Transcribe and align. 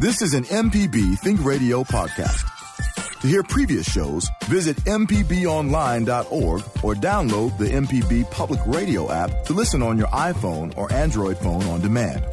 This 0.00 0.22
is 0.22 0.32
an 0.32 0.44
MPB 0.44 1.18
Think 1.18 1.44
Radio 1.44 1.84
podcast. 1.84 3.20
To 3.20 3.26
hear 3.28 3.42
previous 3.42 3.86
shows, 3.86 4.26
visit 4.44 4.78
MPBOnline.org 4.78 6.62
or 6.82 6.94
download 6.94 7.58
the 7.58 7.66
MPB 7.66 8.30
Public 8.30 8.60
Radio 8.64 9.12
app 9.12 9.44
to 9.44 9.52
listen 9.52 9.82
on 9.82 9.98
your 9.98 10.06
iPhone 10.06 10.74
or 10.78 10.90
Android 10.90 11.36
phone 11.36 11.62
on 11.64 11.82
demand. 11.82 12.24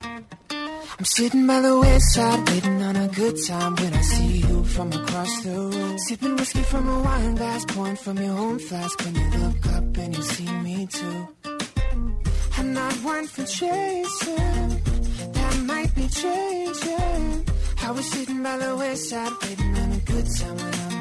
I'm 0.00 1.04
sitting 1.04 1.46
by 1.46 1.60
the 1.60 1.78
west 1.78 2.12
side, 2.12 2.48
waiting 2.48 2.82
on 2.82 2.96
a 2.96 3.06
good 3.06 3.36
time 3.46 3.76
when 3.76 3.94
I 3.94 4.00
see 4.00 4.38
you 4.38 4.64
from 4.64 4.92
across 4.92 5.44
the 5.44 5.50
room. 5.50 5.96
Sipping 5.98 6.34
whiskey 6.34 6.62
from 6.62 6.88
a 6.88 7.02
wine 7.02 7.36
glass, 7.36 7.64
pouring 7.68 7.94
from 7.94 8.18
your 8.18 8.36
own 8.36 8.58
flask 8.58 9.00
when 9.04 9.14
you 9.14 9.30
look 9.38 9.66
up 9.66 9.96
and 9.96 10.16
you 10.16 10.22
see 10.24 10.52
me 10.64 10.88
too. 10.88 11.28
I'm 12.58 12.72
not 12.74 12.92
one 13.04 13.26
for 13.26 13.44
chasing, 13.44 14.82
might 15.72 15.94
be 15.94 16.06
changing. 16.08 17.44
I 17.82 17.90
was 17.90 18.06
sitting 18.10 18.42
by 18.42 18.58
the 18.58 18.76
west 18.76 19.08
side, 19.08 19.32
waiting 19.42 19.76
on 19.76 19.92
a 19.92 19.98
good 19.98 20.26
time 20.36 20.56
when 20.56 20.74
I. 20.74 20.92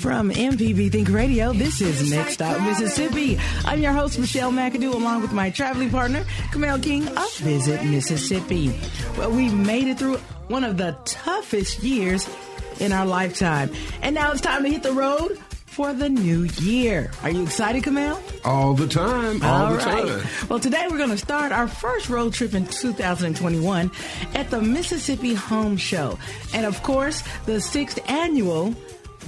From 0.00 0.30
MPB 0.30 0.92
Think 0.92 1.10
Radio, 1.10 1.52
this 1.52 1.80
is 1.80 2.10
Next 2.10 2.34
Stop 2.34 2.60
Mississippi. 2.62 3.38
I'm 3.64 3.80
your 3.80 3.92
host, 3.92 4.18
Michelle 4.18 4.50
McAdoo, 4.50 4.94
along 4.94 5.22
with 5.22 5.32
my 5.32 5.50
traveling 5.50 5.90
partner, 5.90 6.24
Kamel 6.52 6.78
King 6.78 7.06
of 7.08 7.36
Visit 7.36 7.84
Mississippi. 7.84 8.74
Well, 9.18 9.30
we've 9.30 9.54
made 9.54 9.88
it 9.88 9.98
through 9.98 10.16
one 10.48 10.64
of 10.64 10.78
the 10.78 10.96
toughest 11.04 11.82
years 11.82 12.28
in 12.78 12.92
our 12.92 13.04
lifetime. 13.04 13.70
And 14.02 14.14
now 14.14 14.32
it's 14.32 14.40
time 14.40 14.62
to 14.62 14.70
hit 14.70 14.82
the 14.82 14.92
road 14.92 15.38
for 15.80 15.94
the 15.94 16.10
new 16.10 16.42
year. 16.60 17.10
Are 17.22 17.30
you 17.30 17.42
excited, 17.42 17.82
Kamel? 17.84 18.20
All 18.44 18.74
the 18.74 18.86
time. 18.86 19.42
All, 19.42 19.64
All 19.64 19.72
the 19.72 19.78
right. 19.78 20.06
time. 20.06 20.26
Well, 20.50 20.60
today 20.60 20.86
we're 20.90 20.98
going 20.98 21.08
to 21.08 21.16
start 21.16 21.52
our 21.52 21.66
first 21.66 22.10
road 22.10 22.34
trip 22.34 22.52
in 22.52 22.66
2021 22.66 23.90
at 24.34 24.50
the 24.50 24.60
Mississippi 24.60 25.32
Home 25.32 25.78
Show. 25.78 26.18
And 26.52 26.66
of 26.66 26.82
course, 26.82 27.22
the 27.46 27.62
sixth 27.62 27.98
annual 28.10 28.74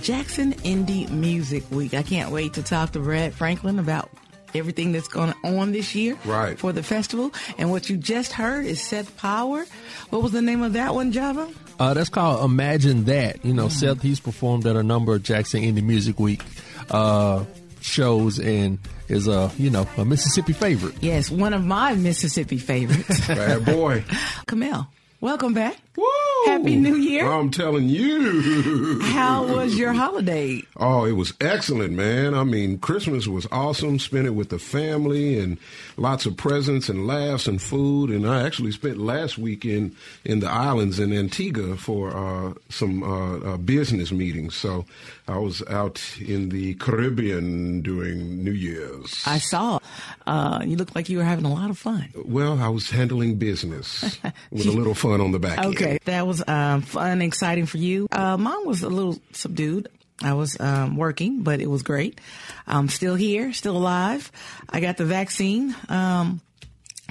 Jackson 0.03 0.53
Indie 0.57 1.09
Music 1.09 1.65
Week. 1.71 1.95
I 1.95 2.03
can't 2.03 2.31
wait 2.31 2.53
to 2.53 2.63
talk 2.63 2.93
to 2.93 2.99
Brad 2.99 3.33
Franklin 3.33 3.79
about 3.79 4.11
everything 4.55 4.93
that's 4.93 5.09
going 5.09 5.35
on 5.45 5.73
this 5.73 5.95
year 5.95 6.17
Right. 6.25 6.59
for 6.59 6.73
the 6.73 6.83
festival. 6.83 7.33
And 7.59 7.71
what 7.71 7.89
you 7.91 7.97
just 7.97 8.33
heard 8.33 8.65
is 8.67 8.81
Seth 8.83 9.17
Power. 9.17 9.65
What 10.11 10.23
was 10.23 10.33
the 10.33 10.43
name 10.43 10.63
of 10.63 10.73
that 10.75 10.95
one, 10.95 11.13
Java? 11.13 11.49
Uh, 11.79 11.95
that's 11.95 12.09
called 12.11 12.45
Imagine 12.45 13.05
That. 13.05 13.45
You 13.45 13.55
know, 13.55 13.69
Seth, 13.69 14.03
he's 14.03 14.21
performed 14.21 14.67
at 14.67 14.77
a 14.77 14.83
number 14.83 15.15
of 15.15 15.23
Jackson 15.23 15.63
Indie 15.63 15.83
Music 15.83 16.21
Week 16.21 16.43
uh, 16.91 17.45
shows 17.81 18.39
and 18.39 18.79
is 19.09 19.27
a, 19.29 19.51
you 19.59 19.69
know, 19.71 19.87
a 19.97 20.05
Mississippi 20.05 20.53
favorite. 20.53 20.95
Yes, 21.01 21.31
one 21.31 21.53
of 21.55 21.65
my 21.65 21.95
Mississippi 21.95 22.59
favorites. 22.59 23.27
Bad 23.27 23.65
boy. 23.65 24.05
Camille, 24.47 24.87
welcome 25.23 25.55
back. 25.55 25.79
Woo! 25.97 26.05
Happy 26.47 26.75
New 26.77 26.97
Year. 26.97 27.31
I'm 27.31 27.51
telling 27.51 27.89
you. 27.89 28.99
How 29.03 29.45
was 29.47 29.79
your 29.79 29.93
holiday? 29.93 30.63
Oh, 30.77 31.05
it 31.05 31.13
was 31.13 31.35
excellent, 31.41 31.93
man. 31.93 32.35
I 32.35 32.45
mean, 32.45 32.79
Christmas 32.79 33.27
was 33.29 33.47
awesome. 33.53 33.99
Spent 33.99 34.27
it 34.27 34.31
with 34.31 34.49
the 34.49 34.59
family 34.59 35.39
and 35.39 35.59
lots 35.97 36.27
of 36.27 36.37
presents 36.37 36.89
and 36.89 37.07
laughs 37.07 37.47
and 37.47 37.61
food. 37.61 38.11
And 38.11 38.27
I 38.29 38.43
actually 38.45 38.73
spent 38.73 38.99
last 38.99 39.39
weekend 39.39 39.95
in 40.25 40.41
the 40.41 40.49
islands 40.51 40.99
in 40.99 41.13
Antigua 41.13 41.77
for 41.77 42.11
uh, 42.17 42.55
some 42.71 43.03
uh, 43.03 43.53
uh, 43.53 43.57
business 43.59 44.11
meetings. 44.11 44.55
So 44.57 44.85
I 45.29 45.39
was 45.39 45.63
out 45.69 46.03
in 46.21 46.49
the 46.49 46.75
Caribbean 46.75 47.83
during 47.83 48.43
New 48.43 48.53
Year's. 48.53 49.23
I 49.27 49.39
saw. 49.39 49.79
Uh, 50.27 50.63
you 50.65 50.77
looked 50.77 50.97
like 50.97 51.09
you 51.09 51.19
were 51.19 51.25
having 51.25 51.45
a 51.45 51.53
lot 51.53 51.71
of 51.71 51.79
fun. 51.79 52.09
well, 52.25 52.59
I 52.61 52.69
was 52.69 52.91
handling 52.91 53.37
business 53.37 54.19
with 54.51 54.67
a 54.67 54.73
little 54.73 54.95
fun 54.95 55.12
on 55.21 55.33
the 55.33 55.39
back 55.39 55.59
end. 55.59 55.75
Okay, 55.75 55.99
that 56.05 56.27
was 56.27 56.43
um, 56.47 56.83
fun, 56.83 57.23
exciting 57.23 57.67
for 57.67 57.79
you. 57.79 58.09
Uh, 58.11 58.37
mine 58.37 58.67
was 58.67 58.83
a 58.83 58.89
little 58.89 59.21
subdued. 59.33 59.89
I 60.23 60.35
was 60.35 60.59
um, 60.61 60.97
working, 60.97 61.43
but 61.43 61.61
it 61.61 61.69
was 61.69 61.83
great. 61.83 62.21
I'm 62.67 62.89
still 62.89 63.15
here, 63.17 63.53
still 63.53 63.77
alive. 63.77 64.31
I 64.69 64.81
got 64.81 64.97
the 64.97 65.05
vaccine 65.05 65.75
um, 65.89 66.41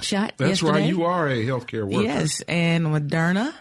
shot. 0.00 0.34
That's 0.38 0.62
yesterday. 0.62 0.80
right. 0.80 0.88
You 0.88 1.04
are 1.04 1.28
a 1.28 1.44
healthcare 1.44 1.84
worker. 1.84 2.02
Yes, 2.02 2.40
and 2.42 2.86
Moderna. 2.86 3.52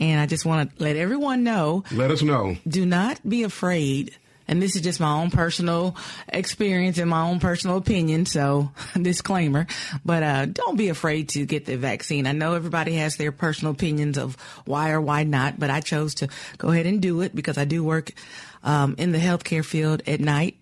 And 0.00 0.20
I 0.20 0.26
just 0.26 0.46
want 0.46 0.76
to 0.76 0.82
let 0.82 0.94
everyone 0.96 1.42
know 1.42 1.82
Let 1.90 2.12
us 2.12 2.22
know. 2.22 2.56
do 2.66 2.86
not 2.86 3.20
be 3.28 3.42
afraid. 3.42 4.16
And 4.48 4.62
this 4.62 4.74
is 4.76 4.82
just 4.82 4.98
my 4.98 5.12
own 5.12 5.30
personal 5.30 5.94
experience 6.28 6.96
and 6.98 7.10
my 7.10 7.22
own 7.22 7.38
personal 7.38 7.76
opinion. 7.76 8.24
So 8.26 8.70
disclaimer, 9.00 9.66
but, 10.04 10.22
uh, 10.22 10.46
don't 10.46 10.76
be 10.76 10.88
afraid 10.88 11.28
to 11.30 11.44
get 11.44 11.66
the 11.66 11.76
vaccine. 11.76 12.26
I 12.26 12.32
know 12.32 12.54
everybody 12.54 12.94
has 12.94 13.16
their 13.16 13.30
personal 13.32 13.72
opinions 13.74 14.16
of 14.18 14.36
why 14.64 14.90
or 14.90 15.00
why 15.00 15.24
not, 15.24 15.58
but 15.60 15.68
I 15.70 15.80
chose 15.80 16.14
to 16.16 16.28
go 16.56 16.70
ahead 16.70 16.86
and 16.86 17.00
do 17.02 17.20
it 17.20 17.34
because 17.34 17.58
I 17.58 17.64
do 17.66 17.84
work, 17.84 18.12
um, 18.64 18.94
in 18.98 19.12
the 19.12 19.18
healthcare 19.18 19.64
field 19.64 20.02
at 20.06 20.18
night 20.20 20.56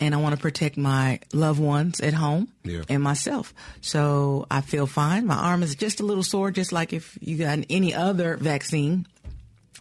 and 0.00 0.14
I 0.14 0.18
want 0.18 0.34
to 0.34 0.40
protect 0.40 0.76
my 0.76 1.18
loved 1.32 1.60
ones 1.60 2.00
at 2.00 2.14
home 2.14 2.48
Yeah. 2.64 2.82
and 2.88 3.02
myself. 3.02 3.52
So 3.80 4.46
I 4.50 4.60
feel 4.60 4.86
fine. 4.86 5.26
My 5.26 5.34
arm 5.36 5.62
is 5.62 5.74
just 5.74 6.00
a 6.00 6.04
little 6.06 6.22
sore, 6.22 6.50
just 6.50 6.72
like 6.72 6.92
if 6.92 7.18
you 7.20 7.36
got 7.38 7.58
any 7.68 7.94
other 7.94 8.36
vaccine. 8.36 9.06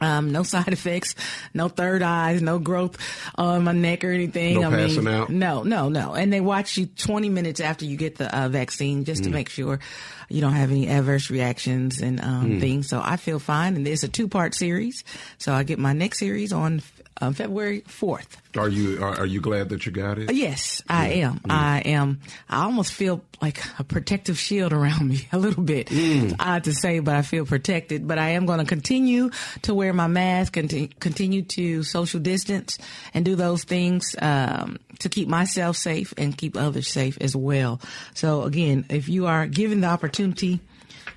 Um, 0.02 0.32
no 0.32 0.44
side 0.54 0.70
effects, 0.70 1.16
no 1.54 1.68
third 1.68 2.02
eyes, 2.02 2.42
no 2.42 2.58
growth 2.60 2.98
on 3.36 3.64
my 3.66 3.74
neck 3.74 4.04
or 4.04 4.12
anything. 4.12 4.62
No 4.62 4.68
I 4.68 4.76
mean, 4.76 4.88
passing 4.88 5.08
out? 5.08 5.30
No, 5.30 5.64
no, 5.64 5.90
no. 5.90 6.14
And 6.14 6.32
they 6.32 6.42
watch 6.42 6.78
you 6.78 6.86
20 6.86 7.30
minutes 7.30 7.60
after 7.60 7.86
you 7.86 7.98
get 7.98 8.16
the 8.18 8.34
uh, 8.38 8.48
vaccine 8.50 9.04
just 9.06 9.22
Mm. 9.22 9.26
to 9.26 9.30
make 9.32 9.50
sure 9.50 9.80
you 10.30 10.40
don't 10.42 10.54
have 10.54 10.72
any 10.72 10.88
adverse 10.88 11.30
reactions 11.30 12.00
and 12.02 12.22
um, 12.22 12.52
Mm. 12.52 12.60
things. 12.62 12.88
So 12.88 13.02
I 13.04 13.18
feel 13.18 13.40
fine. 13.40 13.76
And 13.76 13.88
it's 13.88 14.04
a 14.04 14.08
two 14.08 14.28
part 14.28 14.56
series. 14.56 15.04
So 15.38 15.54
I 15.54 15.64
get 15.64 15.80
my 15.80 15.92
next 15.94 16.20
series 16.20 16.54
on 16.54 16.82
uh, 17.22 17.32
February 17.32 17.82
4th. 17.82 18.28
Are 18.58 18.70
you 18.70 19.04
are, 19.04 19.20
are 19.20 19.26
you 19.26 19.42
glad 19.42 19.70
that 19.70 19.86
you 19.86 19.92
got 19.92 20.18
it? 20.18 20.34
Yes, 20.34 20.82
I 20.90 21.10
am. 21.10 21.40
I 21.48 21.82
am. 21.82 22.22
I 22.50 22.64
almost 22.64 22.94
feel 22.94 23.22
like 23.42 23.62
a 23.78 23.84
protective 23.84 24.40
shield 24.40 24.74
around 24.74 25.08
me 25.08 25.28
a 25.32 25.38
little 25.38 25.64
bit. 25.64 25.90
It's 25.92 26.34
odd 26.40 26.64
to 26.64 26.74
say, 26.74 27.00
but 27.00 27.16
I 27.16 27.22
feel 27.22 27.46
protected. 27.46 28.08
But 28.08 28.18
I 28.18 28.30
am 28.30 28.46
going 28.46 28.60
to 28.60 28.66
continue 28.66 29.30
to 29.64 29.74
wear 29.76 29.94
my 29.94 30.08
mask 30.08 30.58
and 30.58 30.70
to 30.72 30.88
continue 31.00 31.44
to 31.44 31.84
social 31.84 32.20
distance 32.20 32.80
and 33.14 33.24
do 33.24 33.36
those 33.36 33.64
things 33.64 34.16
um, 34.20 34.78
to 35.00 35.10
keep 35.10 35.28
myself 35.28 35.78
safe 35.78 36.14
and 36.18 36.36
keep 36.36 36.58
others 36.58 36.88
safe 36.88 37.18
as 37.22 37.36
well. 37.36 37.80
So 38.16 38.44
again, 38.44 38.86
if 38.90 39.10
you 39.10 39.28
are 39.28 39.46
given 39.46 39.82
the 39.82 39.88
opportunity 39.88 40.60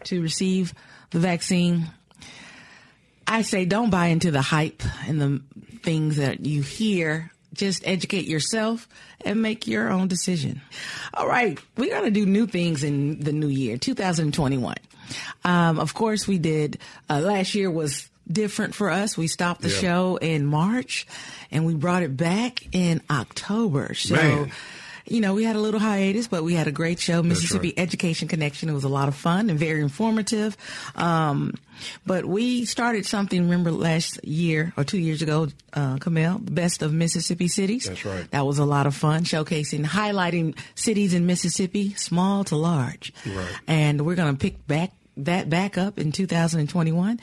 to 0.05 0.21
receive 0.21 0.75
the 1.11 1.19
vaccine, 1.19 1.91
I 3.27 3.43
say 3.43 3.65
don't 3.65 3.91
buy 3.91 4.07
into 4.09 4.31
the 4.31 4.43
hype 4.43 4.83
and 5.07 5.21
the 5.21 5.43
things 5.83 6.17
that 6.17 6.45
you 6.47 6.63
hear. 6.63 7.31
Just 7.55 7.83
educate 7.87 8.27
yourself 8.27 8.89
and 9.25 9.43
make 9.43 9.67
your 9.67 9.91
own 9.91 10.09
decision. 10.09 10.63
All 11.13 11.29
right, 11.29 11.59
we're 11.77 11.91
going 11.91 12.05
to 12.05 12.11
do 12.11 12.25
new 12.25 12.47
things 12.47 12.83
in 12.83 13.21
the 13.21 13.33
new 13.33 13.49
year, 13.49 13.77
2021. 13.77 14.75
Um, 15.45 15.79
of 15.79 15.93
course, 15.93 16.27
we 16.27 16.39
did. 16.39 16.79
Uh, 17.11 17.21
last 17.21 17.55
year 17.55 17.71
was 17.71 18.09
different 18.31 18.75
for 18.75 18.89
us. 18.91 19.19
We 19.19 19.27
stopped 19.27 19.61
the 19.61 19.69
Yeah. 19.69 19.81
show 19.81 20.17
in 20.17 20.47
March, 20.47 21.07
and 21.51 21.67
we 21.67 21.75
brought 21.75 22.03
it 22.03 22.17
back 22.17 22.63
in 22.73 23.03
October. 23.11 23.93
So. 23.95 24.15
Man. 24.17 24.51
You 25.07 25.21
know, 25.21 25.35
we 25.35 25.45
had 25.45 25.57
a 25.57 25.61
little 25.61 25.81
hiatus, 25.81 26.29
but 26.29 26.45
we 26.45 26.55
had 26.55 26.67
a 26.67 26.73
great 26.73 26.99
show, 26.99 27.23
Mississippi 27.23 27.69
right. 27.69 27.79
Education 27.79 28.29
Connection. 28.29 28.69
It 28.69 28.73
was 28.73 28.85
a 28.85 28.89
lot 28.89 29.09
of 29.09 29.15
fun 29.15 29.51
and 29.51 29.59
very 29.59 29.81
informative. 29.81 30.57
Um, 30.95 31.55
but 32.07 32.25
we 32.25 32.65
started 32.65 33.07
something, 33.07 33.43
remember 33.43 33.73
last 33.73 34.25
year 34.25 34.73
or 34.77 34.85
two 34.85 34.99
years 34.99 35.23
ago, 35.23 35.49
uh, 35.73 35.97
Camille, 35.99 36.39
best 36.39 36.83
of 36.83 36.93
Mississippi 36.93 37.49
cities. 37.49 37.85
That's 37.85 38.05
right. 38.05 38.31
That 38.31 38.47
was 38.47 38.59
a 38.59 38.65
lot 38.65 38.87
of 38.87 38.95
fun, 38.95 39.25
showcasing, 39.25 39.85
highlighting 39.85 40.57
cities 40.75 41.15
in 41.15 41.27
Mississippi, 41.27 41.95
small 41.95 42.45
to 42.45 42.57
large. 42.57 43.13
Right. 43.27 43.49
And 43.67 44.07
we're 44.07 44.15
going 44.15 44.37
to 44.37 44.39
pick 44.39 44.67
back 44.67 44.93
that 45.17 45.51
back 45.51 45.77
up 45.77 45.99
in 45.99 46.13
2021. 46.13 47.21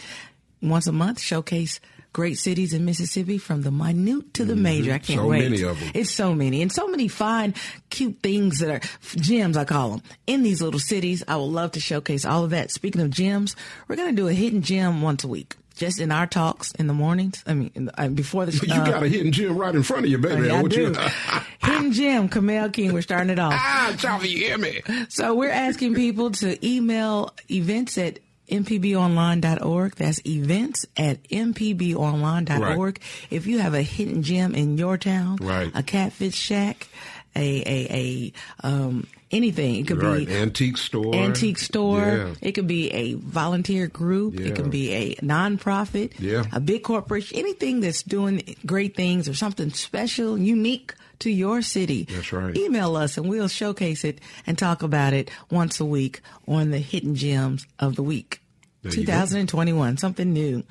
Once 0.62 0.88
a 0.88 0.92
month, 0.92 1.20
showcase 1.20 1.80
great 2.14 2.38
cities 2.38 2.74
in 2.74 2.86
Mississippi 2.86 3.38
from 3.38 3.62
the 3.62 3.72
minute 3.72 4.34
to 4.36 4.46
the 4.46 4.56
major. 4.56 4.94
I 4.94 4.98
can't 5.00 5.20
Mm-hmm. 5.20 5.26
So 5.26 5.28
wait. 5.30 5.50
many 5.50 5.62
of 5.64 5.82
'em. 5.82 5.92
It's 5.94 6.12
so 6.12 6.34
many 6.34 6.62
and 6.62 6.72
so 6.72 6.88
many 6.88 7.08
fine, 7.08 7.54
cute 7.90 8.18
things 8.24 8.60
that 8.60 8.70
are 8.72 8.82
gems, 9.18 9.56
I 9.58 9.66
call 9.66 9.92
them, 9.92 10.02
in 10.28 10.44
these 10.44 10.62
little 10.62 10.80
cities. 10.80 11.24
I 11.28 11.36
would 11.36 11.46
love 11.46 11.72
to 11.74 11.80
showcase 11.80 12.26
all 12.26 12.44
of 12.44 12.50
that. 12.52 12.72
Speaking 12.72 13.02
of 13.02 13.10
gems, 13.12 13.56
we're 13.88 13.96
going 13.96 14.10
to 14.10 14.16
do 14.22 14.28
a 14.28 14.34
hidden 14.34 14.62
gem 14.62 15.02
once 15.02 15.24
a 15.24 15.28
week. 15.28 15.56
Just 15.76 16.02
in 16.02 16.12
our 16.12 16.28
talks 16.28 16.72
in 16.74 16.88
the 16.88 16.94
mornings. 16.94 17.42
I 17.48 17.54
mean, 17.54 17.72
the, 17.74 18.02
uh, 18.02 18.10
before 18.10 18.46
the 18.46 18.52
You 18.68 18.74
uh, 18.74 18.86
got 18.86 19.04
a 19.04 19.08
hidden 19.08 19.32
gem 19.32 19.56
right 19.58 19.74
in 19.74 19.82
front 19.84 20.04
of 20.04 20.12
you, 20.12 20.18
baby. 20.18 20.50
I 20.50 20.62
What 20.62 20.72
do. 20.72 20.94
hidden 21.62 21.94
gem, 21.94 22.28
Camille 22.28 22.70
King. 22.70 22.92
We're 22.92 23.02
starting 23.02 23.30
it 23.30 23.40
off. 23.40 23.54
ah, 23.56 23.96
Charlie, 23.98 24.28
you 24.30 24.38
hear 24.40 24.58
me? 24.58 24.82
So 25.08 25.36
we're 25.36 25.50
asking 25.52 25.96
people 25.96 26.32
to 26.32 26.58
email 26.68 27.34
events 27.50 27.98
at 27.98 28.20
mpbonline.org. 28.50 29.96
That's 29.96 30.26
events 30.26 30.86
at 30.98 31.24
mpbonline.org. 31.30 33.00
If 33.30 33.48
you 33.48 33.60
have 33.60 33.74
a 33.74 33.82
hidden 33.82 34.24
gem 34.24 34.56
in 34.56 34.78
your 34.78 34.98
town, 34.98 35.38
Right. 35.42 35.72
a 35.74 35.84
catfish 35.84 36.36
shack, 36.36 36.88
a 37.36 37.62
a 37.62 38.34
a 38.64 38.68
um, 38.68 39.06
anything. 39.32 39.76
It 39.76 39.88
could 39.88 40.02
Right. 40.02 40.26
be 40.28 40.34
Antique 40.34 40.78
store. 40.78 41.14
antique 41.16 41.60
store. 41.60 42.00
Yeah. 42.02 42.34
It 42.42 42.54
could 42.54 42.68
be 42.68 42.90
a 42.92 43.14
volunteer 43.14 43.88
group. 43.88 44.40
Yeah. 44.40 44.48
It 44.48 44.56
can 44.56 44.70
be 44.72 44.92
a 44.92 45.16
nonprofit. 45.18 46.14
Yeah. 46.20 46.46
A 46.52 46.60
big 46.60 46.82
corporation. 46.84 47.38
Anything 47.38 47.80
that's 47.82 48.02
doing 48.04 48.56
great 48.66 48.96
things 48.96 49.30
or 49.30 49.36
something 49.36 49.70
special, 49.72 50.38
unique 50.38 50.96
to 51.20 51.30
your 51.32 51.62
city. 51.62 52.04
That's 52.04 52.32
right. 52.34 52.56
Email 52.56 52.96
us 52.96 53.18
and 53.18 53.28
we'll 53.30 53.48
showcase 53.48 54.04
it 54.04 54.20
and 54.48 54.58
talk 54.58 54.84
about 54.84 55.14
it 55.14 55.30
once 55.52 55.80
a 55.80 55.86
week 55.86 56.22
on 56.48 56.72
the 56.72 56.80
hidden 56.80 57.16
gems 57.16 57.66
of 57.80 57.96
the 57.96 58.04
week. 58.04 58.42
There 58.82 58.92
2021, 58.94 59.98
something 59.98 60.32
new. 60.32 60.64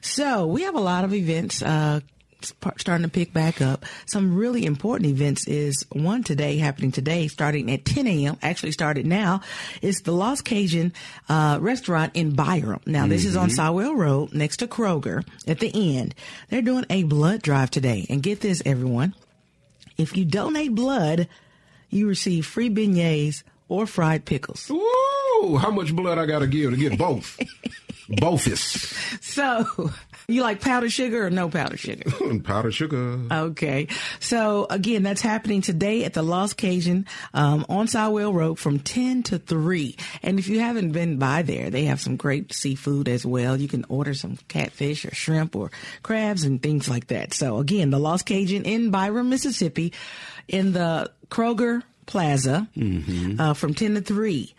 So 0.00 0.46
we 0.46 0.62
have 0.62 0.74
a 0.74 0.80
lot 0.80 1.04
of 1.04 1.12
events 1.12 1.60
uh, 1.60 2.00
starting 2.78 3.04
to 3.04 3.10
pick 3.10 3.32
back 3.32 3.60
up. 3.60 3.84
Some 4.06 4.34
really 4.34 4.64
important 4.64 5.10
events 5.10 5.46
is 5.46 5.84
one 5.92 6.22
today 6.24 6.56
happening 6.56 6.92
today, 6.92 7.28
starting 7.28 7.70
at 7.70 7.84
10 7.84 8.06
a.m. 8.06 8.38
Actually 8.42 8.72
started 8.72 9.06
now. 9.06 9.42
Is 9.82 10.00
the 10.00 10.12
Lost 10.12 10.44
Cajun 10.44 10.92
uh, 11.28 11.58
restaurant 11.60 12.12
in 12.14 12.34
Byram. 12.34 12.80
Now 12.86 13.06
this 13.06 13.24
is 13.24 13.36
on 13.36 13.50
Mm-hmm. 13.50 13.60
Siwell 13.60 13.96
Road 13.96 14.32
next 14.32 14.56
to 14.58 14.66
Kroger. 14.66 15.26
At 15.46 15.58
the 15.60 15.96
end, 15.96 16.14
they're 16.48 16.62
doing 16.62 16.86
a 16.88 17.02
blood 17.02 17.42
drive 17.42 17.70
today. 17.70 18.06
And 18.08 18.22
get 18.22 18.40
this, 18.40 18.62
everyone. 18.64 19.14
If 20.02 20.16
you 20.16 20.24
donate 20.24 20.74
blood, 20.74 21.28
you 21.88 22.08
receive 22.08 22.44
free 22.44 22.68
beignets 22.68 23.44
or 23.68 23.86
fried 23.86 24.24
pickles. 24.24 24.68
Ooh, 24.70 25.56
how 25.60 25.70
much 25.70 25.94
blood 25.94 26.18
I 26.18 26.26
got 26.26 26.40
to 26.40 26.48
give 26.48 26.72
to 26.72 26.76
get 26.76 26.98
both? 26.98 27.38
Bothis. 28.10 29.22
So, 29.22 29.90
you 30.28 30.42
like 30.42 30.60
powdered 30.60 30.92
sugar 30.92 31.26
or 31.26 31.30
no 31.30 31.48
powdered 31.48 31.80
sugar? 31.80 32.10
Powdered 32.44 32.72
sugar. 32.72 33.20
Okay. 33.30 33.88
So 34.20 34.66
again, 34.68 35.02
that's 35.02 35.20
happening 35.20 35.62
today 35.62 36.04
at 36.04 36.14
the 36.14 36.22
Lost 36.22 36.56
Cajun 36.56 37.06
um, 37.34 37.64
on 37.68 37.86
Siwell 37.86 38.32
Road 38.32 38.58
from 38.58 38.78
10 38.78 39.22
to 39.24 39.38
3. 39.38 39.96
And 40.22 40.38
if 40.38 40.48
you 40.48 40.60
haven't 40.60 40.92
been 40.92 41.18
by 41.18 41.42
there, 41.42 41.70
they 41.70 41.84
have 41.84 42.00
some 42.00 42.16
great 42.16 42.52
seafood 42.52 43.08
as 43.08 43.24
well. 43.24 43.56
You 43.56 43.68
can 43.68 43.84
order 43.88 44.14
some 44.14 44.38
catfish 44.48 45.04
or 45.04 45.14
shrimp 45.14 45.54
or 45.54 45.70
crabs 46.02 46.44
and 46.44 46.62
things 46.62 46.88
like 46.88 47.08
that. 47.08 47.34
So 47.34 47.58
again, 47.58 47.90
the 47.90 47.98
Lost 47.98 48.26
Cajun 48.26 48.64
in 48.64 48.90
Byram, 48.90 49.28
Mississippi 49.28 49.92
in 50.48 50.72
the 50.72 51.10
Kroger 51.28 51.82
Plaza 52.06 52.68
uh, 53.38 53.54
from 53.54 53.74
10 53.74 53.94
to 53.94 54.00
3 54.00 54.54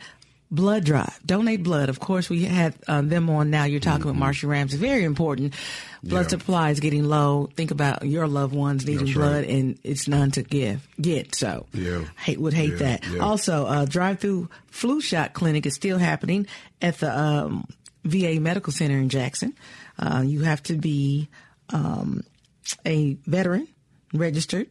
blood 0.54 0.86
drive. 0.86 1.20
Donate 1.26 1.64
blood. 1.64 1.90
Of 1.90 2.00
course, 2.00 2.30
we 2.30 2.46
had 2.46 2.76
uh, 2.88 3.02
them 3.02 3.30
on 3.30 3.50
now. 3.50 3.64
You're 3.66 3.80
talking 3.80 4.06
with 4.06 4.16
Marsha 4.16 4.48
Ramsey. 4.48 4.78
Very 4.78 5.04
important. 5.04 5.54
Blood 6.04 6.24
Yeah. 6.26 6.28
supply 6.30 6.70
is 6.70 6.80
getting 6.80 7.04
low. 7.06 7.50
Think 7.56 7.72
about 7.72 8.06
your 8.06 8.28
loved 8.28 8.54
ones 8.54 8.86
needing 8.86 9.06
That's 9.06 9.18
blood, 9.18 9.42
right. 9.46 9.50
and 9.50 9.80
it's 9.84 10.08
none 10.08 10.32
to 10.32 10.44
give 10.44 10.88
get. 11.02 11.34
So, 11.36 11.66
Yeah. 11.74 12.04
hate 12.18 12.40
would 12.40 12.54
hate 12.54 12.74
Yeah, 12.74 12.78
that. 12.78 13.04
yeah. 13.12 13.20
Also, 13.20 13.66
uh, 13.66 13.86
drive-through 13.86 14.48
flu 14.68 15.02
shot 15.02 15.34
clinic 15.34 15.66
is 15.66 15.74
still 15.74 15.98
happening 15.98 16.46
at 16.82 17.00
the 17.00 17.18
um, 17.20 17.66
VA 18.06 18.40
Medical 18.40 18.72
Center 18.72 18.98
in 19.00 19.10
Jackson. 19.10 19.54
Uh, 19.98 20.24
you 20.26 20.42
have 20.42 20.62
to 20.64 20.76
be 20.76 21.30
um, 21.70 22.24
a 22.86 23.18
veteran 23.26 23.68
registered, 24.14 24.68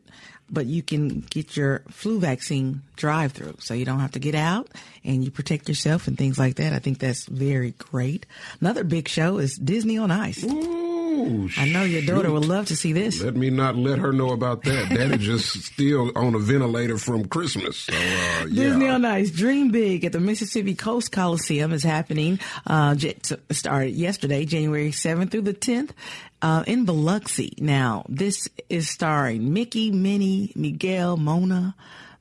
but 0.52 0.66
you 0.66 0.82
can 0.82 1.20
get 1.20 1.56
your 1.56 1.82
flu 1.88 2.20
vaccine 2.20 2.82
drive 2.96 3.32
through. 3.32 3.56
So 3.58 3.72
you 3.74 3.84
don't 3.84 4.00
have 4.00 4.12
to 4.12 4.18
get 4.18 4.34
out 4.34 4.68
and 5.02 5.24
you 5.24 5.30
protect 5.30 5.68
yourself 5.68 6.06
and 6.06 6.16
things 6.16 6.38
like 6.38 6.56
that. 6.56 6.72
I 6.72 6.78
think 6.78 6.98
that's 6.98 7.24
very 7.26 7.72
great. 7.72 8.26
Another 8.60 8.84
big 8.84 9.08
show 9.08 9.38
is 9.38 9.56
Disney 9.56 9.96
on 9.98 10.10
Ice. 10.10 10.44
Ooh, 10.44 11.48
I 11.56 11.68
know 11.68 11.82
your 11.84 12.02
daughter 12.02 12.28
shoot. 12.28 12.32
would 12.32 12.44
love 12.44 12.66
to 12.66 12.76
see 12.76 12.92
this. 12.92 13.22
Let 13.22 13.34
me 13.34 13.50
not 13.50 13.76
let 13.76 13.98
her 13.98 14.12
know 14.12 14.30
about 14.30 14.62
that. 14.64 14.90
Daddy 14.90 15.18
just 15.18 15.62
still 15.72 16.12
on 16.16 16.34
a 16.34 16.38
ventilator 16.38 16.98
from 16.98 17.26
Christmas. 17.26 17.78
So, 17.78 17.94
uh, 17.94 17.96
yeah. 17.96 18.46
Disney 18.48 18.88
on 18.88 19.04
Ice, 19.04 19.30
Dream 19.30 19.70
Big 19.70 20.04
at 20.04 20.12
the 20.12 20.20
Mississippi 20.20 20.74
Coast 20.74 21.12
Coliseum 21.12 21.72
is 21.72 21.82
happening. 21.82 22.38
Uh, 22.66 22.94
started 23.50 23.90
yesterday, 23.90 24.44
January 24.44 24.90
7th 24.90 25.30
through 25.30 25.42
the 25.42 25.54
10th, 25.54 25.90
uh, 26.42 26.64
in 26.66 26.84
Biloxi. 26.84 27.54
Now, 27.58 28.04
this 28.08 28.48
is 28.68 28.90
starring 28.90 29.52
Mickey, 29.52 29.90
Minnie, 29.90 30.52
Miguel, 30.54 31.16
Mona, 31.16 31.74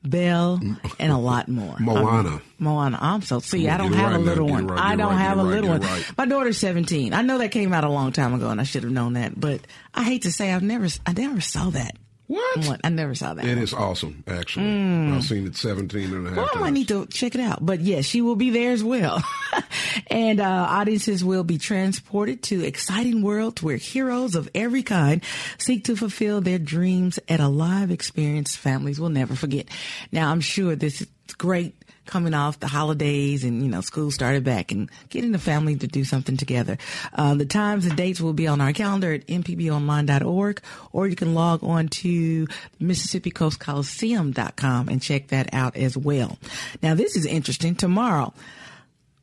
Belle, 0.04 0.60
and 1.00 1.12
a 1.12 1.18
lot 1.18 1.48
more. 1.48 1.76
Moana. 1.80 2.30
Um, 2.30 2.42
Moana. 2.60 2.98
I'm 3.02 3.22
so 3.22 3.40
see. 3.40 3.68
I 3.68 3.78
don't 3.78 3.94
have 3.94 4.12
right 4.12 4.20
a 4.20 4.24
little 4.24 4.48
now. 4.48 4.54
one. 4.54 4.68
Right, 4.68 4.80
I 4.80 4.96
don't 4.96 5.12
right, 5.12 5.20
have 5.20 5.38
a 5.38 5.44
little 5.44 5.70
one. 5.70 5.82
get 5.82 5.90
it 5.90 5.94
right. 5.94 6.18
My 6.18 6.26
daughter's 6.26 6.58
17. 6.58 7.14
I 7.14 7.22
know 7.22 7.40
that 7.40 7.50
came 7.50 7.74
out 7.74 7.84
a 7.84 7.90
long 7.90 8.12
time 8.12 8.34
ago, 8.34 8.50
and 8.50 8.62
I 8.62 8.64
should 8.64 8.84
have 8.84 8.92
known 8.92 9.14
that. 9.14 9.40
But 9.40 9.62
I 9.94 10.04
hate 10.04 10.24
to 10.24 10.32
say, 10.32 10.52
I've 10.52 10.64
never, 10.64 10.88
I 11.06 11.14
never 11.14 11.42
saw 11.42 11.70
that. 11.72 11.98
What? 12.32 12.66
One. 12.66 12.80
I 12.84 12.88
never 12.90 13.14
saw 13.14 13.34
that. 13.34 13.44
It 13.44 13.50
one. 13.50 13.58
is 13.58 13.74
awesome, 13.74 14.24
actually. 14.26 14.66
I've 15.12 15.24
seen 15.26 15.46
it 15.48 15.58
17 15.58 16.14
and 16.14 16.28
a 16.28 16.30
half 16.30 16.38
Well, 16.38 16.46
I 16.46 16.50
times. 16.50 16.62
might 16.62 16.70
need 16.74 16.88
to 16.88 17.06
check 17.08 17.36
it 17.36 17.42
out. 17.42 17.66
But 17.66 17.82
yes, 17.82 18.06
she 18.06 18.22
will 18.22 18.38
be 18.38 18.52
there 18.52 18.72
as 18.72 18.84
well. 18.84 19.22
and 20.08 20.40
uh, 20.40 20.46
audiences 20.70 21.26
will 21.26 21.44
be 21.44 21.58
transported 21.58 22.42
to 22.44 22.64
exciting 22.64 23.22
worlds 23.22 23.62
where 23.62 23.76
heroes 23.76 24.36
of 24.36 24.50
every 24.56 24.82
kind 24.84 25.22
seek 25.58 25.84
to 25.86 25.98
fulfill 25.98 26.40
their 26.40 26.58
dreams 26.60 27.20
at 27.28 27.42
a 27.42 27.50
live 27.50 27.92
experience 27.92 28.56
families 28.56 28.98
will 28.98 29.10
never 29.10 29.36
forget. 29.36 29.68
Now, 30.14 30.32
I'm 30.32 30.40
sure 30.42 30.76
this 30.78 31.02
is 31.02 31.08
great 31.38 31.76
coming 32.06 32.34
off 32.34 32.60
the 32.60 32.68
holidays 32.68 33.44
and, 33.44 33.64
you 33.64 33.70
know, 33.70 33.82
school 33.82 34.12
started 34.12 34.44
back 34.44 34.72
and 34.72 34.90
getting 35.10 35.32
the 35.32 35.40
family 35.40 35.76
to 35.76 35.88
do 35.88 36.04
something 36.04 36.38
together. 36.38 36.78
Uh, 37.14 37.36
the 37.36 37.46
times 37.46 37.86
and 37.86 37.96
dates 37.96 38.20
will 38.20 38.34
be 38.34 38.48
on 38.48 38.60
our 38.62 38.74
calendar 38.74 39.14
at 39.14 39.28
mpbonline.org 39.28 40.62
or 40.92 41.08
you 41.08 41.16
can 41.16 41.34
log 41.34 41.64
on 41.64 41.88
to 41.88 42.48
Mississippi 42.80 43.32
Coast 43.32 43.60
Coliseum.com 43.60 44.90
and 44.90 45.02
check 45.02 45.28
that 45.28 45.54
out 45.54 45.76
as 45.78 45.98
well. 45.98 46.38
Now, 46.82 46.96
this 46.96 47.16
is 47.16 47.26
interesting. 47.26 47.76
Tomorrow, 47.76 48.34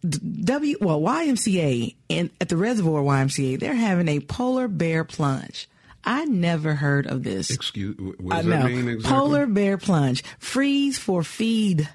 W 0.08 0.76
well 0.80 1.00
YMCA 1.00 1.94
in 2.08 2.30
at 2.40 2.48
the 2.48 2.56
Reservoir 2.56 3.02
YMCA 3.02 3.58
they're 3.58 3.74
having 3.74 4.08
a 4.08 4.20
polar 4.20 4.68
bear 4.68 5.02
plunge. 5.04 5.68
I 6.04 6.24
never 6.24 6.74
heard 6.74 7.06
of 7.06 7.24
this. 7.24 7.50
Excuse, 7.50 7.96
what 7.98 8.36
I 8.36 8.42
does 8.42 8.46
that 8.46 8.58
know. 8.60 8.68
mean 8.68 8.88
exactly? 8.88 9.18
Polar 9.18 9.46
bear 9.46 9.76
plunge. 9.76 10.22
Freeze 10.38 10.98
for 10.98 11.22
feed. 11.22 11.88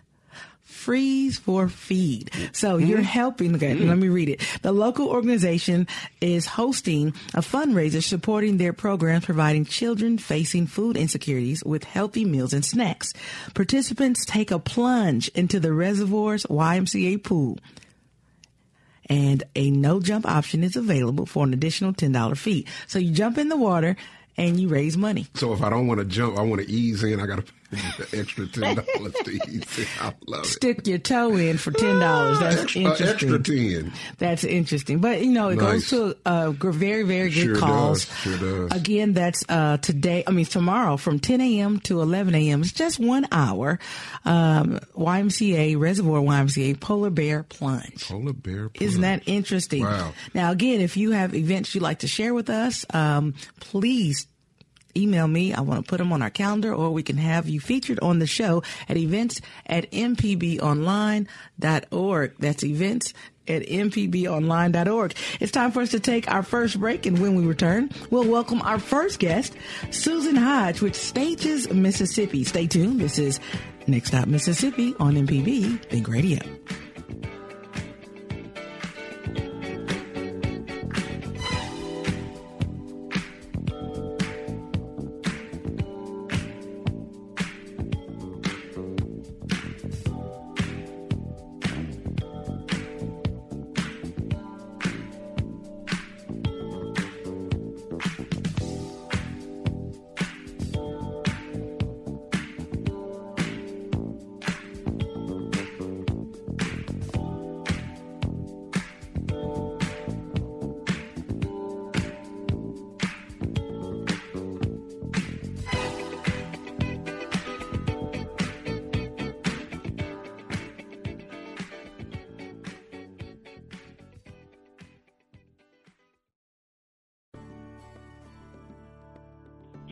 Freeze 0.83 1.37
for 1.39 1.69
feed. 1.69 2.29
So 2.51 2.77
Mm-hmm. 2.77 2.87
you're 2.87 3.01
helping. 3.01 3.55
Okay, 3.55 3.73
let 3.75 3.97
me 3.97 4.09
read 4.09 4.29
it. 4.29 4.41
The 4.61 4.71
local 4.71 5.07
organization 5.07 5.87
is 6.21 6.45
hosting 6.45 7.13
a 7.33 7.39
fundraiser 7.41 8.03
supporting 8.03 8.57
their 8.57 8.73
programs 8.73 9.25
providing 9.25 9.65
children 9.65 10.17
facing 10.17 10.67
food 10.67 10.97
insecurities 10.97 11.63
with 11.63 11.83
healthy 11.83 12.25
meals 12.25 12.53
and 12.53 12.65
snacks. 12.65 13.13
Participants 13.53 14.25
take 14.25 14.51
a 14.51 14.59
plunge 14.59 15.29
into 15.29 15.59
the 15.59 15.71
reservoir's 15.71 16.45
YMCA 16.47 17.23
pool 17.23 17.57
and 19.07 19.43
a 19.55 19.69
no 19.71 19.99
jump 19.99 20.25
option 20.25 20.63
is 20.63 20.75
available 20.75 21.25
for 21.25 21.45
an 21.45 21.53
additional 21.53 21.93
$10 21.93 22.37
fee. 22.37 22.65
So 22.87 22.99
you 22.99 23.11
jump 23.11 23.37
in 23.37 23.49
the 23.49 23.57
water 23.57 23.95
and 24.37 24.59
you 24.59 24.67
raise 24.69 24.97
money. 24.97 25.27
So 25.35 25.53
if 25.53 25.61
I 25.61 25.69
don't 25.69 25.87
want 25.87 25.99
to 25.99 26.05
jump, 26.05 26.37
I 26.37 26.41
want 26.41 26.61
to 26.61 26.69
ease 26.69 27.03
in. 27.03 27.19
I 27.19 27.25
got 27.27 27.45
to 27.45 27.53
the 27.75 28.07
extra 28.19 28.47
ten 28.47 28.75
dollars 28.75 29.13
to 29.23 29.31
in. 29.31 29.63
I 30.01 30.13
love 30.27 30.43
it. 30.43 30.47
Stick 30.47 30.87
your 30.87 30.97
toe 30.99 31.35
in 31.35 31.57
for 31.57 31.71
ten 31.71 31.99
dollars. 31.99 32.39
That's 32.39 32.61
extra, 32.63 32.81
interesting. 32.81 33.07
extra 33.33 33.39
ten. 33.43 33.93
That's 34.17 34.43
interesting. 34.43 34.99
But 34.99 35.23
you 35.23 35.31
know, 35.31 35.49
it 35.49 35.55
Nice. 35.57 35.89
goes 35.89 35.89
to 35.89 36.17
uh, 36.25 36.49
gr- 36.51 36.71
very, 36.71 37.03
very 37.03 37.29
good 37.29 37.43
Sure 37.43 37.55
calls. 37.57 38.05
does. 38.05 38.17
Sure 38.19 38.37
does. 38.69 38.71
Again, 38.79 39.13
that's 39.13 39.43
uh, 39.49 39.77
today. 39.77 40.23
I 40.27 40.31
mean, 40.31 40.45
tomorrow 40.45 40.97
from 40.97 41.19
10 41.19 41.41
a.m. 41.41 41.79
to 41.81 42.01
11 42.01 42.33
a.m. 42.35 42.61
It's 42.61 42.71
just 42.71 42.99
one 42.99 43.27
hour. 43.31 43.79
Um, 44.25 44.79
YMCA 44.97 45.77
Reservoir 45.79 46.21
YMCA 46.21 46.79
Polar 46.79 47.09
Bear 47.09 47.43
Plunge. 47.43 48.07
Polar 48.07 48.33
bear. 48.33 48.69
Plunge. 48.69 48.81
Isn't 48.81 49.01
that 49.01 49.23
interesting? 49.25 49.83
Wow. 49.83 50.13
Now, 50.33 50.51
again, 50.51 50.81
if 50.81 50.97
you 50.97 51.11
have 51.11 51.33
events 51.35 51.73
you'd 51.75 51.81
like 51.81 51.99
to 51.99 52.07
share 52.07 52.33
with 52.33 52.49
us, 52.49 52.85
um, 52.93 53.33
please 53.59 54.27
email 54.95 55.27
me. 55.27 55.53
I 55.53 55.61
want 55.61 55.85
to 55.85 55.89
put 55.89 55.97
them 55.97 56.13
on 56.13 56.21
our 56.21 56.29
calendar 56.29 56.73
or 56.73 56.91
we 56.91 57.03
can 57.03 57.17
have 57.17 57.47
you 57.49 57.59
featured 57.59 57.99
on 58.01 58.19
the 58.19 58.27
show 58.27 58.63
at 58.87 58.97
events 58.97 59.41
at 59.65 59.89
mpbonline.org. 59.91 61.27
That's 62.39 62.63
events 62.63 63.13
at 63.47 63.63
mpbonline.org. 63.63 65.15
It's 65.39 65.51
time 65.51 65.71
for 65.71 65.81
us 65.81 65.91
to 65.91 65.99
take 65.99 66.31
our 66.31 66.43
first 66.43 66.79
break, 66.79 67.05
and 67.05 67.19
when 67.19 67.35
we 67.35 67.45
return, 67.45 67.91
we'll 68.09 68.27
welcome 68.29 68.61
our 68.61 68.79
first 68.79 69.19
guest, 69.19 69.53
Susan 69.91 70.35
Hodge 70.35 70.81
with 70.81 70.95
Stages 70.95 71.69
Mississippi. 71.69 72.43
Stay 72.45 72.67
tuned. 72.67 73.01
This 73.01 73.19
is 73.19 73.39
Next 73.87 74.09
Stop 74.09 74.27
Mississippi 74.27 74.95
on 74.99 75.15
MPB 75.15 75.83
Think 75.85 76.07
Radio. 76.07 76.39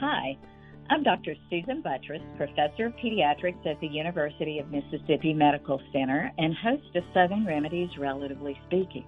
Hi, 0.01 0.35
I'm 0.89 1.03
Dr. 1.03 1.35
Susan 1.47 1.83
Buttross, 1.83 2.25
Professor 2.35 2.87
of 2.87 2.93
Pediatrics 2.93 3.63
at 3.67 3.79
the 3.81 3.87
University 3.87 4.57
of 4.57 4.71
Mississippi 4.71 5.31
Medical 5.31 5.79
Center 5.93 6.31
and 6.39 6.55
host 6.55 6.95
of 6.95 7.03
Southern 7.13 7.45
Remedies 7.45 7.91
Relatively 7.99 8.59
Speaking. 8.65 9.05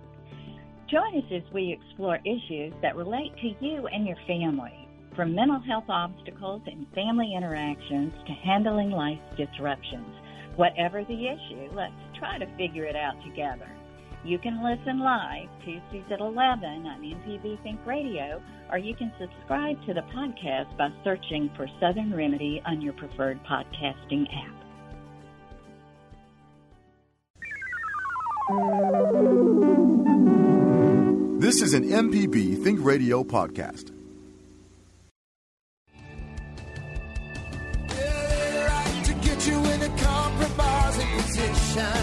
Join 0.92 1.18
us 1.18 1.24
as 1.36 1.52
we 1.52 1.74
explore 1.74 2.18
issues 2.18 2.76
that 2.84 2.96
relate 2.96 3.32
to 3.42 3.66
you 3.66 3.88
and 3.88 4.06
your 4.06 4.18
family, 4.28 4.88
from 5.16 5.34
mental 5.34 5.60
health 5.68 5.90
obstacles 5.90 6.62
and 6.68 6.86
family 6.94 7.34
interactions 7.36 8.14
to 8.28 8.34
handling 8.46 8.92
life 8.92 9.18
disruptions. 9.36 10.14
Whatever 10.58 11.04
the 11.06 11.26
issue, 11.26 11.74
let's 11.74 12.20
try 12.20 12.38
to 12.38 12.46
figure 12.56 12.86
it 12.86 12.96
out 12.96 13.16
together. 13.26 13.68
You 14.26 14.40
can 14.40 14.64
listen 14.64 15.00
live 15.00 15.50
Tuesdays 15.66 16.06
at 16.10 16.22
11 16.22 16.88
on 16.88 17.02
MPB 17.02 17.62
Think 17.62 17.78
Radio, 17.86 18.42
or 18.72 18.78
you 18.78 18.96
can 18.96 19.12
subscribe 19.20 19.76
to 19.86 19.94
the 19.94 20.02
podcast 20.16 20.78
by 20.78 20.90
searching 21.04 21.50
for 21.58 21.68
Southern 21.82 22.16
Remedy 22.16 22.62
on 22.66 22.82
your 22.82 22.94
preferred 22.94 23.38
podcasting 23.44 24.26
app. 24.34 24.56
This 31.42 31.62
is 31.62 31.74
an 31.74 31.84
MPB 31.84 32.64
Think 32.64 32.80
Radio 32.82 33.24
podcast. 33.24 33.90
to 41.76 42.03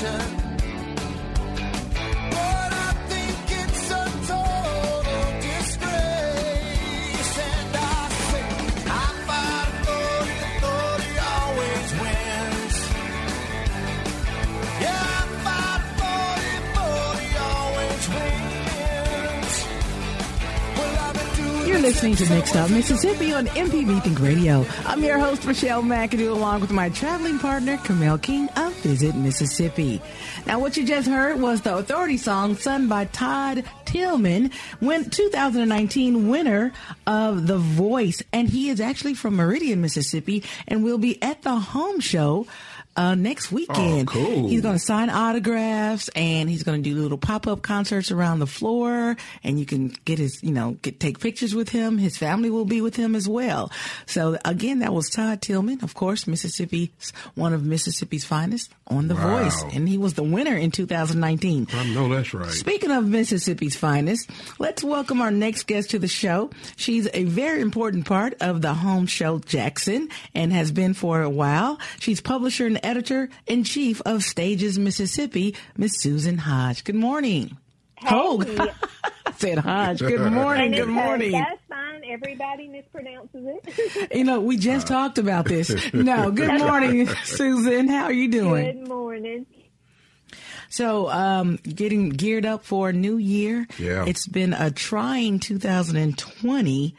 condition. 0.00 0.37
Listening 21.88 22.16
to 22.16 22.28
Next 22.28 22.50
Stop 22.50 22.68
Mississippi 22.68 23.32
on 23.32 23.46
MPB 23.46 24.02
Think 24.02 24.20
Radio. 24.20 24.66
I'm 24.84 25.02
your 25.02 25.18
host, 25.18 25.46
Michelle 25.46 25.82
McAdoo, 25.82 26.32
along 26.32 26.60
with 26.60 26.70
my 26.70 26.90
traveling 26.90 27.38
partner, 27.38 27.78
Camille 27.78 28.18
King 28.18 28.46
of 28.56 28.74
Visit 28.80 29.14
Mississippi. 29.14 30.02
Now, 30.44 30.58
what 30.58 30.76
you 30.76 30.84
just 30.84 31.08
heard 31.08 31.40
was 31.40 31.62
the 31.62 31.74
Authority 31.74 32.18
song 32.18 32.56
sung 32.56 32.88
by 32.88 33.06
Todd 33.06 33.64
Tilghman, 33.86 34.52
win 34.82 35.08
2019 35.08 36.28
winner 36.28 36.74
of 37.06 37.46
The 37.46 37.56
Voice. 37.56 38.22
And 38.34 38.50
he 38.50 38.68
is 38.68 38.82
actually 38.82 39.14
from 39.14 39.36
Meridian, 39.36 39.80
Mississippi, 39.80 40.44
and 40.66 40.84
will 40.84 40.98
be 40.98 41.22
at 41.22 41.40
the 41.40 41.58
home 41.58 42.00
show 42.00 42.46
uh, 42.98 43.14
next 43.14 43.52
weekend. 43.52 44.08
Oh, 44.08 44.12
cool. 44.12 44.48
He's 44.48 44.60
going 44.60 44.74
to 44.74 44.80
sign 44.84 45.08
autographs 45.08 46.08
and 46.16 46.50
he's 46.50 46.64
going 46.64 46.82
to 46.82 46.90
do 46.90 47.00
little 47.00 47.16
pop 47.16 47.46
up 47.46 47.62
concerts 47.62 48.10
around 48.10 48.40
the 48.40 48.46
floor. 48.46 49.16
And 49.44 49.60
you 49.60 49.66
can 49.66 49.94
get 50.04 50.18
his, 50.18 50.42
you 50.42 50.50
know, 50.50 50.72
get 50.82 50.98
take 50.98 51.20
pictures 51.20 51.54
with 51.54 51.68
him. 51.68 51.96
His 51.96 52.16
family 52.16 52.50
will 52.50 52.64
be 52.64 52.80
with 52.80 52.96
him 52.96 53.14
as 53.14 53.28
well. 53.28 53.70
So 54.06 54.36
again, 54.44 54.80
that 54.80 54.92
was 54.92 55.08
Todd 55.10 55.40
Tilghman, 55.40 55.84
of 55.84 55.94
course, 55.94 56.26
Mississippi's 56.26 57.12
one 57.36 57.52
of 57.52 57.64
Mississippi's 57.64 58.24
finest 58.24 58.74
on 58.88 59.06
The 59.06 59.14
Wow. 59.14 59.44
Voice, 59.44 59.64
and 59.72 59.88
he 59.88 59.96
was 59.96 60.14
the 60.14 60.22
winner 60.24 60.56
in 60.56 60.72
2019. 60.72 61.68
I 61.72 61.94
know 61.94 62.08
that's 62.08 62.34
right. 62.34 62.50
Speaking 62.50 62.90
of 62.90 63.06
Mississippi's 63.06 63.76
finest, 63.76 64.28
let's 64.58 64.82
welcome 64.82 65.20
our 65.20 65.30
next 65.30 65.66
guest 65.68 65.90
to 65.90 66.00
the 66.00 66.08
show. 66.08 66.50
She's 66.76 67.08
a 67.14 67.24
very 67.24 67.60
important 67.60 68.06
part 68.06 68.34
of 68.40 68.60
the 68.62 68.74
home 68.74 69.06
show 69.06 69.38
Jackson 69.38 70.08
and 70.34 70.52
has 70.52 70.72
been 70.72 70.94
for 70.94 71.22
a 71.22 71.30
while. 71.30 71.78
She's 72.00 72.20
publisher 72.20 72.66
and 72.66 72.80
editor 72.88 73.28
in 73.46 73.64
chief 73.64 74.00
of 74.06 74.22
Stages 74.24 74.78
Mississippi, 74.78 75.54
Miss 75.76 76.00
Susan 76.00 76.38
Hodge. 76.38 76.84
Good 76.84 76.94
morning. 76.94 77.58
Oh, 78.08 78.42
I 79.26 79.32
said 79.36 79.58
Hodge. 79.58 79.98
Good 79.98 80.32
morning. 80.32 80.72
Good 80.72 80.88
morning. 80.88 81.32
That's 81.32 81.60
fine. 81.68 82.02
Everybody 82.08 82.68
mispronounces 82.68 83.44
it. 83.44 84.10
You 84.16 84.24
know, 84.24 84.40
we 84.40 84.56
just 84.56 84.86
talked 84.86 85.18
about 85.18 85.44
this. 85.44 85.92
No, 85.92 86.30
good 86.30 86.58
morning, 86.58 87.06
Susan. 87.24 87.88
How 87.88 88.04
are 88.04 88.12
you 88.12 88.30
doing? 88.30 88.78
Good 88.78 88.88
morning. 88.88 89.44
So, 90.70 91.10
um, 91.10 91.56
getting 91.62 92.10
geared 92.10 92.44
up 92.46 92.64
for 92.64 92.88
a 92.90 92.92
new 92.92 93.16
year. 93.18 93.66
Yeah. 93.78 94.04
It's 94.06 94.26
been 94.26 94.52
a 94.54 94.70
trying 94.70 95.40
2020. 95.40 96.94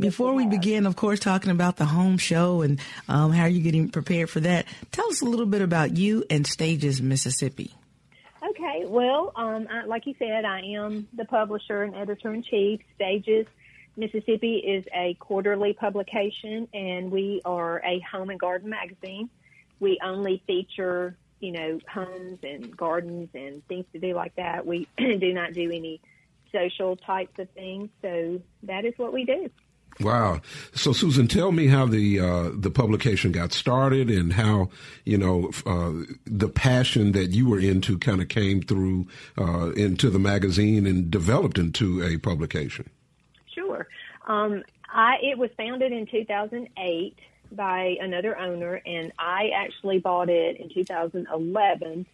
Before 0.00 0.32
we 0.32 0.46
begin, 0.46 0.86
of 0.86 0.96
course, 0.96 1.20
talking 1.20 1.50
about 1.50 1.76
the 1.76 1.84
home 1.84 2.16
show 2.16 2.62
and 2.62 2.80
um, 3.06 3.32
how 3.32 3.42
are 3.42 3.48
you 3.48 3.60
getting 3.60 3.90
prepared 3.90 4.30
for 4.30 4.40
that, 4.40 4.64
tell 4.92 5.06
us 5.10 5.20
a 5.20 5.26
little 5.26 5.44
bit 5.44 5.60
about 5.60 5.98
you 5.98 6.24
and 6.30 6.46
Stages 6.46 7.02
Mississippi. 7.02 7.74
Okay, 8.42 8.86
well, 8.86 9.30
um, 9.36 9.68
I, 9.70 9.84
like 9.84 10.06
you 10.06 10.14
said, 10.18 10.46
I 10.46 10.60
am 10.60 11.06
the 11.12 11.26
publisher 11.26 11.82
and 11.82 11.94
editor 11.94 12.32
in 12.32 12.42
chief. 12.42 12.80
Stages 12.94 13.46
Mississippi 13.94 14.56
is 14.56 14.86
a 14.94 15.14
quarterly 15.20 15.74
publication, 15.74 16.66
and 16.72 17.12
we 17.12 17.42
are 17.44 17.82
a 17.84 18.00
home 18.10 18.30
and 18.30 18.40
garden 18.40 18.70
magazine. 18.70 19.28
We 19.80 19.98
only 20.02 20.42
feature, 20.46 21.14
you 21.40 21.52
know, 21.52 21.78
homes 21.92 22.38
and 22.42 22.74
gardens 22.74 23.28
and 23.34 23.66
things 23.68 23.84
to 23.92 23.98
do 23.98 24.14
like 24.14 24.34
that. 24.36 24.66
We 24.66 24.88
do 24.96 25.34
not 25.34 25.52
do 25.52 25.70
any 25.70 26.00
social 26.52 26.96
types 26.96 27.38
of 27.38 27.50
things, 27.50 27.90
so 28.00 28.40
that 28.62 28.86
is 28.86 28.94
what 28.96 29.12
we 29.12 29.24
do. 29.26 29.50
Wow. 29.98 30.40
So, 30.74 30.92
Susan, 30.92 31.28
tell 31.28 31.52
me 31.52 31.66
how 31.66 31.86
the 31.86 32.20
uh, 32.20 32.50
the 32.54 32.70
publication 32.70 33.32
got 33.32 33.52
started 33.52 34.10
and 34.10 34.32
how 34.32 34.70
you 35.04 35.18
know 35.18 35.50
uh, 35.66 35.92
the 36.24 36.48
passion 36.48 37.12
that 37.12 37.30
you 37.30 37.48
were 37.48 37.60
into 37.60 37.98
kind 37.98 38.22
of 38.22 38.28
came 38.28 38.62
through 38.62 39.06
uh, 39.36 39.70
into 39.72 40.08
the 40.10 40.18
magazine 40.18 40.86
and 40.86 41.10
developed 41.10 41.58
into 41.58 42.02
a 42.02 42.16
publication. 42.18 42.88
Sure. 43.54 43.86
Um, 44.26 44.62
I 44.92 45.16
it 45.22 45.38
was 45.38 45.50
founded 45.56 45.92
in 45.92 46.06
2008 46.06 47.18
by 47.52 47.96
another 48.00 48.38
owner, 48.38 48.80
and 48.86 49.12
I 49.18 49.50
actually 49.54 49.98
bought 49.98 50.30
it 50.30 50.56
in 50.58 50.70
2011 50.70 52.06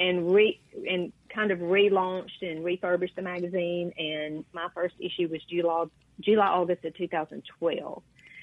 and 0.00 0.34
re 0.34 0.60
and 0.88 1.12
kind 1.28 1.50
of 1.50 1.58
relaunched 1.58 2.42
and 2.42 2.64
refurbished 2.64 3.16
the 3.16 3.22
magazine. 3.22 3.92
And 3.98 4.44
my 4.52 4.68
first 4.74 4.94
issue 5.00 5.28
was 5.28 5.42
July 5.44 5.86
July 6.20 6.46
August 6.46 6.84
of 6.84 6.96
2012. 6.96 8.02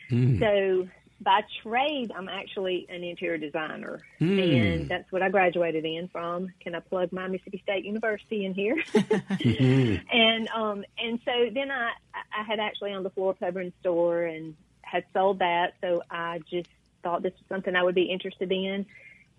Hmm. 0.10 0.40
So 0.40 0.88
by 1.22 1.42
trade, 1.62 2.12
I'm 2.16 2.28
actually 2.28 2.88
an 2.90 3.04
interior 3.04 3.38
designer, 3.38 4.00
hmm. 4.18 4.40
and 4.40 4.90
that's 4.90 5.12
what 5.12 5.22
I 5.22 5.30
graduated 5.30 5.86
in 5.86 6.08
from. 6.08 6.52
Can 6.60 6.74
I 6.74 6.80
plug 6.80 7.12
my 7.12 7.28
Mississippi 7.28 7.62
State 7.64 7.86
University 7.86 8.46
in 8.46 8.54
here? 8.54 8.76
Mm-hmm. 9.42 10.18
and 10.18 10.48
um, 10.50 10.86
and 10.98 11.20
so 11.26 11.32
then 11.54 11.72
I 11.72 11.92
I 12.14 12.44
had 12.44 12.60
actually 12.60 12.94
owned 12.94 13.06
the 13.06 13.10
floor 13.10 13.34
Covering 13.34 13.74
store 13.80 14.24
and 14.24 14.56
had 14.82 15.04
sold 15.14 15.40
that, 15.40 15.74
so 15.82 16.02
I 16.10 16.40
just 16.50 16.70
thought 17.04 17.24
this 17.24 17.34
was 17.34 17.44
something 17.50 17.76
I 17.76 17.84
would 17.84 17.96
be 17.96 18.04
interested 18.04 18.52
in, 18.52 18.86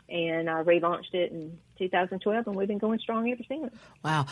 and 0.09 0.51
I 0.51 0.63
relaunched 0.63 1.15
it 1.15 1.33
in 1.33 1.59
2012, 1.79 2.47
and 2.47 2.57
we've 2.57 2.69
been 2.69 2.79
going 2.79 2.99
strong 2.99 3.31
ever 3.31 3.43
since. 3.49 3.75
Wow. 4.05 4.27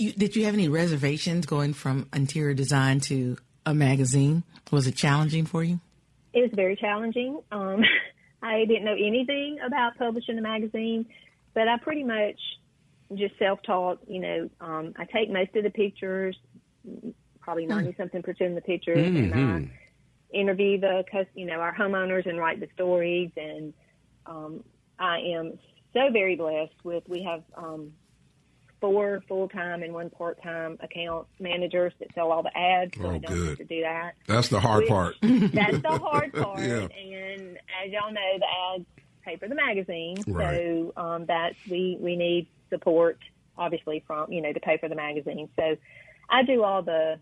You, 0.00 0.12
did 0.12 0.34
you 0.34 0.46
have 0.46 0.54
any 0.54 0.66
reservations 0.68 1.44
going 1.44 1.74
from 1.74 2.08
interior 2.14 2.54
design 2.54 3.00
to 3.00 3.36
a 3.66 3.74
magazine? 3.74 4.44
Was 4.70 4.86
it 4.86 4.96
challenging 4.96 5.44
for 5.44 5.62
you? 5.62 5.78
It 6.32 6.40
was 6.40 6.50
very 6.54 6.74
challenging. 6.74 7.42
Um, 7.52 7.82
I 8.42 8.64
didn't 8.64 8.84
know 8.84 8.94
anything 8.94 9.58
about 9.62 9.98
publishing 9.98 10.38
a 10.38 10.40
magazine, 10.40 11.04
but 11.52 11.68
I 11.68 11.76
pretty 11.76 12.04
much 12.04 12.40
just 13.14 13.38
self-taught. 13.38 13.98
You 14.08 14.20
know, 14.20 14.50
um, 14.62 14.94
I 14.96 15.04
take 15.04 15.30
most 15.30 15.54
of 15.54 15.64
the 15.64 15.70
pictures, 15.70 16.34
probably 17.42 17.66
ninety 17.66 17.94
something 17.98 18.22
percent 18.22 18.50
of 18.50 18.54
the 18.54 18.62
pictures, 18.62 19.06
and 19.06 19.34
I 19.34 19.70
interview 20.32 20.80
the, 20.80 21.04
you 21.34 21.44
know, 21.44 21.60
our 21.60 21.74
homeowners 21.74 22.26
and 22.26 22.38
write 22.38 22.58
the 22.58 22.68
stories. 22.72 23.32
And 23.36 23.74
um, 24.24 24.64
I 24.98 25.18
am 25.36 25.58
so 25.92 26.10
very 26.10 26.36
blessed 26.36 26.84
with. 26.84 27.04
We 27.06 27.22
have 27.24 27.42
um, 27.54 27.92
four 28.80 29.22
full-time 29.28 29.82
and 29.82 29.92
one 29.92 30.10
part-time 30.10 30.78
account 30.80 31.26
managers 31.38 31.92
that 32.00 32.14
sell 32.14 32.32
all 32.32 32.42
the 32.42 32.56
ads, 32.56 32.96
so 32.96 33.04
Oh, 33.06 33.18
good. 33.18 33.48
have 33.48 33.58
to 33.58 33.64
do 33.64 33.82
that. 33.82 34.12
That's 34.26 34.48
the 34.48 34.60
hard 34.60 34.86
part. 34.86 35.16
That's 35.22 35.80
the 35.80 35.98
hard 36.02 36.32
part. 36.32 36.60
Yeah. 36.60 36.88
And 36.88 37.58
as 37.84 37.90
y'all 37.92 38.12
know, 38.12 38.38
the 38.38 38.46
ads 38.76 38.84
pay 39.24 39.36
for 39.36 39.48
the 39.48 39.54
magazine. 39.54 40.16
Right. 40.26 40.56
So 40.56 40.92
um, 40.96 41.26
that's 41.26 41.56
we 41.70 41.98
we 42.00 42.16
need 42.16 42.46
support, 42.70 43.18
obviously, 43.58 44.02
from 44.06 44.32
you 44.32 44.40
know 44.40 44.52
to 44.52 44.60
pay 44.60 44.78
for 44.78 44.88
the 44.88 44.94
magazine. 44.96 45.48
So 45.56 45.76
I 46.30 46.42
do 46.44 46.62
all 46.64 46.82
the 46.82 47.18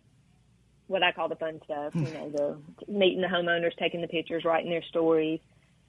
what 0.86 1.02
I 1.02 1.10
call 1.12 1.28
the 1.28 1.36
fun 1.36 1.60
stuff. 1.64 1.94
You 1.96 2.02
know, 2.02 2.30
the 2.30 2.92
meeting 2.92 3.20
the 3.20 3.26
homeowners, 3.26 3.76
taking 3.78 4.00
the 4.00 4.06
pictures, 4.08 4.44
writing 4.44 4.70
their 4.70 4.84
stories. 4.84 5.40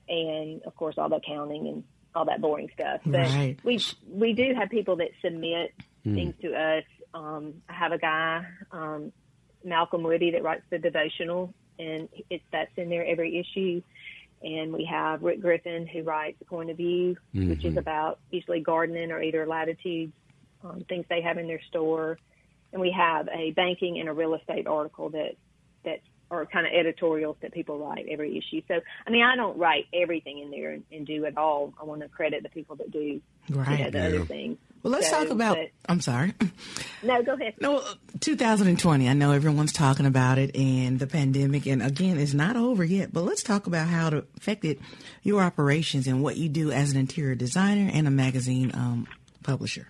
and 0.08 0.64
of 0.64 0.76
course 0.76 0.96
all 0.98 1.10
the 1.10 1.18
accounting 1.18 1.68
and 1.68 1.84
all 2.16 2.26
that 2.26 2.42
boring 2.42 2.70
stuff. 2.74 3.02
But 3.06 3.28
Right. 3.28 3.58
we 3.64 3.80
we 4.10 4.34
do 4.34 4.54
have 4.56 4.70
people 4.70 4.98
that 4.98 5.10
submit 5.22 5.74
things 6.04 6.34
to 6.42 6.54
us. 6.56 6.84
Um, 7.14 7.62
I 7.68 7.74
have 7.74 7.92
a 7.92 7.98
guy, 7.98 8.46
um, 8.72 9.12
Malcolm 9.64 10.04
Woody, 10.04 10.32
that 10.32 10.44
writes 10.44 10.64
the 10.70 10.80
devotional, 10.80 11.54
and 11.78 12.10
it's 12.30 12.44
that's 12.52 12.72
in 12.78 12.90
there 12.90 13.06
every 13.06 13.38
issue. 13.40 13.82
And 14.42 14.72
we 14.72 14.86
have 14.86 15.22
Rick 15.22 15.42
Griffin 15.42 15.86
who 15.86 16.02
writes 16.04 16.38
Point 16.48 16.70
of 16.70 16.78
View, 16.78 17.18
which 17.50 17.66
is 17.66 17.76
about 17.78 18.20
usually 18.32 18.62
gardening 18.62 19.12
or 19.12 19.22
either 19.22 19.46
latitudes, 19.46 20.14
um, 20.64 20.86
things 20.88 21.06
they 21.10 21.22
have 21.22 21.38
in 21.38 21.48
their 21.48 21.62
store. 21.64 22.18
And 22.72 22.82
we 22.82 22.92
have 22.92 23.28
a 23.28 23.52
banking 23.52 24.00
and 24.00 24.08
a 24.08 24.14
real 24.14 24.34
estate 24.36 24.66
article 24.68 25.10
that 25.10 25.36
that 25.84 26.00
are 26.32 26.46
kind 26.46 26.68
of 26.68 26.74
editorials 26.74 27.38
that 27.42 27.52
people 27.54 27.80
write 27.80 28.06
every 28.10 28.38
issue. 28.38 28.62
So, 28.68 28.80
I 29.08 29.10
mean, 29.10 29.24
I 29.24 29.36
don't 29.36 29.58
write 29.58 29.86
everything 29.94 30.40
in 30.40 30.52
there 30.52 30.72
and, 30.72 30.84
and 30.92 31.06
do 31.08 31.26
it 31.26 31.38
all. 31.38 31.74
I 31.82 31.86
want 31.86 32.02
to 32.02 32.08
credit 32.10 32.44
the 32.44 32.50
people 32.50 32.76
that 32.78 32.92
do, 32.92 33.00
you 33.00 33.22
know, 33.50 33.62
Right. 33.62 33.92
the 33.92 34.06
other 34.06 34.26
things. 34.26 34.58
Well, 34.84 34.94
let's 34.94 35.10
So, 35.10 35.24
talk 35.24 35.30
about. 35.30 35.58
but- 35.58 35.70
I'm 35.88 36.02
sorry. 36.02 36.34
no, 37.04 37.22
go 37.24 37.34
ahead. 37.34 37.56
No, 37.60 37.84
2020. 38.22 39.10
I 39.10 39.14
know 39.14 39.32
everyone's 39.32 39.74
talking 39.74 40.06
about 40.06 40.38
it 40.38 40.56
and 40.56 41.00
the 41.00 41.08
pandemic, 41.08 41.66
and 41.66 41.82
again, 41.82 42.18
it's 42.20 42.34
not 42.34 42.56
over 42.56 42.84
yet. 42.84 43.12
But 43.12 43.24
let's 43.24 43.44
talk 43.44 43.66
about 43.68 43.88
how 43.88 44.08
it 44.10 44.26
affected 44.38 44.80
your 45.24 45.42
operations 45.42 46.06
and 46.08 46.22
what 46.22 46.38
you 46.38 46.48
do 46.48 46.72
as 46.72 46.92
an 46.92 46.98
interior 47.00 47.36
designer 47.36 47.90
and 47.94 48.08
a 48.08 48.12
magazine 48.12 48.72
um, 48.74 49.08
publisher. 49.44 49.88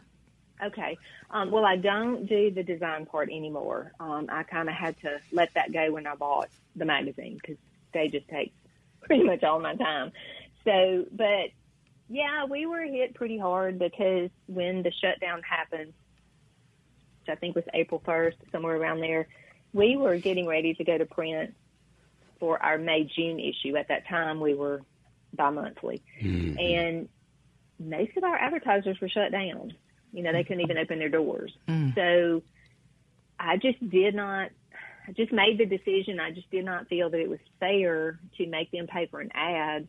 Okay. 0.64 0.98
Um, 1.32 1.52
well, 1.52 1.66
I 1.66 1.76
don't 1.76 2.26
do 2.26 2.50
the 2.52 2.64
design 2.64 3.06
part 3.06 3.30
anymore. 3.30 3.94
Um, 4.00 4.28
I 4.30 4.44
kind 4.44 4.68
of 4.68 4.76
had 4.76 5.00
to 5.02 5.20
let 5.32 5.54
that 5.54 5.72
go 5.72 5.92
when 5.92 6.08
I 6.08 6.16
bought 6.16 6.50
the 6.76 6.86
magazine 6.86 7.38
because 7.40 7.58
they 7.94 8.08
just 8.08 8.28
take 8.30 8.54
pretty 9.02 9.24
much 9.24 9.44
all 9.44 9.60
my 9.60 9.76
time. 9.76 10.12
So, 10.66 11.06
but 11.12 11.52
yeah, 12.10 12.46
we 12.46 12.66
were 12.66 12.82
hit 12.82 13.14
pretty 13.14 13.38
hard 13.38 13.78
because 13.78 14.30
when 14.48 14.82
the 14.82 14.92
shutdown 14.92 15.44
happened, 15.44 15.94
which 17.22 17.30
I 17.30 17.36
think 17.36 17.56
was 17.56 17.66
April 17.74 18.02
1st, 18.06 18.36
somewhere 18.52 18.76
around 18.76 19.02
there, 19.02 19.28
we 19.72 19.98
were 19.98 20.18
getting 20.18 20.48
ready 20.48 20.74
to 20.74 20.84
go 20.84 20.98
to 20.98 21.06
print 21.06 21.54
for 22.40 22.62
our 22.64 22.80
May 22.80 23.04
June 23.04 23.40
issue. 23.40 23.76
At 23.76 23.90
that 23.90 24.08
time, 24.08 24.40
we 24.40 24.56
were 24.56 24.82
bi 25.34 25.50
monthly. 25.52 26.02
And 26.60 27.10
most 27.80 28.18
of 28.18 28.24
our 28.24 28.36
advertisers 28.36 29.00
were 29.00 29.10
shut 29.10 29.32
down. 29.32 29.74
You 30.12 30.24
know, 30.24 30.32
they 30.32 30.44
couldn't 30.44 30.62
even 30.62 30.78
open 30.78 31.00
their 31.00 31.10
doors. 31.10 31.52
Mm. 31.68 31.96
So 31.96 32.42
I 33.40 33.58
just 33.58 33.78
did 33.90 34.16
not, 34.16 34.50
I 35.08 35.12
just 35.12 35.32
made 35.32 35.58
the 35.58 35.66
decision. 35.66 36.20
I 36.20 36.32
just 36.32 36.50
did 36.52 36.66
not 36.66 36.88
feel 36.88 37.10
that 37.10 37.20
it 37.20 37.30
was 37.30 37.40
fair 37.60 38.20
to 38.38 38.48
make 38.48 38.72
them 38.72 38.88
pay 38.88 39.06
for 39.06 39.22
an 39.22 39.30
ad. 39.34 39.88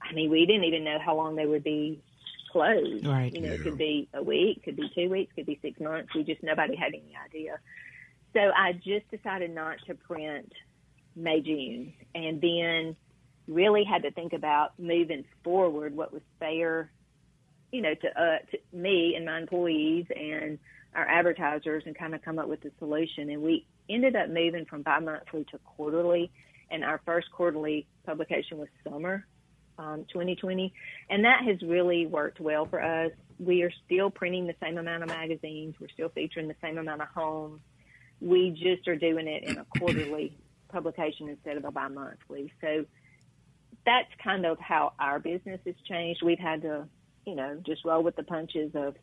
I 0.00 0.12
mean, 0.12 0.30
we 0.30 0.46
didn't 0.46 0.64
even 0.64 0.84
know 0.84 0.98
how 0.98 1.16
long 1.16 1.36
they 1.36 1.46
would 1.46 1.64
be 1.64 2.02
closed. 2.50 3.06
Right. 3.06 3.32
You 3.32 3.40
know, 3.40 3.52
it 3.52 3.62
could 3.62 3.78
be 3.78 4.08
a 4.14 4.22
week, 4.22 4.62
could 4.64 4.76
be 4.76 4.90
two 4.94 5.08
weeks, 5.08 5.32
could 5.34 5.46
be 5.46 5.58
six 5.60 5.80
months. 5.80 6.14
We 6.14 6.24
just, 6.24 6.42
nobody 6.42 6.76
had 6.76 6.88
any 6.88 7.14
idea. 7.24 7.58
So 8.32 8.40
I 8.40 8.72
just 8.72 9.10
decided 9.10 9.54
not 9.54 9.78
to 9.86 9.94
print 9.94 10.52
May, 11.16 11.40
June, 11.40 11.92
and 12.14 12.40
then 12.40 12.96
really 13.46 13.84
had 13.84 14.02
to 14.02 14.10
think 14.10 14.32
about 14.32 14.78
moving 14.78 15.24
forward 15.42 15.96
what 15.96 16.12
was 16.12 16.22
fair, 16.38 16.90
you 17.74 17.82
know, 17.82 17.94
to 17.94 18.08
uh, 18.08 18.38
to 18.52 18.58
me 18.72 19.14
and 19.16 19.26
my 19.26 19.38
employees 19.38 20.06
and 20.14 20.60
our 20.94 21.06
advertisers, 21.08 21.82
and 21.86 21.98
kind 21.98 22.14
of 22.14 22.22
come 22.22 22.38
up 22.38 22.46
with 22.46 22.64
a 22.64 22.70
solution. 22.78 23.28
And 23.30 23.42
we 23.42 23.66
ended 23.90 24.14
up 24.14 24.28
moving 24.28 24.64
from 24.64 24.82
bi-monthly 24.82 25.44
to 25.50 25.58
quarterly, 25.58 26.30
and 26.70 26.84
our 26.84 27.00
first 27.04 27.32
quarterly 27.32 27.88
publication 28.06 28.58
was 28.58 28.68
summer 28.88 29.26
um, 29.76 30.04
2020, 30.12 30.72
and 31.10 31.24
that 31.24 31.42
has 31.44 31.60
really 31.62 32.06
worked 32.06 32.38
well 32.38 32.64
for 32.66 32.80
us. 32.80 33.10
We 33.40 33.62
are 33.62 33.72
still 33.84 34.08
printing 34.08 34.46
the 34.46 34.54
same 34.62 34.78
amount 34.78 35.02
of 35.02 35.08
magazines. 35.08 35.74
We're 35.80 35.88
still 35.88 36.10
featuring 36.10 36.46
the 36.46 36.54
same 36.62 36.78
amount 36.78 37.02
of 37.02 37.08
homes. 37.08 37.60
We 38.20 38.50
just 38.50 38.86
are 38.86 38.94
doing 38.94 39.26
it 39.26 39.42
in 39.42 39.58
a 39.58 39.66
quarterly 39.78 40.38
publication 40.68 41.28
instead 41.28 41.56
of 41.56 41.64
a 41.64 41.72
bi-monthly. 41.72 42.52
So 42.60 42.84
that's 43.84 44.08
kind 44.22 44.46
of 44.46 44.58
how 44.60 44.92
our 44.98 45.18
business 45.18 45.60
has 45.66 45.74
changed. 45.88 46.22
We've 46.22 46.38
had 46.38 46.62
to, 46.62 46.86
you 47.26 47.34
know, 47.34 47.58
just 47.64 47.84
roll 47.84 48.02
with 48.02 48.16
the 48.16 48.22
punches 48.22 48.72
of, 48.74 48.94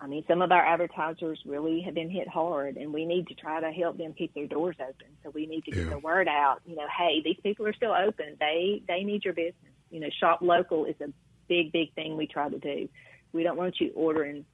I 0.00 0.06
mean, 0.06 0.24
some 0.28 0.42
of 0.42 0.52
our 0.52 0.64
advertisers 0.64 1.40
really 1.44 1.80
have 1.82 1.94
been 1.94 2.10
hit 2.10 2.28
hard 2.28 2.76
and 2.76 2.92
we 2.92 3.04
need 3.04 3.26
to 3.28 3.34
try 3.34 3.60
to 3.60 3.70
help 3.72 3.98
them 3.98 4.12
keep 4.12 4.32
their 4.34 4.46
doors 4.46 4.76
open. 4.80 5.06
So 5.24 5.30
we 5.30 5.46
need 5.46 5.64
to 5.64 5.70
get 5.72 5.84
Yeah. 5.84 5.90
the 5.90 5.98
word 5.98 6.28
out, 6.28 6.60
you 6.66 6.76
know, 6.76 6.86
hey, 6.96 7.20
these 7.24 7.38
people 7.42 7.66
are 7.66 7.72
still 7.72 7.92
open. 7.92 8.36
They, 8.38 8.82
they 8.86 9.02
need 9.02 9.24
your 9.24 9.34
business. 9.34 9.72
You 9.90 10.00
know, 10.00 10.08
shop 10.20 10.40
local 10.42 10.84
is 10.84 10.94
a 11.00 11.08
big, 11.48 11.72
big 11.72 11.94
thing 11.94 12.16
we 12.16 12.26
try 12.26 12.48
to 12.48 12.58
do. 12.58 12.88
We 13.32 13.42
don't 13.42 13.56
want 13.56 13.80
you 13.80 13.90
ordering, 13.94 14.44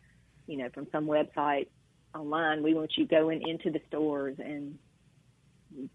you 0.47 0.57
know, 0.57 0.69
from 0.73 0.87
some 0.93 1.07
website 1.07 1.67
online. 2.15 2.63
We 2.63 2.75
want 2.75 2.93
you 2.97 3.07
going 3.07 3.43
into 3.47 3.71
the 3.71 3.81
stores 3.89 4.37
and 4.39 4.79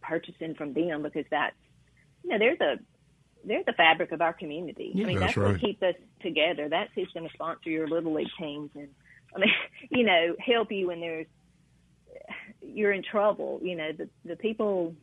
purchasing 0.01 0.55
from 0.55 0.73
them 0.73 1.01
because 1.01 1.25
that's, 1.31 1.55
you 2.23 2.31
know, 2.31 2.37
they're 2.37 2.55
the, 2.57 2.79
they're 3.43 3.63
the 3.65 3.73
fabric 3.73 4.11
of 4.11 4.21
our 4.21 4.33
community. 4.33 4.91
I 4.95 4.99
mean, 4.99 5.19
That's 5.19 5.35
that's, 5.35 5.37
right. 5.37 5.51
what 5.53 5.61
keeps 5.61 5.81
us 5.81 5.95
together. 6.21 6.69
That's 6.69 6.91
who's 6.95 7.09
going 7.13 7.27
to 7.27 7.33
sponsor 7.33 7.69
your 7.69 7.87
little 7.87 8.13
league 8.13 8.27
teams 8.37 8.71
and, 8.75 8.89
I 9.35 9.39
mean, 9.39 9.51
you 9.89 10.03
know, 10.05 10.35
help 10.39 10.71
you 10.71 10.87
when 10.87 10.99
there's, 10.99 11.27
you're 12.61 12.91
in 12.91 13.03
trouble. 13.03 13.59
You 13.63 13.75
know, 13.75 13.91
the, 13.97 14.09
the 14.25 14.35
people, 14.35 14.95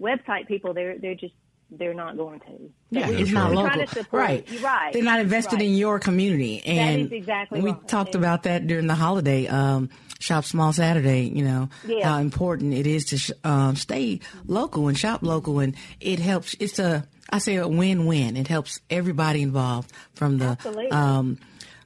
website 0.00 0.46
people, 0.46 0.74
they're, 0.74 0.98
they're 0.98 1.14
just, 1.14 1.34
they're 1.70 1.94
not 1.94 2.16
going 2.16 2.40
to. 2.40 2.70
Yeah, 2.90 3.08
we- 3.08 3.16
it's 3.16 3.30
not 3.30 3.52
local, 3.52 3.86
support, 3.86 4.12
right? 4.12 4.48
You're 4.50 4.62
right. 4.62 4.92
They're 4.92 5.02
not 5.02 5.20
invested 5.20 5.56
Right. 5.56 5.66
in 5.66 5.74
your 5.76 5.98
community, 5.98 6.62
and 6.66 7.02
is 7.02 7.12
exactly 7.12 7.60
we 7.60 7.70
right. 7.70 7.88
talked 7.88 8.14
And- 8.14 8.24
about 8.24 8.42
that 8.44 8.66
during 8.66 8.86
the 8.86 8.94
holiday. 8.94 9.46
Um, 9.46 9.88
Shop 10.18 10.44
Small 10.44 10.72
Saturday, 10.74 11.30
you 11.34 11.42
know 11.44 11.70
Yeah. 11.88 12.06
how 12.10 12.18
important 12.18 12.74
it 12.74 12.86
is 12.86 13.06
to 13.06 13.16
sh- 13.18 13.30
um, 13.42 13.74
stay 13.76 14.20
local 14.46 14.88
and 14.88 14.98
shop 14.98 15.22
local, 15.22 15.60
and 15.60 15.74
it 15.98 16.18
helps. 16.18 16.54
It's 16.60 16.78
a 16.78 17.06
I 17.32 17.38
say 17.38 17.56
a 17.56 17.66
win-win. 17.68 18.36
It 18.36 18.48
helps 18.48 18.80
everybody 18.90 19.40
involved, 19.40 19.90
from 20.14 20.38
the 20.38 20.58
um, 20.94 21.38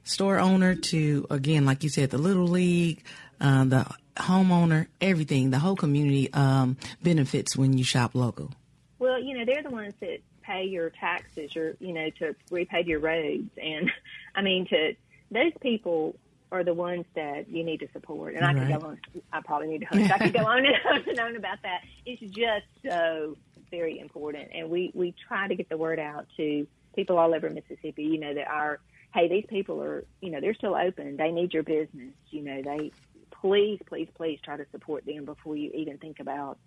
store 0.03 0.39
owner 0.39 0.75
to 0.75 1.25
again, 1.29 1.65
like 1.65 1.83
you 1.83 1.89
said, 1.89 2.09
the 2.09 2.17
little 2.17 2.47
league, 2.47 3.03
uh, 3.39 3.63
the 3.65 3.85
homeowner, 4.17 4.87
everything. 4.99 5.51
The 5.51 5.59
whole 5.59 5.75
community 5.75 6.33
um, 6.33 6.77
benefits 7.03 7.55
when 7.55 7.77
you 7.77 7.83
shop 7.83 8.15
local. 8.15 8.51
Well, 8.99 9.21
you 9.21 9.37
know, 9.37 9.45
they're 9.45 9.63
the 9.63 9.69
ones 9.69 9.93
that 9.99 10.19
pay 10.41 10.65
your 10.65 10.89
taxes, 10.89 11.53
your, 11.55 11.75
you 11.79 11.93
know, 11.93 12.09
to 12.19 12.35
repave 12.49 12.87
your 12.87 12.99
roads. 12.99 13.49
And 13.61 13.91
I 14.35 14.41
mean, 14.41 14.67
to 14.67 14.95
those 15.31 15.51
people 15.61 16.15
are 16.51 16.63
the 16.63 16.73
ones 16.73 17.05
that 17.15 17.49
you 17.49 17.63
need 17.63 17.79
to 17.81 17.87
support. 17.91 18.35
And 18.35 18.45
I 18.45 18.53
could 18.53 18.67
go 18.67 18.87
on, 18.87 18.99
I 19.33 19.41
probably 19.41 19.67
need 19.67 19.81
to 19.81 19.87
host. 19.87 20.11
I 20.11 20.17
could 20.19 20.33
go 20.33 20.45
on 20.45 20.65
and 20.65 20.75
on 20.89 21.09
and 21.09 21.19
on 21.19 21.35
about 21.35 21.61
that. 21.63 21.81
It's 22.05 22.21
just 22.21 22.65
so 22.87 23.35
very 23.71 23.99
important. 23.99 24.49
And 24.53 24.69
we, 24.69 24.91
we 24.93 25.13
try 25.27 25.47
to 25.47 25.55
get 25.55 25.69
the 25.69 25.77
word 25.77 25.99
out 25.99 26.27
to 26.37 26.67
people 26.95 27.17
all 27.17 27.33
over 27.33 27.49
Mississippi, 27.49 28.03
you 28.03 28.19
know, 28.19 28.33
that 28.33 28.47
our, 28.47 28.79
hey, 29.13 29.27
these 29.27 29.45
people 29.49 29.81
are, 29.81 30.05
you 30.21 30.29
know, 30.29 30.39
they're 30.39 30.53
still 30.53 30.75
open. 30.75 31.17
They 31.17 31.31
need 31.31 31.53
your 31.53 31.63
business. 31.63 32.13
You 32.29 32.43
know, 32.43 32.61
they, 32.61 32.91
please, 33.31 33.79
please, 33.87 34.07
please 34.15 34.39
try 34.43 34.55
to 34.55 34.65
support 34.71 35.05
them 35.05 35.25
before 35.25 35.55
you 35.55 35.71
even 35.73 35.97
think 35.97 36.19
about, 36.19 36.57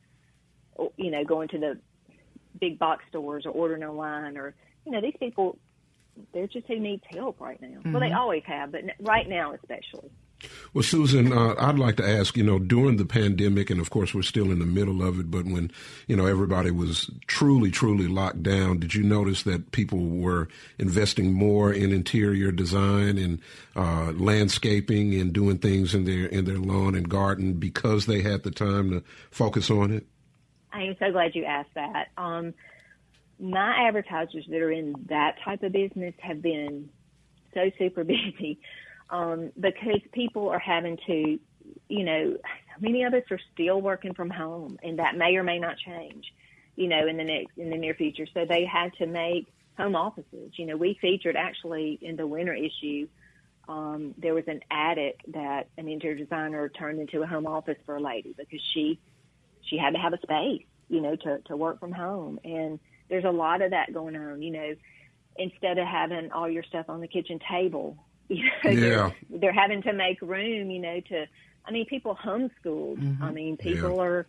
you 0.97 1.11
know, 1.11 1.25
going 1.25 1.49
to 1.49 1.59
the 1.59 1.79
big 2.61 2.79
box 2.79 3.05
stores 3.09 3.47
or 3.47 3.51
ordering 3.51 3.85
online 3.85 4.37
or 4.37 4.55
you 4.85 4.93
know 4.93 5.01
these 5.01 5.17
people 5.19 5.59
they're 6.33 6.49
just 6.49 6.67
who 6.67 6.79
needs 6.79 7.03
help 7.11 7.41
right 7.41 7.61
now. 7.63 7.79
Well 7.85 8.01
they 8.01 8.13
always 8.13 8.43
have 8.47 8.73
but 8.73 8.83
right 9.01 9.29
now 9.29 9.53
especially. 9.53 10.11
Well, 10.73 10.85
Susan, 10.85 11.33
uh, 11.33 11.55
I'd 11.59 11.79
like 11.79 11.97
to 11.97 12.09
ask, 12.09 12.37
you 12.37 12.45
know, 12.45 12.59
during 12.59 12.97
the 12.97 13.05
pandemic, 13.05 13.71
and 13.71 13.81
of 13.81 13.91
course 13.91 14.15
we're 14.15 14.23
still 14.23 14.51
in 14.51 14.61
the 14.61 14.67
middle 14.67 15.03
of 15.03 15.19
it, 15.19 15.31
but 15.31 15.45
when, 15.45 15.73
you 16.07 16.15
know, 16.15 16.27
everybody 16.27 16.71
was 16.71 17.11
truly, 17.27 17.71
truly 17.71 18.07
locked 18.07 18.43
down, 18.43 18.79
did 18.79 18.95
you 18.95 19.03
notice 19.03 19.43
that 19.43 19.73
people 19.73 19.99
were 19.99 20.49
investing 20.79 21.33
more 21.33 21.73
in 21.73 21.93
interior 21.93 22.53
design 22.53 23.19
and 23.19 23.41
uh, 23.75 24.13
landscaping 24.13 25.15
and 25.15 25.33
doing 25.33 25.59
things 25.59 25.95
in 25.95 26.05
their 26.05 26.27
in 26.27 26.45
their 26.45 26.59
lawn 26.59 26.95
and 26.95 27.09
garden 27.09 27.55
because 27.55 28.07
they 28.07 28.23
had 28.23 28.43
the 28.43 28.51
time 28.51 28.91
to 28.91 29.03
focus 29.31 29.71
on 29.71 29.91
it? 29.91 30.07
I 30.73 30.83
am 30.83 30.97
so 30.99 31.11
glad 31.13 31.35
you 31.35 31.45
asked 31.45 31.75
that. 31.75 32.09
Um 32.17 32.55
my 33.41 33.87
advertisers 33.87 34.45
that 34.49 34.61
are 34.61 34.73
in 34.73 34.95
that 35.09 35.37
type 35.45 35.63
of 35.63 35.71
business 35.73 36.15
have 36.19 36.43
been 36.43 36.89
so 37.55 37.71
super 37.79 38.05
busy 38.17 38.59
um 39.11 39.53
because 39.59 40.01
people 40.13 40.49
are 40.49 40.59
having 40.59 40.99
to 41.07 41.39
you 41.89 42.05
know 42.05 42.37
many 42.81 43.05
of 43.05 43.15
us 43.15 43.23
are 43.31 43.41
still 43.53 43.81
working 43.81 44.15
from 44.15 44.31
home 44.31 44.79
and 44.83 44.99
that 44.99 45.17
may 45.17 45.37
or 45.37 45.43
may 45.43 45.59
not 45.59 45.77
change 45.79 46.33
you 46.77 46.89
know 46.89 47.07
in 47.07 47.17
the 47.17 47.25
next 47.25 47.57
in 47.57 47.71
the 47.71 47.77
near 47.77 47.95
future. 47.95 48.27
So 48.33 48.45
they 48.45 48.65
had 48.65 48.93
to 48.95 49.07
make 49.07 49.49
home 49.77 49.97
offices. 49.97 50.53
You 50.57 50.67
know 50.67 50.77
we 50.77 50.99
featured 51.01 51.37
actually 51.37 51.99
in 52.01 52.17
the 52.17 52.27
winter 52.27 52.55
issue 52.55 53.09
um, 53.69 54.15
there 54.17 54.35
was 54.35 54.45
an 54.47 54.61
attic 54.71 55.21
that 55.29 55.69
an 55.77 55.89
interior 55.89 56.17
designer 56.17 56.69
turned 56.71 57.01
into 57.01 57.23
a 57.23 57.27
home 57.27 57.47
office 57.47 57.77
for 57.85 57.97
a 57.97 58.01
lady 58.01 58.35
because 58.37 58.61
she 58.73 58.99
she 59.69 59.77
had 59.79 59.91
to 59.95 59.99
have 59.99 60.13
a 60.13 60.21
space, 60.21 60.63
you 60.89 61.01
know, 61.01 61.17
to 61.17 61.39
to 61.47 61.57
work 61.57 61.81
from 61.81 61.93
home. 61.93 62.39
And 62.45 62.79
there's 63.09 63.25
a 63.25 63.31
lot 63.31 63.63
of 63.63 63.71
that 63.71 63.93
going 63.93 64.17
on. 64.17 64.43
You 64.43 64.51
know, 64.53 64.75
instead 65.37 65.79
of 65.79 65.87
having 65.87 66.31
all 66.33 66.49
your 66.49 66.63
stuff 66.65 66.87
on 66.89 67.01
the 67.01 67.09
kitchen 67.09 67.39
table. 67.51 67.97
You 68.31 68.45
know, 68.45 68.71
Yeah. 68.71 69.11
they're, 69.31 69.39
they're 69.41 69.53
having 69.55 69.81
to 69.85 69.93
make 69.95 70.21
room, 70.21 70.71
you 70.71 70.81
know, 70.81 71.01
to. 71.01 71.27
I 71.65 71.71
mean, 71.71 71.87
people 71.87 72.15
homeschooled. 72.15 72.99
Mm-hmm. 72.99 73.23
I 73.23 73.33
mean, 73.33 73.57
people 73.57 73.95
Yeah. 73.97 74.03
are 74.03 74.27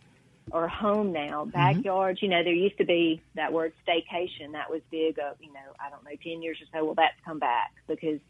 are 0.52 0.68
home 0.68 1.12
now. 1.12 1.44
Backyards, 1.44 2.22
you 2.22 2.28
know, 2.28 2.42
there 2.42 2.54
used 2.54 2.78
to 2.78 2.86
be 2.86 3.20
that 3.34 3.52
word 3.52 3.74
staycation. 3.86 4.52
That 4.52 4.70
was 4.70 4.80
big. 4.90 5.18
Of 5.18 5.36
you 5.40 5.52
know, 5.52 5.60
I 5.78 5.90
don't 5.90 6.02
know, 6.02 6.12
ten 6.22 6.40
years 6.40 6.58
or 6.62 6.66
so. 6.72 6.84
Well, 6.86 6.94
that's 6.94 7.14
come 7.26 7.38
back 7.38 7.72
because 7.86 8.20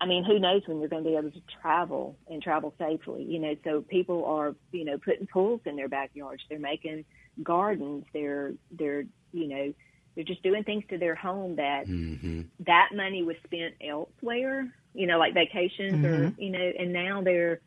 I 0.00 0.06
mean, 0.06 0.24
who 0.24 0.38
knows 0.38 0.62
when 0.66 0.78
you're 0.78 0.88
going 0.88 1.02
to 1.02 1.10
be 1.10 1.16
able 1.16 1.30
to 1.32 1.42
travel 1.60 2.16
and 2.28 2.42
travel 2.42 2.72
safely? 2.78 3.24
You 3.24 3.38
know, 3.40 3.56
so 3.64 3.82
people 3.82 4.24
are, 4.26 4.54
you 4.70 4.84
know, 4.84 4.98
putting 4.98 5.26
pools 5.26 5.60
in 5.64 5.76
their 5.76 5.88
backyards. 5.88 6.42
They're 6.48 6.58
making 6.58 7.04
gardens. 7.42 8.04
They're, 8.12 8.52
they're, 8.70 9.04
you 9.32 9.48
know, 9.48 9.74
they're 10.14 10.24
just 10.24 10.42
doing 10.42 10.64
things 10.64 10.84
to 10.90 10.98
their 10.98 11.14
home 11.14 11.56
that 11.56 11.86
mm-hmm. 11.86 12.42
that 12.66 12.90
money 12.94 13.22
was 13.22 13.36
spent 13.44 13.74
elsewhere. 13.80 14.72
You 14.94 15.06
know, 15.06 15.18
like 15.18 15.34
vacations 15.34 16.04
or, 16.04 16.30
mm-hmm. 16.30 16.42
you 16.42 16.50
know, 16.50 16.72
and 16.78 16.92
now 16.92 17.22
they're 17.22 17.60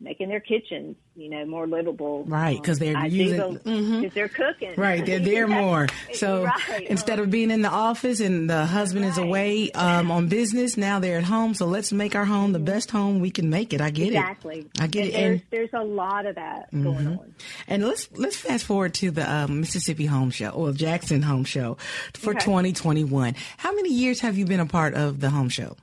making 0.00 0.28
their 0.28 0.40
kitchens, 0.40 0.96
you 1.18 1.28
know, 1.28 1.44
more 1.46 1.66
livable. 1.66 2.24
Right, 2.24 2.62
'cause 2.62 2.78
they're 2.78 2.96
I 2.96 3.06
using- 3.06 3.54
because 3.54 3.62
mhm. 3.64 4.12
they're 4.14 4.28
cooking. 4.28 4.74
Right, 4.76 5.04
they're 5.04 5.18
there 5.18 5.48
more. 5.62 5.88
So 6.14 6.44
Right, 6.44 6.86
instead 6.88 7.18
um, 7.18 7.24
of 7.24 7.30
being 7.30 7.50
in 7.50 7.62
the 7.62 7.68
office 7.70 8.20
and 8.20 8.48
the 8.48 8.64
husband 8.66 9.04
is 9.04 9.18
away 9.18 9.70
um, 9.72 10.10
on 10.12 10.28
business, 10.28 10.76
now 10.76 11.00
they're 11.00 11.18
at 11.18 11.24
home. 11.24 11.54
So 11.54 11.66
let's 11.66 11.92
make 11.92 12.14
our 12.14 12.24
home 12.24 12.52
the 12.52 12.60
best 12.60 12.90
home 12.92 13.18
we 13.18 13.30
can 13.32 13.50
make 13.50 13.72
it. 13.74 13.80
I 13.80 13.90
get 13.90 14.08
exactly. 14.08 14.58
it. 14.60 14.66
Exactly. 14.66 14.84
I 14.84 14.86
get 14.86 15.00
and 15.06 15.08
it. 15.08 15.12
There's, 15.12 15.32
And, 15.32 15.42
there's 15.50 15.70
a 15.74 15.84
lot 15.84 16.26
of 16.26 16.36
that 16.36 16.70
going 16.72 17.06
on. 17.08 17.34
and 17.66 17.84
let's 17.84 18.08
let's 18.16 18.36
fast 18.36 18.64
forward 18.64 18.94
to 18.94 19.10
the 19.10 19.28
um, 19.28 19.60
Mississippi 19.60 20.06
Home 20.06 20.30
Show 20.30 20.50
or 20.50 20.72
Jackson 20.72 21.22
Home 21.22 21.44
Show 21.44 21.78
for 22.14 22.30
Okay. 22.30 22.44
2021. 22.44 23.34
How 23.56 23.74
many 23.74 23.92
years 23.92 24.20
have 24.20 24.38
you 24.38 24.44
been 24.46 24.60
a 24.60 24.66
part 24.66 24.94
of 24.94 25.18
the 25.20 25.30
Home 25.30 25.48
Show? 25.48 25.76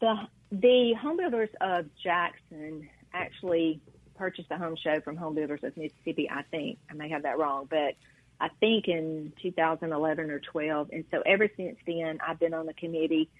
The 0.00 0.14
the 0.52 0.94
home 1.00 1.16
builders 1.16 1.48
of 1.60 1.86
Jackson 2.02 2.88
actually 3.14 3.80
purchased 4.20 4.50
the 4.50 4.58
home 4.58 4.76
show 4.76 5.00
from 5.00 5.16
Home 5.16 5.34
Builders 5.34 5.64
of 5.64 5.74
Mississippi. 5.78 6.28
I 6.30 6.42
think 6.42 6.78
I 6.90 6.94
may 6.94 7.08
have 7.08 7.22
that 7.22 7.38
wrong, 7.38 7.66
but 7.70 7.94
I 8.38 8.48
think 8.60 8.86
in 8.86 9.32
2011 9.40 10.30
or 10.30 10.38
12. 10.38 10.90
And 10.92 11.04
so 11.10 11.22
ever 11.24 11.48
since 11.56 11.78
then, 11.86 12.18
I've 12.24 12.38
been 12.38 12.52
on 12.52 12.66
the 12.66 12.74
committee 12.74 13.30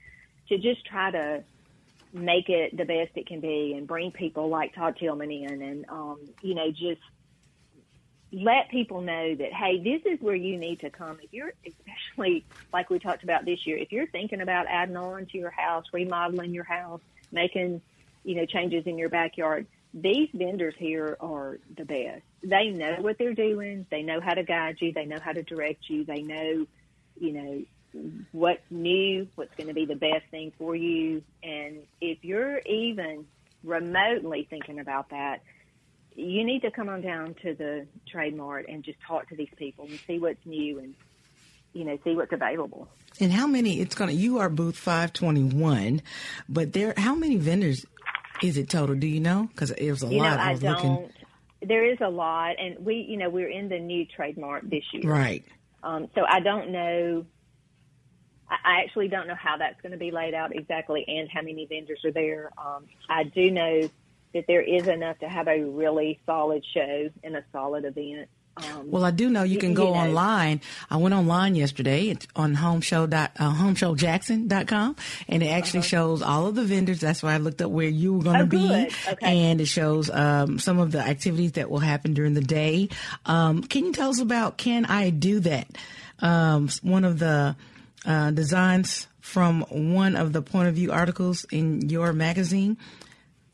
to 0.49 0.57
just 0.57 0.87
try 0.87 1.11
to 1.11 1.45
make 2.15 2.49
it 2.49 2.75
the 2.75 2.87
best 2.87 3.11
it 3.15 3.27
can 3.27 3.41
be 3.41 3.75
and 3.77 3.87
bring 3.87 4.11
people 4.11 4.49
like 4.49 4.75
Todd 4.75 4.97
Tilghman 4.99 5.31
in 5.31 5.63
and 5.63 5.85
um, 5.91 6.19
you 6.43 6.55
know 6.55 6.71
just 6.71 7.03
let 8.33 8.69
people 8.71 9.01
know 9.01 9.35
that 9.35 9.53
hey 9.53 9.79
this 9.79 10.03
is 10.11 10.21
where 10.21 10.35
you 10.35 10.57
need 10.57 10.81
to 10.81 10.91
come 10.91 11.19
if 11.23 11.33
you're 11.33 11.53
especially 11.65 12.45
like 12.73 12.91
we 12.91 12.99
talked 12.99 13.23
about 13.23 13.45
this 13.45 13.65
year 13.65 13.77
if 13.77 13.93
you're 13.93 14.09
thinking 14.09 14.41
about 14.41 14.67
adding 14.69 14.97
on 14.97 15.27
to 15.27 15.39
your 15.39 15.51
house 15.51 15.85
remodeling 15.93 16.53
your 16.53 16.65
house 16.65 17.01
making 17.31 17.81
you 18.25 18.35
know 18.35 18.45
changes 18.45 18.87
in 18.87 18.99
your 18.99 19.09
backyard 19.09 19.67
these 19.93 20.29
vendors 20.33 20.75
here 20.79 21.17
are 21.21 21.59
the 21.77 21.85
best 21.85 22.23
they 22.43 22.69
know 22.69 22.97
what 23.01 23.19
they're 23.19 23.35
doing 23.35 23.85
they 23.91 24.03
know 24.03 24.21
how 24.21 24.35
to 24.35 24.45
guide 24.45 24.77
you 24.81 24.93
they 24.93 25.05
know 25.05 25.19
how 25.21 25.33
to 25.33 25.43
direct 25.43 25.89
you 25.89 26.05
they 26.05 26.23
know 26.23 26.65
you 27.19 27.33
know 27.33 27.63
what's 28.33 28.63
new, 28.71 29.29
what's 29.35 29.55
going 29.57 29.69
to 29.69 29.75
be 29.75 29.85
the 29.85 29.97
best 29.97 30.25
thing 30.31 30.53
for 30.59 30.77
you. 30.77 31.23
And 31.43 31.81
if 32.01 32.25
you're 32.25 32.59
even 32.61 33.27
remotely 33.65 34.47
thinking 34.49 34.81
about 34.81 35.11
that, 35.11 35.43
you 36.15 36.45
need 36.45 36.63
to 36.63 36.71
come 36.71 36.89
on 36.89 37.01
down 37.01 37.35
to 37.43 37.55
the 37.55 37.87
Trade 38.09 38.37
Mart 38.37 38.67
and 38.69 38.83
just 38.83 38.99
talk 39.07 39.29
to 39.29 39.37
these 39.37 39.51
people 39.57 39.87
and 39.87 39.99
see 40.07 40.19
what's 40.19 40.45
new 40.45 40.79
and, 40.79 40.95
you 41.73 41.85
know, 41.85 41.99
see 42.05 42.15
what's 42.15 42.33
available. 42.33 42.89
And 43.21 43.33
how 43.33 43.47
many? 43.47 43.81
It's 43.81 43.95
gonna. 43.95 44.13
You 44.13 44.39
are 44.39 44.49
booth 44.49 44.77
521, 44.77 46.01
but 46.49 46.73
there. 46.73 46.95
How 46.97 47.15
many 47.15 47.37
vendors 47.37 47.85
is 48.43 48.57
it 48.57 48.69
total? 48.69 48.95
Do 48.97 49.07
you 49.07 49.21
know? 49.21 49.49
Because 49.53 49.71
it 49.71 49.91
was 49.91 50.03
a 50.03 50.07
You 50.07 50.19
know, 50.19 50.25
lot. 50.25 50.39
I, 50.41 50.53
was 50.53 50.61
don't. 50.61 50.73
looking. 50.75 51.11
There 51.63 51.85
is 51.85 51.99
a 52.01 52.09
lot, 52.09 52.57
and 52.59 52.85
we, 52.85 53.05
you 53.09 53.17
know, 53.19 53.29
we're 53.29 53.51
in 53.51 53.69
the 53.69 53.79
new 53.79 54.07
Trade 54.07 54.39
Mart 54.39 54.69
this 54.69 54.85
year. 54.93 55.11
Right. 55.11 55.45
Um, 55.83 56.09
so 56.15 56.23
I 56.29 56.41
don't 56.41 56.71
know. 56.71 57.27
I 58.49 58.57
I 58.65 58.81
actually 58.83 59.09
don't 59.09 59.27
know 59.29 59.35
how 59.35 59.59
that's 59.59 59.81
going 59.81 59.93
to 59.93 59.99
be 59.99 60.11
laid 60.11 60.35
out 60.35 60.55
exactly 60.55 61.05
and 61.07 61.29
how 61.33 61.43
many 61.43 61.67
vendors 61.67 62.01
are 62.05 62.13
there. 62.13 62.51
Um, 62.59 62.87
I 63.09 63.25
do 63.25 63.51
know 63.51 63.89
that 64.35 64.45
there 64.47 64.63
is 64.63 64.89
enough 64.89 65.19
to 65.19 65.29
have 65.29 65.49
a 65.49 65.63
really 65.63 66.21
solid 66.27 66.65
show 66.73 67.11
and 67.23 67.37
a 67.37 67.45
solid 67.53 67.85
event. 67.85 68.29
Um, 68.63 68.91
Well, 68.91 69.05
I 69.05 69.11
do 69.11 69.31
know 69.31 69.43
you 69.43 69.59
can 69.59 69.71
you 69.71 69.77
go 69.77 69.85
know. 69.95 70.01
online. 70.01 70.61
I 70.91 70.97
went 70.97 71.15
online 71.15 71.55
yesterday 71.55 72.09
it's 72.11 72.27
on 72.37 72.57
homeshow 72.57 73.09
dot 73.09 73.33
uh, 73.39 73.53
homeshowjackson.com 73.55 74.97
and 75.29 75.43
it 75.43 75.47
actually 75.47 75.83
shows 75.83 76.23
all 76.23 76.47
of 76.47 76.55
the 76.55 76.65
vendors. 76.65 77.01
That's 77.01 77.23
why 77.23 77.35
I 77.35 77.39
looked 77.39 77.63
up 77.63 77.71
where 77.71 77.89
you 77.89 78.15
were 78.15 78.23
going 78.25 78.49
to 78.51 78.57
Uh-huh. 78.57 78.67
Oh, 78.73 78.85
be. 78.85 79.13
Okay. 79.13 79.27
and 79.51 79.61
it 79.61 79.67
shows 79.67 80.11
um, 80.11 80.59
some 80.59 80.79
of 80.79 80.93
the 80.93 81.01
activities 81.01 81.53
that 81.53 81.71
will 81.71 81.79
happen 81.81 82.15
during 82.15 82.35
the 82.35 82.41
day. 82.41 82.89
Um, 83.27 83.63
can 83.63 83.85
you 83.87 83.93
tell 83.93 84.11
us 84.11 84.21
about 84.21 84.59
Can 84.59 84.85
I 84.87 85.11
Do 85.11 85.41
That? 85.41 85.69
Um, 86.21 86.69
one 86.83 87.05
of 87.05 87.19
the 87.19 87.57
uh, 88.05 88.31
designs 88.33 89.07
from 89.21 89.63
one 89.71 90.17
of 90.17 90.33
the 90.33 90.43
point 90.43 90.69
of 90.69 90.75
view 90.75 90.91
articles 90.93 91.45
in 91.51 91.89
your 91.89 92.13
magazine, 92.13 92.77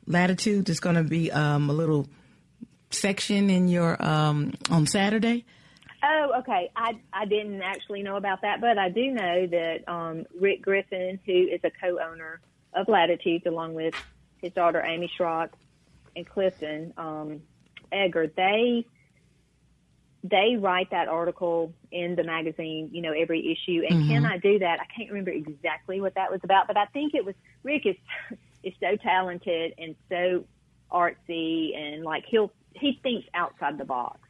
Latitude. 0.06 0.68
is 0.68 0.80
going 0.80 0.96
to 0.96 1.02
be 1.04 1.30
um, 1.32 1.68
a 1.68 1.72
little 1.72 2.08
section 2.96 3.50
in 3.50 3.68
your 3.68 4.02
um, 4.02 4.54
on 4.70 4.86
Saturday. 4.86 5.44
Oh, 6.02 6.34
okay. 6.40 6.70
I 6.76 6.98
I 7.12 7.24
didn't 7.24 7.62
actually 7.62 8.02
know 8.02 8.16
about 8.16 8.42
that, 8.42 8.60
but 8.60 8.78
I 8.78 8.88
do 8.88 9.10
know 9.10 9.46
that 9.46 9.88
um, 9.88 10.26
Rick 10.38 10.62
Griffin, 10.62 11.18
who 11.24 11.32
is 11.32 11.60
a 11.64 11.70
co-owner 11.70 12.40
of 12.74 12.88
Latitudes, 12.88 13.46
along 13.46 13.74
with 13.74 13.94
his 14.40 14.52
daughter 14.52 14.82
Amy 14.84 15.10
Schrock 15.18 15.50
and 16.14 16.28
Clifton 16.28 16.92
um, 16.96 17.42
Egger, 17.90 18.30
they 18.36 18.86
they 20.22 20.56
write 20.58 20.90
that 20.90 21.08
article 21.08 21.72
in 21.92 22.16
the 22.16 22.24
magazine, 22.24 22.90
you 22.92 23.00
know, 23.00 23.12
every 23.12 23.52
issue. 23.52 23.82
And 23.88 24.08
can 24.08 24.24
I 24.24 24.38
do 24.38 24.58
that? 24.58 24.80
I 24.80 24.86
can't 24.96 25.10
remember 25.10 25.30
exactly 25.30 26.00
what 26.00 26.14
that 26.14 26.30
was 26.30 26.40
about, 26.42 26.66
but 26.66 26.76
I 26.76 26.86
think 26.86 27.14
it 27.14 27.24
was 27.24 27.34
Rick 27.62 27.86
is 27.86 27.96
is 28.62 28.74
so 28.80 28.96
talented 28.96 29.74
and 29.78 29.94
so 30.08 30.44
artsy 30.90 31.76
and 31.76 32.04
like 32.04 32.24
he'll 32.26 32.52
he 32.78 32.98
thinks 33.02 33.26
outside 33.34 33.78
the 33.78 33.84
box. 33.84 34.20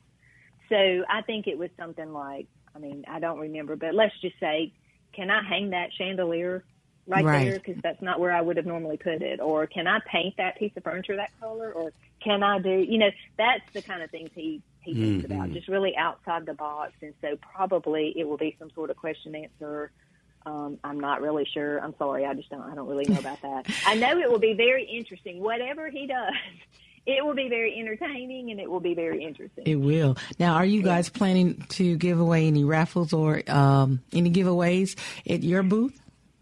So 0.69 1.05
I 1.09 1.23
think 1.23 1.47
it 1.47 1.59
was 1.59 1.71
something 1.79 2.13
like, 2.13 2.47
I 2.75 2.79
mean, 2.79 3.05
I 3.09 3.21
don't 3.21 3.39
remember, 3.39 3.77
but 3.77 3.95
let's 3.95 4.19
just 4.21 4.39
say, 4.41 4.73
can 5.13 5.31
I 5.31 5.43
hang 5.43 5.71
that 5.71 5.93
chandelier 5.97 6.65
right, 7.07 7.25
Right. 7.25 7.45
there? 7.45 7.59
Because 7.59 7.81
that's 7.83 8.03
not 8.03 8.19
where 8.21 8.33
I 8.33 8.41
would 8.41 8.57
have 8.57 8.67
normally 8.67 8.97
put 8.97 9.23
it. 9.23 9.41
Or 9.41 9.67
can 9.67 9.87
I 9.87 10.01
paint 10.11 10.37
that 10.39 10.59
piece 10.59 10.73
of 10.77 10.83
furniture 10.83 11.17
that 11.17 11.31
color? 11.41 11.73
Or 11.73 11.93
can 12.23 12.43
I 12.43 12.59
do, 12.59 12.71
you 12.71 12.99
know, 12.99 13.11
that's 13.39 13.63
the 13.73 13.83
kind 13.83 14.03
of 14.03 14.11
things 14.11 14.31
he, 14.35 14.61
he 14.81 14.95
thinks 14.95 15.25
about, 15.25 15.53
just 15.53 15.69
really 15.69 15.97
outside 15.97 16.47
the 16.47 16.55
box. 16.55 16.93
And 17.01 17.15
so 17.21 17.37
probably 17.37 18.13
it 18.17 18.29
will 18.29 18.37
be 18.37 18.57
some 18.59 18.71
sort 18.71 18.91
of 18.91 18.97
question 18.97 19.35
answer. 19.35 19.91
Um, 20.45 20.79
I'm 20.85 21.01
not 21.01 21.23
really 21.23 21.45
sure. 21.53 21.79
I'm 21.79 21.95
sorry. 21.99 22.25
I 22.25 22.35
just 22.35 22.51
don't, 22.51 22.63
I 22.63 22.75
don't 22.75 22.87
really 22.89 23.07
know 23.07 23.19
about 23.19 23.43
that. 23.43 23.67
I 23.87 23.95
know 23.95 24.19
it 24.19 24.31
will 24.31 24.39
be 24.39 24.55
very 24.55 24.85
interesting. 24.85 25.41
Whatever 25.41 25.89
he 25.91 26.07
does, 26.07 26.35
it 27.07 27.25
will 27.25 27.35
be 27.35 27.49
very 27.49 27.79
entertaining 27.79 28.51
and 28.51 28.61
it 28.61 28.69
will 28.69 28.81
be 28.81 28.95
very 28.95 29.23
interesting. 29.23 29.65
It 29.67 29.77
will. 29.77 30.17
Now, 30.39 30.55
are 30.55 30.65
you 30.65 30.83
guys 30.83 31.09
planning 31.09 31.65
to 31.71 31.97
give 31.97 32.19
away 32.19 32.49
any 32.49 32.65
raffles 32.65 33.13
or 33.13 33.43
um, 33.49 34.03
any 34.13 34.31
giveaways 34.31 34.97
at 35.29 35.43
your 35.45 35.63
booth? 35.63 35.99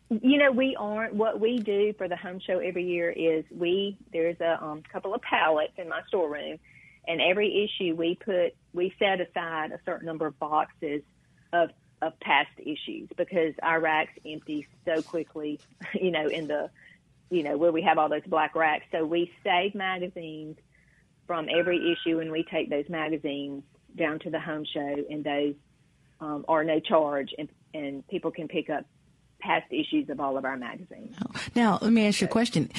You 0.09 0.39
know, 0.39 0.53
we 0.53 0.77
aren't. 0.79 1.15
What 1.15 1.41
we 1.41 1.59
do 1.59 1.93
for 1.95 2.09
the 2.09 2.17
home 2.17 2.41
show 2.41 2.59
every 2.59 2.85
year 2.85 3.11
is 3.11 3.45
we 3.51 3.97
there's 4.13 4.41
a 4.41 4.63
um, 4.63 4.83
couple 4.91 5.15
of 5.15 5.23
pallets 5.23 5.73
in 5.77 5.89
my 5.89 6.03
storeroom, 6.09 6.59
and 7.07 7.21
every 7.21 7.65
issue 7.65 7.95
we 7.95 8.15
put 8.15 8.55
we 8.73 8.95
set 8.99 9.21
aside 9.21 9.73
a 9.73 9.81
certain 9.85 10.07
number 10.07 10.27
of 10.27 10.39
boxes 10.39 11.03
of 11.53 11.71
of 12.01 12.19
past 12.21 12.51
issues 12.59 13.09
because 13.17 13.55
our 13.63 13.81
racks 13.81 14.13
empty 14.27 14.67
so 14.85 15.03
quickly. 15.03 15.61
You 15.95 16.11
know, 16.11 16.27
in 16.27 16.49
the 16.49 16.71
you 17.31 17.43
know 17.43 17.57
where 17.57 17.73
we 17.73 17.83
have 17.83 17.99
all 17.99 18.09
those 18.09 18.27
black 18.27 18.55
racks, 18.55 18.85
so 18.93 19.05
we 19.05 19.31
save 19.43 19.75
magazines 19.75 20.57
from 21.27 21.49
every 21.49 21.93
issue, 21.93 22.21
and 22.21 22.31
we 22.31 22.45
take 22.45 22.71
those 22.71 22.89
magazines 22.89 23.63
down 23.97 24.19
to 24.21 24.31
the 24.31 24.41
home 24.41 24.65
show, 24.73 24.95
and 25.11 25.25
those 25.25 25.55
um, 26.21 26.45
are 26.49 26.65
no 26.65 26.81
charge, 26.81 27.31
and 27.39 27.49
and 27.73 28.07
people 28.09 28.31
can 28.31 28.49
pick 28.49 28.71
up 28.71 28.85
past 29.45 29.67
issues 29.71 30.09
of 30.09 30.21
all 30.21 30.39
of 30.39 30.45
our 30.45 30.57
magazines. 30.57 31.15
Now, 31.55 31.79
let 31.83 31.93
me 31.93 32.07
ask 32.07 32.21
you 32.21 32.27
a 32.27 32.31
question. 32.31 32.71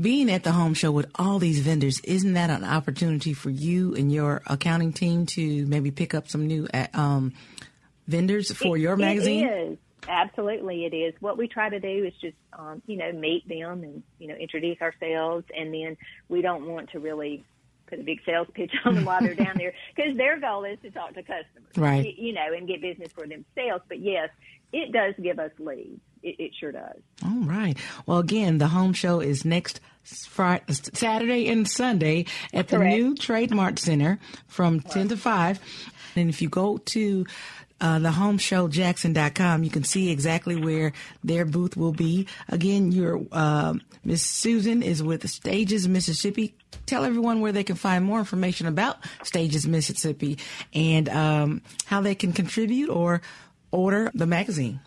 Being 0.00 0.30
at 0.30 0.44
the 0.44 0.52
home 0.52 0.72
show 0.72 0.90
with 0.90 1.10
all 1.16 1.38
these 1.38 1.60
vendors, 1.60 2.00
isn't 2.00 2.32
that 2.32 2.48
an 2.48 2.64
opportunity 2.64 3.34
for 3.34 3.50
you 3.50 3.94
and 3.94 4.10
your 4.10 4.42
accounting 4.46 4.92
team 4.92 5.26
to 5.34 5.66
maybe 5.66 5.90
pick 5.90 6.14
up 6.14 6.28
some 6.28 6.46
new 6.46 6.66
uh, 6.72 6.86
um, 6.94 7.34
vendors 8.08 8.50
for 8.52 8.76
your 8.78 8.96
magazine? 8.96 9.46
It 9.46 9.72
is. 9.72 9.78
Absolutely, 10.08 10.84
it 10.84 10.94
is. 10.94 11.14
What 11.20 11.38
we 11.38 11.48
try 11.48 11.68
to 11.68 11.80
do 11.80 12.04
is 12.04 12.12
just, 12.20 12.36
um, 12.58 12.82
you 12.86 12.96
know, 12.96 13.12
meet 13.12 13.48
them 13.48 13.82
and, 13.82 14.02
you 14.18 14.28
know, 14.28 14.34
introduce 14.34 14.80
ourselves. 14.80 15.44
And 15.56 15.72
then 15.72 15.96
we 16.28 16.42
don't 16.42 16.66
want 16.66 16.90
to 16.90 17.00
really 17.00 17.44
put 17.86 18.00
a 18.00 18.02
big 18.02 18.20
sales 18.24 18.48
pitch 18.54 18.72
on 18.84 18.94
them 18.94 19.04
while 19.04 19.20
they're 19.20 19.34
down 19.34 19.56
there 19.56 19.72
because 19.96 20.16
their 20.16 20.40
goal 20.40 20.64
is 20.64 20.78
to 20.82 20.90
talk 20.90 21.14
to 21.14 21.22
customers. 21.22 21.76
Right. 21.76 22.16
You 22.16 22.32
know, 22.32 22.52
and 22.56 22.66
get 22.66 22.80
business 22.80 23.12
for 23.12 23.26
themselves. 23.26 23.84
But 23.88 24.00
yes, 24.00 24.28
it 24.72 24.92
does 24.92 25.14
give 25.22 25.38
us 25.38 25.52
leads. 25.58 26.00
It, 26.22 26.36
it 26.38 26.52
sure 26.58 26.72
does. 26.72 27.00
All 27.24 27.44
right. 27.44 27.76
Well, 28.06 28.18
again, 28.18 28.58
the 28.58 28.68
home 28.68 28.92
show 28.92 29.20
is 29.20 29.44
next 29.44 29.80
Friday, 30.02 30.64
Saturday 30.72 31.48
and 31.48 31.68
Sunday 31.68 32.26
at 32.52 32.68
the 32.68 32.78
new 32.78 33.14
Trade 33.14 33.52
Mart 33.54 33.78
Center 33.78 34.18
from 34.46 34.80
10 34.80 35.08
to 35.08 35.16
5. 35.16 35.60
And 36.16 36.28
if 36.28 36.40
you 36.40 36.48
go 36.48 36.78
to 36.78 37.26
uh, 37.80 37.98
the 37.98 38.10
homeshowjackson.com, 38.10 39.64
you 39.64 39.70
can 39.70 39.84
see 39.84 40.10
exactly 40.10 40.56
where 40.56 40.92
their 41.22 41.44
booth 41.44 41.76
will 41.76 41.92
be. 41.92 42.26
Again, 42.48 42.92
your 42.92 43.20
uh, 43.32 43.74
Miss 44.04 44.22
Susan 44.22 44.82
is 44.82 45.02
with 45.02 45.28
Stages 45.28 45.86
Mississippi. 45.86 46.54
Tell 46.86 47.04
everyone 47.04 47.40
where 47.40 47.52
they 47.52 47.64
can 47.64 47.76
find 47.76 48.04
more 48.04 48.18
information 48.18 48.66
about 48.66 48.98
Stages 49.24 49.66
Mississippi 49.66 50.38
and 50.72 51.08
um, 51.08 51.62
how 51.84 52.00
they 52.00 52.14
can 52.14 52.32
contribute 52.32 52.88
or 52.88 53.20
order 53.70 54.10
the 54.14 54.26
magazine. 54.26 54.80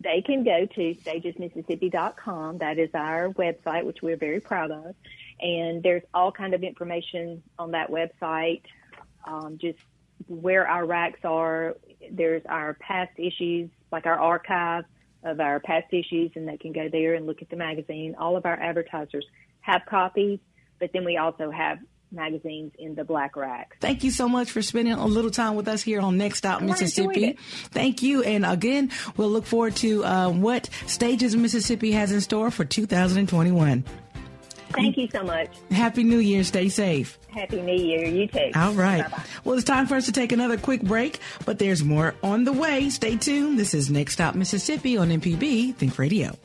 They 0.00 0.22
can 0.22 0.44
go 0.44 0.64
to 0.64 0.94
stagesmississippi.com. 0.94 2.58
That 2.58 2.78
is 2.78 2.90
our 2.94 3.30
website, 3.30 3.84
which 3.84 4.00
we're 4.00 4.16
very 4.16 4.40
proud 4.40 4.70
of. 4.70 4.94
And 5.40 5.82
there's 5.82 6.04
all 6.14 6.30
kind 6.30 6.54
of 6.54 6.62
information 6.62 7.42
on 7.58 7.72
that 7.72 7.90
website, 7.90 8.62
um, 9.26 9.58
just 9.60 9.78
where 10.26 10.66
our 10.66 10.84
racks 10.86 11.20
are. 11.24 11.76
There's 12.10 12.42
our 12.48 12.74
past 12.74 13.12
issues, 13.18 13.70
like 13.92 14.06
our 14.06 14.18
archive 14.18 14.84
of 15.22 15.40
our 15.40 15.60
past 15.60 15.86
issues, 15.92 16.30
and 16.34 16.46
they 16.46 16.56
can 16.56 16.72
go 16.72 16.88
there 16.90 17.14
and 17.14 17.26
look 17.26 17.42
at 17.42 17.50
the 17.50 17.56
magazine. 17.56 18.14
All 18.18 18.36
of 18.36 18.46
our 18.46 18.54
advertisers 18.54 19.26
have 19.60 19.82
copies, 19.88 20.38
but 20.78 20.90
then 20.92 21.04
we 21.04 21.16
also 21.16 21.50
have 21.50 21.78
magazines 22.10 22.72
in 22.78 22.94
the 22.94 23.04
black 23.04 23.36
racks. 23.36 23.76
Thank 23.80 24.04
you 24.04 24.10
so 24.10 24.28
much 24.28 24.50
for 24.50 24.62
spending 24.62 24.94
a 24.94 25.06
little 25.06 25.30
time 25.30 25.54
with 25.56 25.68
us 25.68 25.82
here 25.82 26.00
on 26.00 26.16
Next 26.16 26.38
Stop 26.38 26.62
Mississippi. 26.62 27.36
Thank 27.70 28.02
you. 28.02 28.22
And 28.22 28.46
again, 28.46 28.90
we'll 29.16 29.30
look 29.30 29.44
forward 29.44 29.76
to 29.76 30.04
uh, 30.04 30.30
what 30.30 30.70
Stages 30.86 31.36
Mississippi 31.36 31.92
has 31.92 32.12
in 32.12 32.20
store 32.20 32.50
for 32.50 32.64
2021. 32.64 33.84
Thank 34.70 34.96
you 34.96 35.08
so 35.12 35.22
much. 35.22 35.48
Happy 35.70 36.04
New 36.04 36.18
Year. 36.18 36.44
Stay 36.44 36.68
safe. 36.68 37.18
Happy 37.28 37.60
New 37.60 37.74
Year. 37.74 38.04
You 38.06 38.26
too. 38.26 38.50
All 38.54 38.72
right. 38.72 39.02
Bye-bye. 39.02 39.22
Well, 39.44 39.56
it's 39.56 39.64
time 39.64 39.86
for 39.86 39.96
us 39.96 40.06
to 40.06 40.12
take 40.12 40.32
another 40.32 40.56
quick 40.56 40.82
break, 40.82 41.20
but 41.44 41.58
there's 41.58 41.82
more 41.84 42.14
on 42.22 42.44
the 42.44 42.52
way. 42.52 42.90
Stay 42.90 43.16
tuned. 43.16 43.58
This 43.58 43.74
is 43.74 43.90
Next 43.90 44.14
Stop 44.14 44.34
Mississippi 44.34 44.96
on 44.96 45.08
MPB 45.08 45.74
Think 45.74 45.98
Radio. 45.98 46.36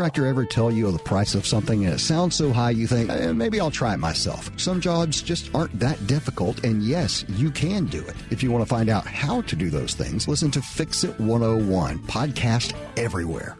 Contractor 0.00 0.26
ever 0.26 0.46
tell 0.46 0.70
you 0.70 0.90
the 0.90 0.98
price 0.98 1.34
of 1.34 1.44
something 1.46 1.84
and 1.84 1.92
it 1.92 1.98
sounds 1.98 2.34
so 2.34 2.54
high 2.54 2.70
you 2.70 2.86
think, 2.86 3.10
eh, 3.10 3.32
maybe 3.32 3.60
I'll 3.60 3.70
try 3.70 3.92
it 3.92 3.98
myself? 3.98 4.50
Some 4.58 4.80
jobs 4.80 5.20
just 5.20 5.54
aren't 5.54 5.78
that 5.78 6.06
difficult, 6.06 6.64
and 6.64 6.82
yes, 6.82 7.22
you 7.28 7.50
can 7.50 7.84
do 7.84 8.00
it. 8.00 8.16
If 8.30 8.42
you 8.42 8.50
want 8.50 8.64
to 8.64 8.66
find 8.66 8.88
out 8.88 9.06
how 9.06 9.42
to 9.42 9.54
do 9.54 9.68
those 9.68 9.92
things, 9.92 10.26
listen 10.26 10.50
to 10.52 10.62
Fix 10.62 11.04
It 11.04 11.20
101, 11.20 11.98
podcast 11.98 12.72
everywhere. 12.96 13.58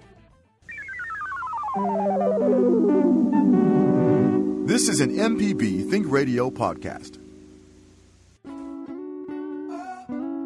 This 4.67 4.89
is 4.89 5.01
an 5.01 5.15
MPB 5.15 5.91
Think 5.91 6.11
Radio 6.11 6.49
podcast. 6.49 7.19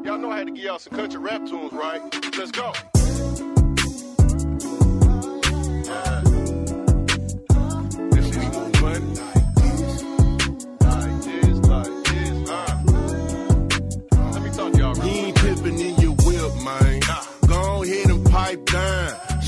Y'all 0.05 0.19
know 0.19 0.33
I 0.33 0.39
had 0.39 0.49
to 0.49 0.53
give 0.53 0.65
y'all 0.65 0.81
some 0.81 0.93
country 0.93 1.21
rap 1.21 1.47
tunes, 1.47 1.73
right? 1.73 2.03
Let's 2.37 2.51
go. 2.51 2.73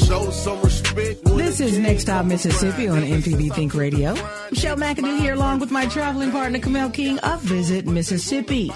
Show 0.07 0.31
some 0.31 0.63
respect. 0.63 1.25
This 1.25 1.59
is 1.59 1.79
Next 1.79 2.03
Stop 2.03 2.27
Mississippi 2.27 2.87
on 2.87 3.03
MPB 3.03 3.53
Think 3.53 3.75
Radio. 3.75 4.15
Michelle 4.53 4.77
McAdoo 4.77 5.19
here 5.19 5.35
along 5.35 5.59
with 5.59 5.73
my 5.73 5.87
traveling 5.87 6.31
partner 6.31 6.61
Kamel 6.61 6.91
King 6.91 7.19
of 7.19 7.43
Visit 7.43 7.87
Mississippi. 7.87 8.71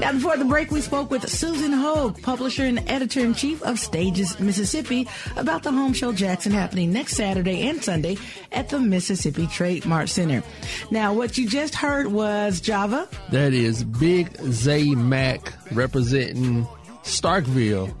Now 0.00 0.10
before 0.12 0.36
the 0.36 0.44
break 0.44 0.72
we 0.72 0.80
spoke 0.80 1.08
with 1.08 1.28
Susan 1.28 1.72
Hogue, 1.72 2.20
publisher 2.22 2.64
and 2.64 2.80
editor-in-chief 2.90 3.62
of 3.62 3.78
Stages 3.78 4.40
Mississippi 4.40 5.06
about 5.36 5.62
the 5.62 5.70
home 5.70 5.92
show 5.92 6.12
Jackson 6.12 6.50
happening 6.50 6.92
next 6.92 7.14
Saturday 7.14 7.68
and 7.68 7.80
Sunday 7.84 8.16
at 8.50 8.68
the 8.68 8.80
Mississippi 8.80 9.46
Trade 9.46 9.86
Mart 9.86 10.08
Center. 10.08 10.42
Now 10.90 11.14
what 11.14 11.38
you 11.38 11.48
just 11.48 11.76
heard 11.76 12.08
was 12.08 12.60
Java. 12.60 13.08
That 13.30 13.54
is 13.54 13.84
Big 13.84 14.36
Zay 14.50 14.96
Mac 14.96 15.52
representing 15.70 16.66
Starkville. 17.04 17.94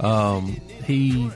Um, 0.00 0.60
he 0.84 1.30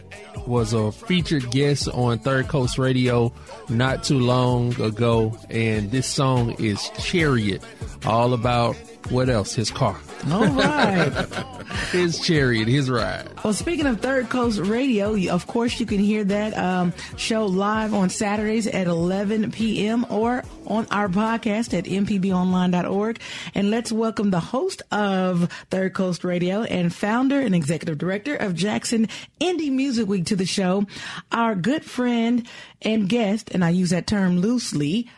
was 0.47 0.73
a 0.73 0.93
featured 0.93 1.51
guest 1.51 1.89
on 1.89 2.19
Third 2.19 2.49
Coast 2.49 2.79
Radio 2.79 3.33
not 3.69 4.05
too 4.05 4.19
long 4.19 4.81
ago, 4.81 5.39
and 5.51 5.91
this 5.91 6.07
song 6.07 6.53
is 6.59 6.91
Chariot, 6.99 7.63
all 8.05 8.35
about 8.35 8.77
what 9.11 9.29
else? 9.29 9.55
His 9.55 9.71
car, 9.71 9.99
All 10.31 10.47
right. 10.47 11.11
his 11.93 12.19
chariot, 12.21 12.69
his 12.69 12.89
ride. 12.91 13.29
Well, 13.45 13.53
speaking 13.53 13.87
of 13.87 14.01
Third 14.01 14.29
Coast 14.29 14.59
Radio, 14.61 15.17
of 15.33 15.47
course 15.47 15.79
you 15.81 15.87
can 15.87 15.99
hear 15.99 16.25
that 16.25 16.57
um, 16.57 16.93
show 17.17 17.47
live 17.47 17.93
on 17.95 18.09
Saturdays 18.11 18.67
at 18.67 18.87
11 18.87 19.51
p.m. 19.53 20.07
or 20.09 20.45
on 20.67 20.87
our 20.91 21.09
podcast 21.09 21.77
at 21.77 21.85
mpbonline.org. 21.85 23.21
And 23.55 23.71
let's 23.71 23.93
welcome 23.93 24.31
the 24.31 24.41
host 24.41 24.83
of 24.91 25.51
Third 25.71 25.93
Coast 25.95 26.25
Radio 26.25 26.63
and 26.63 26.95
founder 26.95 27.41
and 27.41 27.55
executive 27.55 27.99
director 27.99 28.37
of 28.37 28.55
Jackson 28.55 29.09
Indie 29.41 29.73
Music 29.73 30.07
Week 30.09 30.27
to 30.27 30.37
the 30.37 30.47
show, 30.47 30.87
our 31.31 31.55
good 31.55 31.85
friend 31.85 32.47
and 32.81 33.09
guest, 33.09 33.51
and 33.53 33.65
I 33.65 33.71
use 33.71 33.91
that 33.91 34.07
term 34.07 34.41
loosely, 34.41 35.09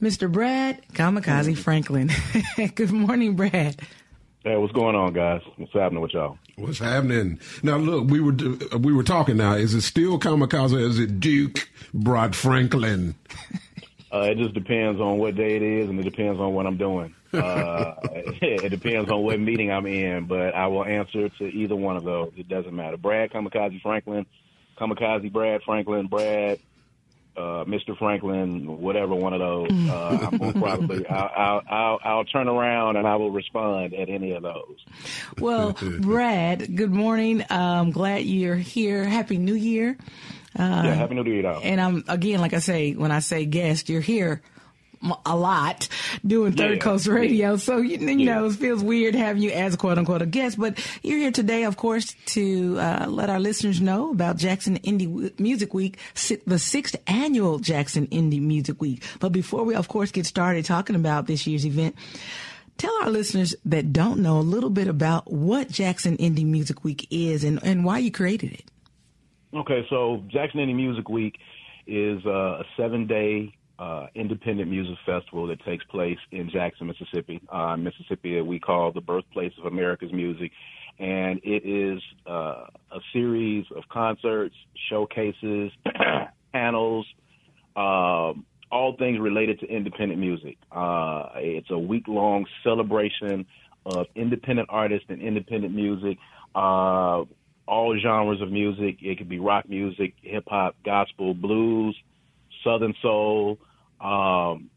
Mr. 0.00 0.30
Brad 0.30 0.80
Kamikaze 0.92 1.56
Franklin. 1.56 2.10
good 2.74 2.90
morning, 2.90 3.36
Brad. 3.36 3.76
Hey, 4.42 4.56
what's 4.56 4.72
going 4.72 4.96
on, 4.96 5.12
guys? 5.12 5.42
What's 5.56 5.72
happening 5.74 6.00
with 6.00 6.14
y'all? 6.14 6.38
What's 6.56 6.78
happening 6.78 7.38
now? 7.62 7.76
Look, 7.76 8.08
we 8.08 8.20
were 8.20 8.32
we 8.78 8.94
were 8.94 9.02
talking. 9.02 9.36
Now, 9.36 9.52
is 9.52 9.74
it 9.74 9.82
still 9.82 10.18
Kamikaze? 10.18 10.72
Or 10.72 10.78
is 10.78 10.98
it 10.98 11.20
Duke 11.20 11.68
Brad 11.92 12.34
Franklin? 12.34 13.14
Uh, 14.12 14.22
it 14.22 14.38
just 14.38 14.54
depends 14.54 15.00
on 15.00 15.18
what 15.18 15.36
day 15.36 15.54
it 15.54 15.62
is, 15.62 15.88
and 15.88 15.96
it 16.00 16.02
depends 16.02 16.40
on 16.40 16.52
what 16.52 16.66
I'm 16.66 16.76
doing. 16.76 17.14
Uh, 17.32 17.94
it 18.02 18.68
depends 18.68 19.08
on 19.08 19.22
what 19.22 19.38
meeting 19.38 19.70
I'm 19.70 19.86
in, 19.86 20.24
but 20.24 20.52
I 20.52 20.66
will 20.66 20.84
answer 20.84 21.28
to 21.28 21.44
either 21.44 21.76
one 21.76 21.96
of 21.96 22.02
those. 22.02 22.32
It 22.36 22.48
doesn't 22.48 22.74
matter. 22.74 22.96
Brad 22.96 23.30
Kamikaze 23.30 23.80
Franklin, 23.80 24.26
Kamikaze 24.76 25.32
Brad 25.32 25.62
Franklin, 25.62 26.08
Brad, 26.08 26.58
uh, 27.36 27.64
Mr. 27.64 27.96
Franklin, 27.96 28.80
whatever 28.80 29.14
one 29.14 29.32
of 29.32 29.40
those. 29.40 29.70
Uh, 29.70 30.28
I'm 30.30 30.38
gonna 30.38 30.52
probably 30.60 31.06
I'll, 31.08 31.30
I'll 31.36 31.62
I'll 31.68 31.98
I'll 32.04 32.24
turn 32.24 32.48
around 32.48 32.96
and 32.96 33.06
I 33.06 33.16
will 33.16 33.30
respond 33.30 33.94
at 33.94 34.08
any 34.08 34.32
of 34.32 34.42
those. 34.42 34.84
Well, 35.38 35.76
Brad, 36.00 36.76
good 36.76 36.90
morning. 36.90 37.44
I'm 37.50 37.90
glad 37.90 38.24
you're 38.24 38.56
here. 38.56 39.04
Happy 39.04 39.38
New 39.38 39.54
Year. 39.54 39.96
yeah, 40.58 40.94
happy 40.94 41.14
New 41.14 41.24
Year, 41.24 41.42
y'all. 41.42 41.60
And 41.62 41.80
I'm 41.80 42.04
again, 42.08 42.40
like 42.40 42.54
I 42.54 42.58
say, 42.60 42.92
when 42.92 43.12
I 43.12 43.20
say 43.20 43.44
guest, 43.46 43.88
you're 43.88 44.00
here 44.00 44.42
a 45.24 45.34
lot 45.36 45.88
doing 46.26 46.52
Third 46.52 46.72
Yeah. 46.76 46.82
Coast 46.82 47.06
Radio. 47.06 47.56
So 47.56 47.78
you, 47.78 47.96
you 47.98 48.18
Yeah. 48.18 48.34
know, 48.34 48.46
it 48.46 48.52
feels 48.52 48.82
weird 48.82 49.14
having 49.14 49.42
you 49.42 49.50
as 49.50 49.76
quote 49.76 49.96
unquote 49.98 50.20
a 50.22 50.26
guest, 50.26 50.58
but 50.58 50.78
you're 51.02 51.18
here 51.18 51.30
today, 51.30 51.64
of 51.64 51.76
course, 51.76 52.14
to 52.26 52.78
uh, 52.78 53.06
let 53.08 53.30
our 53.30 53.40
listeners 53.40 53.80
know 53.80 54.10
about 54.10 54.36
Jackson 54.36 54.78
Indie 54.80 55.38
Music 55.40 55.72
Week, 55.72 55.98
the 56.46 56.58
sixth 56.58 56.96
annual 57.06 57.58
Jackson 57.58 58.06
Indie 58.08 58.42
Music 58.42 58.80
Week. 58.80 59.02
But 59.20 59.30
before 59.32 59.64
we, 59.64 59.74
of 59.74 59.88
course, 59.88 60.10
get 60.10 60.26
started 60.26 60.64
talking 60.66 60.96
about 60.96 61.26
this 61.26 61.46
year's 61.46 61.64
event. 61.64 61.94
Tell 62.76 62.92
our 63.02 63.10
listeners 63.10 63.54
that 63.66 63.92
don't 63.92 64.20
know 64.20 64.38
a 64.38 64.40
little 64.40 64.70
bit 64.70 64.88
about 64.88 65.30
what 65.30 65.70
Jackson 65.70 66.16
Indie 66.16 66.46
Music 66.46 66.82
Week 66.82 67.06
is 67.10 67.44
and, 67.44 67.58
and 67.62 67.84
why 67.84 67.98
you 67.98 68.10
created 68.10 68.52
it. 68.52 68.64
Okay, 69.54 69.86
so 69.90 70.22
Jackson 70.28 70.60
Indie 70.60 70.74
Music 70.76 71.08
Week 71.08 71.38
is 71.86 72.24
uh, 72.24 72.30
a 72.60 72.64
seven 72.76 73.06
day 73.06 73.52
uh, 73.80 74.08
independent 74.14 74.70
music 74.70 74.96
festival 75.06 75.46
that 75.46 75.64
takes 75.64 75.82
place 75.86 76.18
in 76.30 76.50
Jackson, 76.50 76.86
Mississippi. 76.86 77.40
Uh, 77.48 77.76
Mississippi, 77.76 78.40
we 78.42 78.60
call 78.60 78.92
the 78.92 79.00
birthplace 79.00 79.52
of 79.58 79.64
America's 79.64 80.12
music. 80.12 80.52
And 80.98 81.40
it 81.42 81.64
is 81.66 82.02
uh, 82.26 82.66
a 82.92 83.00
series 83.14 83.64
of 83.74 83.84
concerts, 83.90 84.54
showcases, 84.90 85.72
panels, 86.52 87.06
um, 87.74 88.44
all 88.70 88.96
things 88.98 89.18
related 89.18 89.60
to 89.60 89.66
independent 89.66 90.20
music. 90.20 90.58
Uh, 90.70 91.30
it's 91.36 91.70
a 91.70 91.78
week 91.78 92.06
long 92.06 92.44
celebration 92.62 93.46
of 93.86 94.06
independent 94.14 94.68
artists 94.70 95.06
and 95.08 95.22
independent 95.22 95.74
music. 95.74 96.18
Uh, 96.54 97.24
all 97.66 97.96
genres 97.98 98.42
of 98.42 98.52
music. 98.52 98.98
It 99.00 99.16
could 99.16 99.28
be 99.28 99.38
rock 99.38 99.70
music, 99.70 100.12
hip 100.20 100.44
hop, 100.48 100.76
gospel, 100.84 101.32
blues, 101.32 101.96
southern 102.62 102.94
soul, 103.00 103.58
um, 104.00 104.70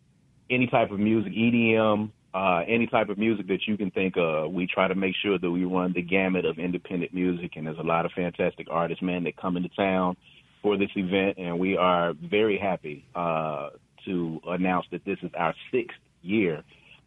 any 0.49 0.67
type 0.67 0.91
of 0.91 0.99
music, 0.99 1.33
EDM, 1.33 2.11
uh, 2.33 2.63
any 2.67 2.87
type 2.87 3.09
of 3.09 3.17
music 3.17 3.47
that 3.47 3.67
you 3.67 3.77
can 3.77 3.91
think 3.91 4.15
of. 4.17 4.51
We 4.51 4.67
try 4.67 4.87
to 4.87 4.95
make 4.95 5.15
sure 5.21 5.37
that 5.37 5.51
we 5.51 5.65
run 5.65 5.93
the 5.93 6.01
gamut 6.01 6.45
of 6.45 6.57
independent 6.59 7.13
music, 7.13 7.53
and 7.55 7.67
there's 7.67 7.77
a 7.77 7.83
lot 7.83 8.05
of 8.05 8.11
fantastic 8.13 8.67
artists, 8.69 9.03
man, 9.03 9.23
that 9.25 9.37
come 9.37 9.57
into 9.57 9.69
town 9.69 10.17
for 10.61 10.77
this 10.77 10.89
event, 10.95 11.37
and 11.37 11.59
we 11.59 11.77
are 11.77 12.13
very 12.13 12.57
happy 12.57 13.05
uh, 13.13 13.69
to 14.05 14.39
announce 14.47 14.85
that 14.91 15.05
this 15.05 15.17
is 15.21 15.31
our 15.37 15.53
sixth 15.71 15.97
year. 16.21 16.63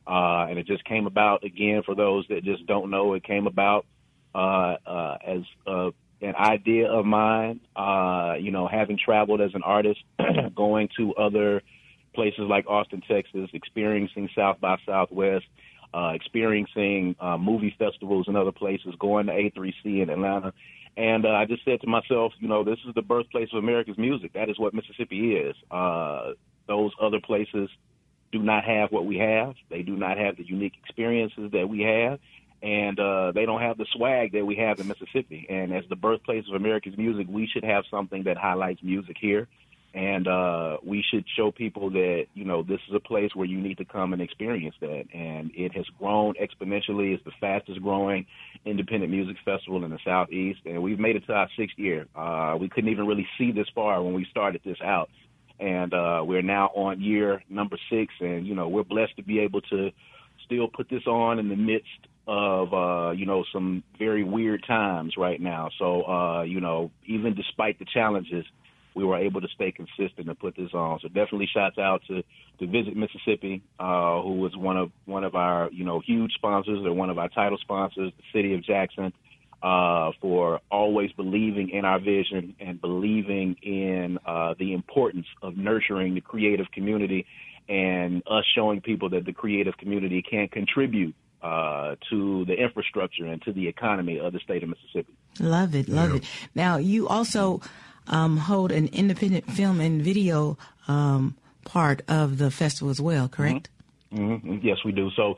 Uh, 0.06 0.46
and 0.48 0.58
it 0.58 0.66
just 0.66 0.84
came 0.84 1.06
about 1.06 1.42
again 1.42 1.82
for 1.84 1.96
those 1.96 2.24
that 2.28 2.44
just 2.44 2.64
don't 2.66 2.90
know. 2.90 3.14
It 3.14 3.24
came 3.24 3.48
about 3.48 3.86
uh, 4.34 4.76
uh, 4.86 5.18
as 5.26 5.40
uh, 5.66 5.90
an 6.20 6.36
idea 6.36 6.88
of 6.88 7.04
mine. 7.04 7.60
Uh, 7.74 8.34
you 8.38 8.52
know, 8.52 8.68
having 8.68 8.98
traveled 9.02 9.40
as 9.40 9.50
an 9.54 9.62
artist, 9.64 9.98
going 10.54 10.88
to 10.98 11.14
other 11.14 11.62
places 12.16 12.44
like 12.48 12.66
Austin, 12.66 13.02
Texas, 13.08 13.48
experiencing 13.52 14.28
South 14.34 14.60
by 14.60 14.76
Southwest, 14.84 15.44
uh, 15.94 16.10
experiencing 16.14 17.14
uh, 17.20 17.38
movie 17.38 17.74
festivals 17.78 18.26
and 18.26 18.36
other 18.36 18.50
places, 18.50 18.94
going 18.98 19.26
to 19.26 19.32
A3C 19.32 20.02
in 20.02 20.10
Atlanta. 20.10 20.52
And 20.96 21.24
uh, 21.24 21.30
I 21.30 21.44
just 21.44 21.64
said 21.64 21.80
to 21.82 21.86
myself, 21.86 22.32
you 22.40 22.48
know, 22.48 22.64
this 22.64 22.78
is 22.88 22.94
the 22.94 23.02
birthplace 23.02 23.50
of 23.52 23.62
America's 23.62 23.98
music. 23.98 24.32
That 24.32 24.48
is 24.48 24.58
what 24.58 24.74
Mississippi 24.74 25.36
is. 25.36 25.54
Uh, 25.70 26.32
those 26.66 26.90
other 27.00 27.20
places 27.20 27.68
do 28.32 28.40
not 28.40 28.64
have 28.64 28.90
what 28.90 29.06
we 29.06 29.18
have. 29.18 29.54
They 29.70 29.82
do 29.82 29.94
not 29.94 30.18
have 30.18 30.36
the 30.36 30.44
unique 30.44 30.74
experiences 30.82 31.52
that 31.52 31.68
we 31.68 31.82
have 31.82 32.18
and 32.62 32.98
uh, 32.98 33.32
they 33.32 33.44
don't 33.44 33.60
have 33.60 33.76
the 33.76 33.86
swag 33.94 34.32
that 34.32 34.44
we 34.44 34.56
have 34.56 34.80
in 34.80 34.88
Mississippi. 34.88 35.46
And 35.48 35.74
as 35.74 35.84
the 35.88 35.96
birthplace 35.96 36.44
of 36.48 36.54
America's 36.54 36.96
music, 36.96 37.26
we 37.28 37.46
should 37.46 37.64
have 37.64 37.84
something 37.90 38.24
that 38.24 38.36
highlights 38.36 38.82
music 38.82 39.16
here. 39.20 39.46
And 39.96 40.28
uh, 40.28 40.76
we 40.84 41.02
should 41.10 41.24
show 41.38 41.50
people 41.50 41.88
that, 41.88 42.26
you 42.34 42.44
know, 42.44 42.62
this 42.62 42.80
is 42.86 42.94
a 42.94 43.00
place 43.00 43.30
where 43.34 43.46
you 43.46 43.58
need 43.58 43.78
to 43.78 43.86
come 43.86 44.12
and 44.12 44.20
experience 44.20 44.74
that. 44.82 45.04
And 45.14 45.50
it 45.54 45.72
has 45.74 45.86
grown 45.98 46.34
exponentially. 46.34 47.14
It's 47.14 47.24
the 47.24 47.32
fastest 47.40 47.80
growing 47.80 48.26
independent 48.66 49.10
music 49.10 49.36
festival 49.42 49.86
in 49.86 49.90
the 49.90 49.98
Southeast. 50.04 50.60
And 50.66 50.82
we've 50.82 50.98
made 50.98 51.16
it 51.16 51.26
to 51.28 51.32
our 51.32 51.48
sixth 51.58 51.78
year. 51.78 52.06
Uh, 52.14 52.58
we 52.60 52.68
couldn't 52.68 52.90
even 52.90 53.06
really 53.06 53.26
see 53.38 53.52
this 53.52 53.68
far 53.74 54.02
when 54.02 54.12
we 54.12 54.26
started 54.30 54.60
this 54.66 54.76
out. 54.84 55.08
And 55.58 55.94
uh, 55.94 56.20
we're 56.22 56.42
now 56.42 56.66
on 56.74 57.00
year 57.00 57.42
number 57.48 57.78
six. 57.88 58.12
And, 58.20 58.46
you 58.46 58.54
know, 58.54 58.68
we're 58.68 58.84
blessed 58.84 59.16
to 59.16 59.22
be 59.22 59.38
able 59.38 59.62
to 59.62 59.92
still 60.44 60.68
put 60.68 60.90
this 60.90 61.06
on 61.06 61.38
in 61.38 61.48
the 61.48 61.56
midst 61.56 61.88
of 62.28 62.74
uh, 62.74 63.12
you 63.12 63.24
know 63.24 63.44
some 63.52 63.84
very 63.98 64.24
weird 64.24 64.64
times 64.66 65.14
right 65.16 65.40
now. 65.40 65.70
So 65.78 66.02
uh, 66.02 66.42
you 66.42 66.60
know, 66.60 66.90
even 67.06 67.34
despite 67.34 67.78
the 67.78 67.84
challenges, 67.84 68.44
we 68.96 69.04
were 69.04 69.18
able 69.18 69.42
to 69.42 69.48
stay 69.54 69.70
consistent 69.70 70.26
and 70.26 70.38
put 70.38 70.56
this 70.56 70.72
on. 70.72 70.98
So 71.00 71.08
definitely 71.08 71.48
shouts 71.52 71.78
out 71.78 72.02
to 72.08 72.24
to 72.58 72.66
Visit 72.66 72.96
Mississippi, 72.96 73.62
uh, 73.78 74.22
who 74.22 74.38
was 74.40 74.56
one 74.56 74.78
of 74.78 74.90
one 75.04 75.22
of 75.22 75.34
our 75.34 75.70
you 75.70 75.84
know 75.84 76.00
huge 76.00 76.32
sponsors. 76.32 76.80
They're 76.82 76.92
one 76.92 77.10
of 77.10 77.18
our 77.18 77.28
title 77.28 77.58
sponsors, 77.58 78.12
the 78.16 78.24
City 78.32 78.54
of 78.54 78.64
Jackson. 78.64 79.12
Uh, 79.62 80.12
for 80.20 80.60
always 80.70 81.10
believing 81.12 81.70
in 81.70 81.84
our 81.86 81.98
vision 81.98 82.54
and 82.60 82.78
believing 82.78 83.56
in 83.62 84.18
uh, 84.24 84.54
the 84.58 84.74
importance 84.74 85.26
of 85.42 85.56
nurturing 85.56 86.14
the 86.14 86.20
creative 86.20 86.70
community 86.72 87.26
and 87.66 88.22
us 88.30 88.44
showing 88.54 88.82
people 88.82 89.08
that 89.08 89.24
the 89.24 89.32
creative 89.32 89.76
community 89.78 90.22
can 90.22 90.46
contribute 90.48 91.14
uh, 91.42 91.96
to 92.10 92.44
the 92.44 92.52
infrastructure 92.52 93.24
and 93.24 93.40
to 93.42 93.52
the 93.52 93.66
economy 93.66 94.20
of 94.20 94.34
the 94.34 94.40
state 94.40 94.62
of 94.62 94.68
Mississippi. 94.68 95.14
Love 95.40 95.74
it, 95.74 95.88
love 95.88 96.10
yeah. 96.10 96.16
it. 96.16 96.24
Now, 96.54 96.76
you 96.76 97.08
also 97.08 97.62
um, 98.08 98.36
hold 98.36 98.72
an 98.72 98.88
independent 98.88 99.50
film 99.50 99.80
and 99.80 100.02
video 100.02 100.58
um, 100.88 101.36
part 101.64 102.02
of 102.08 102.38
the 102.38 102.50
festival 102.50 102.90
as 102.90 103.00
well, 103.00 103.28
correct? 103.28 103.68
Mm-hmm. 104.12 104.16
Mm-hmm. 104.16 104.58
Yes, 104.62 104.78
we 104.84 104.92
do. 104.92 105.10
So 105.16 105.36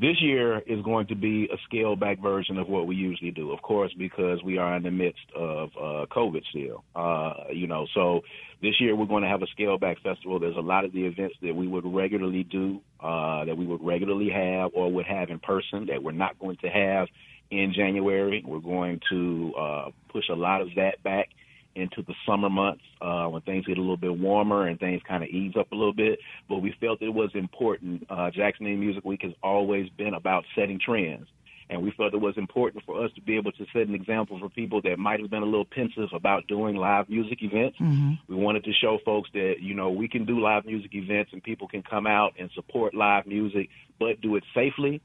this 0.00 0.20
year 0.20 0.60
is 0.60 0.82
going 0.82 1.06
to 1.08 1.14
be 1.14 1.48
a 1.52 1.56
scaled 1.64 2.00
back 2.00 2.20
version 2.20 2.58
of 2.58 2.68
what 2.68 2.86
we 2.86 2.96
usually 2.96 3.30
do, 3.30 3.52
of 3.52 3.60
course, 3.62 3.92
because 3.98 4.42
we 4.42 4.56
are 4.58 4.76
in 4.76 4.82
the 4.82 4.90
midst 4.90 5.24
of 5.34 5.70
uh, 5.76 6.06
COVID 6.10 6.42
still. 6.48 6.84
Uh, 6.94 7.34
you 7.52 7.66
know, 7.66 7.86
so 7.94 8.22
this 8.62 8.80
year 8.80 8.94
we're 8.94 9.06
going 9.06 9.22
to 9.22 9.28
have 9.28 9.42
a 9.42 9.46
scaled 9.48 9.80
back 9.80 10.00
festival. 10.02 10.38
There's 10.38 10.56
a 10.56 10.60
lot 10.60 10.84
of 10.84 10.92
the 10.92 11.04
events 11.04 11.36
that 11.42 11.54
we 11.54 11.66
would 11.66 11.84
regularly 11.84 12.44
do, 12.44 12.80
uh, 13.00 13.44
that 13.44 13.56
we 13.56 13.66
would 13.66 13.82
regularly 13.82 14.30
have 14.30 14.70
or 14.74 14.90
would 14.90 15.06
have 15.06 15.30
in 15.30 15.38
person 15.38 15.86
that 15.86 16.02
we're 16.02 16.12
not 16.12 16.38
going 16.38 16.56
to 16.58 16.68
have 16.68 17.08
in 17.50 17.72
January. 17.74 18.42
We're 18.46 18.60
going 18.60 19.00
to 19.10 19.54
uh, 19.58 19.90
push 20.08 20.28
a 20.30 20.34
lot 20.34 20.60
of 20.60 20.68
that 20.76 21.02
back 21.02 21.28
into 21.80 22.02
the 22.02 22.14
summer 22.26 22.50
months 22.50 22.84
uh, 23.00 23.26
when 23.26 23.42
things 23.42 23.66
get 23.66 23.78
a 23.78 23.80
little 23.80 23.96
bit 23.96 24.16
warmer 24.16 24.66
and 24.66 24.78
things 24.78 25.02
kind 25.08 25.22
of 25.22 25.30
ease 25.30 25.54
up 25.58 25.72
a 25.72 25.74
little 25.74 25.92
bit. 25.92 26.18
But 26.48 26.58
we 26.58 26.74
felt 26.80 27.02
it 27.02 27.08
was 27.08 27.30
important. 27.34 28.06
Uh, 28.08 28.30
Jackson 28.30 28.66
Indie 28.66 28.78
Music 28.78 29.04
Week 29.04 29.22
has 29.22 29.32
always 29.42 29.88
been 29.90 30.14
about 30.14 30.44
setting 30.54 30.78
trends. 30.84 31.26
And 31.70 31.84
we 31.84 31.92
felt 31.92 32.12
it 32.12 32.20
was 32.20 32.36
important 32.36 32.84
for 32.84 33.04
us 33.04 33.12
to 33.14 33.20
be 33.20 33.36
able 33.36 33.52
to 33.52 33.64
set 33.72 33.86
an 33.86 33.94
example 33.94 34.40
for 34.40 34.48
people 34.48 34.82
that 34.82 34.98
might 34.98 35.20
have 35.20 35.30
been 35.30 35.44
a 35.44 35.46
little 35.46 35.64
pensive 35.64 36.08
about 36.12 36.48
doing 36.48 36.74
live 36.74 37.08
music 37.08 37.38
events. 37.42 37.78
Mm-hmm. 37.78 38.14
We 38.28 38.34
wanted 38.34 38.64
to 38.64 38.72
show 38.72 38.98
folks 39.04 39.30
that, 39.34 39.54
you 39.60 39.74
know, 39.74 39.90
we 39.90 40.08
can 40.08 40.24
do 40.24 40.40
live 40.40 40.64
music 40.66 40.92
events 40.94 41.30
and 41.32 41.40
people 41.40 41.68
can 41.68 41.82
come 41.82 42.08
out 42.08 42.32
and 42.40 42.50
support 42.56 42.92
live 42.92 43.24
music, 43.24 43.68
but 44.00 44.20
do 44.20 44.34
it 44.34 44.42
safely 44.52 45.00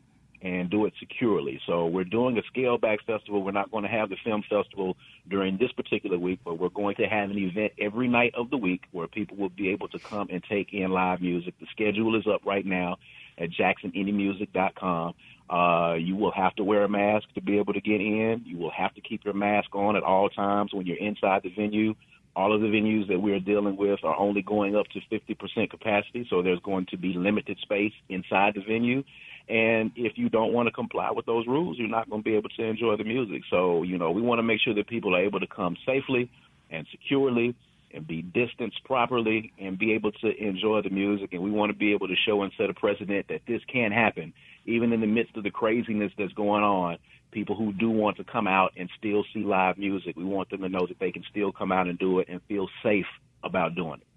and 0.45 0.69
do 0.69 0.85
it 0.85 0.93
securely. 0.99 1.59
So 1.65 1.87
we're 1.87 2.03
doing 2.03 2.37
a 2.37 2.43
scale 2.43 2.77
back 2.77 2.99
festival. 3.03 3.41
We're 3.41 3.51
not 3.51 3.71
going 3.71 3.83
to 3.83 3.89
have 3.89 4.09
the 4.09 4.15
film 4.23 4.43
festival 4.47 4.95
during 5.27 5.57
this 5.57 5.71
particular 5.71 6.19
week, 6.19 6.39
but 6.45 6.59
we're 6.59 6.69
going 6.69 6.95
to 6.97 7.07
have 7.07 7.31
an 7.31 7.37
event 7.39 7.73
every 7.81 8.07
night 8.07 8.35
of 8.35 8.51
the 8.51 8.57
week 8.57 8.83
where 8.91 9.07
people 9.07 9.37
will 9.37 9.49
be 9.49 9.69
able 9.69 9.87
to 9.87 9.97
come 9.97 10.27
and 10.31 10.43
take 10.47 10.71
in 10.71 10.91
live 10.91 11.19
music. 11.19 11.55
The 11.59 11.65
schedule 11.71 12.15
is 12.15 12.27
up 12.31 12.45
right 12.45 12.63
now 12.63 12.97
at 13.39 13.49
jacksonindiemusic.com. 13.49 15.15
Uh, 15.49 15.95
you 15.95 16.15
will 16.15 16.31
have 16.31 16.55
to 16.57 16.63
wear 16.63 16.83
a 16.83 16.89
mask 16.89 17.25
to 17.33 17.41
be 17.41 17.57
able 17.57 17.73
to 17.73 17.81
get 17.81 17.99
in. 17.99 18.43
You 18.45 18.59
will 18.59 18.71
have 18.71 18.93
to 18.93 19.01
keep 19.01 19.25
your 19.25 19.33
mask 19.33 19.73
on 19.73 19.95
at 19.95 20.03
all 20.03 20.29
times 20.29 20.75
when 20.75 20.85
you're 20.85 20.97
inside 20.97 21.41
the 21.41 21.49
venue. 21.49 21.95
All 22.35 22.53
of 22.53 22.61
the 22.61 22.67
venues 22.67 23.07
that 23.07 23.19
we're 23.19 23.39
dealing 23.39 23.77
with 23.77 24.03
are 24.03 24.15
only 24.15 24.43
going 24.43 24.75
up 24.75 24.85
to 24.89 24.99
50% 25.11 25.69
capacity, 25.71 26.27
so 26.29 26.43
there's 26.43 26.59
going 26.59 26.85
to 26.91 26.97
be 26.97 27.13
limited 27.13 27.57
space 27.61 27.93
inside 28.09 28.53
the 28.55 28.61
venue. 28.61 29.03
And 29.47 29.91
if 29.95 30.13
you 30.17 30.29
don't 30.29 30.53
want 30.53 30.67
to 30.67 30.71
comply 30.71 31.11
with 31.11 31.25
those 31.25 31.45
rules, 31.45 31.77
you're 31.77 31.87
not 31.87 32.09
going 32.09 32.23
to 32.23 32.29
be 32.29 32.35
able 32.35 32.49
to 32.49 32.63
enjoy 32.63 32.95
the 32.97 33.03
music. 33.03 33.43
So, 33.49 33.83
you 33.83 33.97
know, 33.97 34.11
we 34.11 34.21
want 34.21 34.39
to 34.39 34.43
make 34.43 34.59
sure 34.61 34.73
that 34.73 34.87
people 34.87 35.15
are 35.15 35.21
able 35.21 35.39
to 35.39 35.47
come 35.47 35.77
safely 35.85 36.31
and 36.71 36.87
securely 36.91 37.55
and 37.93 38.07
be 38.07 38.21
distanced 38.23 38.83
properly 38.83 39.53
and 39.59 39.77
be 39.77 39.93
able 39.93 40.11
to 40.11 40.43
enjoy 40.43 40.81
the 40.81 40.89
music. 40.89 41.33
And 41.33 41.43
we 41.43 41.51
want 41.51 41.71
to 41.71 41.77
be 41.77 41.93
able 41.93 42.07
to 42.07 42.15
show 42.27 42.41
and 42.41 42.51
set 42.57 42.69
a 42.69 42.73
precedent 42.73 43.27
that 43.29 43.41
this 43.47 43.61
can 43.71 43.91
happen, 43.91 44.33
even 44.65 44.91
in 44.91 45.01
the 45.01 45.07
midst 45.07 45.37
of 45.37 45.43
the 45.43 45.51
craziness 45.51 46.11
that's 46.17 46.33
going 46.33 46.63
on. 46.63 46.97
People 47.31 47.55
who 47.55 47.71
do 47.73 47.89
want 47.89 48.17
to 48.17 48.23
come 48.23 48.47
out 48.47 48.73
and 48.77 48.89
still 48.97 49.23
see 49.33 49.43
live 49.43 49.77
music, 49.77 50.15
we 50.15 50.23
want 50.23 50.49
them 50.49 50.61
to 50.61 50.69
know 50.69 50.87
that 50.87 50.99
they 50.99 51.11
can 51.11 51.23
still 51.29 51.51
come 51.51 51.71
out 51.71 51.87
and 51.87 51.99
do 51.99 52.19
it 52.19 52.29
and 52.29 52.41
feel 52.47 52.67
safe 52.81 53.05
about 53.43 53.75
doing 53.75 53.99
it. 54.01 54.07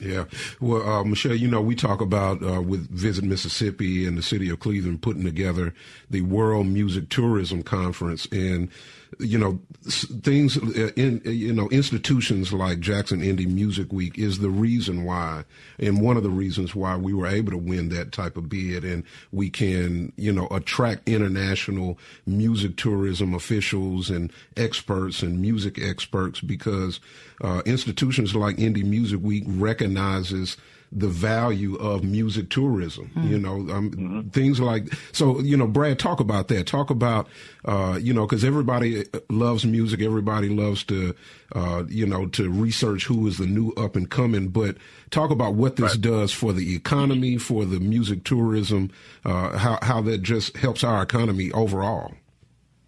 Yeah. 0.00 0.24
Well, 0.60 0.88
uh, 0.88 1.04
Michelle, 1.04 1.36
you 1.36 1.48
know, 1.48 1.60
we 1.60 1.76
talk 1.76 2.00
about 2.00 2.42
uh, 2.42 2.60
with 2.60 2.90
Visit 2.90 3.24
Mississippi 3.24 4.06
and 4.06 4.18
the 4.18 4.22
city 4.22 4.50
of 4.50 4.58
Cleveland 4.58 5.02
putting 5.02 5.24
together 5.24 5.72
the 6.10 6.22
World 6.22 6.66
Music 6.66 7.08
Tourism 7.08 7.62
Conference. 7.62 8.26
And 8.32 8.70
you 9.18 9.38
know, 9.38 9.58
things 9.82 10.56
uh, 10.56 10.90
in, 10.96 11.20
you 11.24 11.52
know, 11.52 11.68
institutions 11.68 12.52
like 12.52 12.80
Jackson 12.80 13.20
Indie 13.20 13.46
Music 13.46 13.92
Week 13.92 14.18
is 14.18 14.38
the 14.38 14.50
reason 14.50 15.04
why, 15.04 15.44
and 15.78 16.00
one 16.00 16.16
of 16.16 16.22
the 16.22 16.30
reasons 16.30 16.74
why 16.74 16.96
we 16.96 17.12
were 17.12 17.26
able 17.26 17.52
to 17.52 17.58
win 17.58 17.88
that 17.90 18.12
type 18.12 18.36
of 18.36 18.48
bid 18.48 18.84
and 18.84 19.04
we 19.32 19.50
can, 19.50 20.12
you 20.16 20.32
know, 20.32 20.46
attract 20.50 21.08
international 21.08 21.98
music 22.26 22.76
tourism 22.76 23.34
officials 23.34 24.10
and 24.10 24.32
experts 24.56 25.22
and 25.22 25.40
music 25.40 25.78
experts 25.80 26.40
because, 26.40 27.00
uh, 27.42 27.62
institutions 27.66 28.34
like 28.34 28.56
Indie 28.56 28.84
Music 28.84 29.20
Week 29.22 29.44
recognizes 29.84 30.56
the 30.96 31.08
value 31.08 31.74
of 31.76 32.04
music 32.04 32.50
tourism. 32.50 33.10
Mm. 33.16 33.28
You 33.28 33.38
know, 33.38 33.54
um, 33.74 33.90
mm-hmm. 33.90 34.28
things 34.28 34.60
like 34.60 34.94
so. 35.12 35.40
You 35.40 35.56
know, 35.56 35.66
Brad, 35.66 35.98
talk 35.98 36.20
about 36.20 36.48
that. 36.48 36.66
Talk 36.66 36.90
about 36.90 37.26
uh, 37.64 37.98
you 38.00 38.14
know, 38.14 38.26
because 38.26 38.44
everybody 38.44 39.04
loves 39.28 39.66
music. 39.66 40.00
Everybody 40.00 40.48
loves 40.48 40.84
to 40.84 41.14
uh, 41.52 41.84
you 41.88 42.06
know 42.06 42.26
to 42.28 42.48
research 42.48 43.06
who 43.06 43.26
is 43.26 43.38
the 43.38 43.46
new 43.46 43.72
up 43.72 43.96
and 43.96 44.08
coming. 44.08 44.48
But 44.48 44.76
talk 45.10 45.30
about 45.30 45.54
what 45.54 45.76
this 45.76 45.92
right. 45.92 46.00
does 46.00 46.32
for 46.32 46.52
the 46.52 46.76
economy, 46.76 47.38
for 47.38 47.64
the 47.64 47.80
music 47.80 48.22
tourism, 48.22 48.90
uh, 49.24 49.58
how 49.58 49.78
how 49.82 50.00
that 50.02 50.18
just 50.22 50.56
helps 50.56 50.84
our 50.84 51.02
economy 51.02 51.50
overall. 51.52 52.14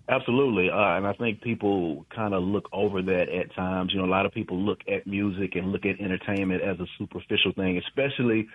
Absolutely, 0.08 0.70
uh, 0.70 0.96
and 0.96 1.04
I 1.04 1.14
think 1.14 1.40
people 1.40 2.06
kind 2.14 2.32
of 2.32 2.44
look 2.44 2.68
over 2.72 3.02
that 3.02 3.28
at 3.28 3.52
times. 3.56 3.92
You 3.92 3.98
know, 3.98 4.06
a 4.06 4.14
lot 4.14 4.24
of 4.24 4.32
people 4.32 4.56
look 4.56 4.78
at 4.86 5.04
music 5.04 5.56
and 5.56 5.72
look 5.72 5.84
at 5.84 6.00
entertainment 6.00 6.62
as 6.62 6.78
a 6.78 6.86
superficial 6.96 7.52
thing, 7.52 7.76
especially 7.78 8.46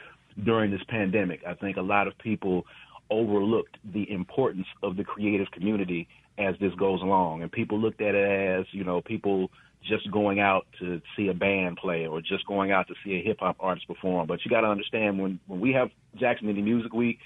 during 0.45 0.71
this 0.71 0.81
pandemic. 0.87 1.41
I 1.45 1.55
think 1.55 1.75
a 1.75 1.81
lot 1.81 2.07
of 2.07 2.17
people 2.19 2.65
overlooked 3.09 3.77
the 3.83 4.09
importance 4.09 4.67
of 4.81 4.95
the 4.95 5.03
creative 5.03 5.51
community 5.51 6.07
as 6.37 6.55
this 6.61 6.73
goes 6.75 7.01
along, 7.01 7.41
and 7.41 7.51
people 7.51 7.77
looked 7.77 7.99
at 7.99 8.15
it 8.15 8.59
as 8.59 8.65
you 8.71 8.85
know 8.85 9.01
people 9.01 9.51
just 9.83 10.09
going 10.09 10.39
out 10.39 10.65
to 10.79 11.01
see 11.17 11.27
a 11.27 11.33
band 11.33 11.75
play 11.75 12.07
or 12.07 12.21
just 12.21 12.45
going 12.47 12.71
out 12.71 12.87
to 12.87 12.93
see 13.03 13.15
a 13.15 13.21
hip 13.21 13.39
hop 13.41 13.57
artist 13.59 13.87
perform. 13.87 14.25
But 14.25 14.39
you 14.45 14.51
got 14.51 14.61
to 14.61 14.67
understand 14.67 15.19
when 15.19 15.37
when 15.47 15.59
we 15.59 15.73
have 15.73 15.89
Jackson 16.15 16.47
Indie 16.47 16.63
Music 16.63 16.93
Week 16.93 17.19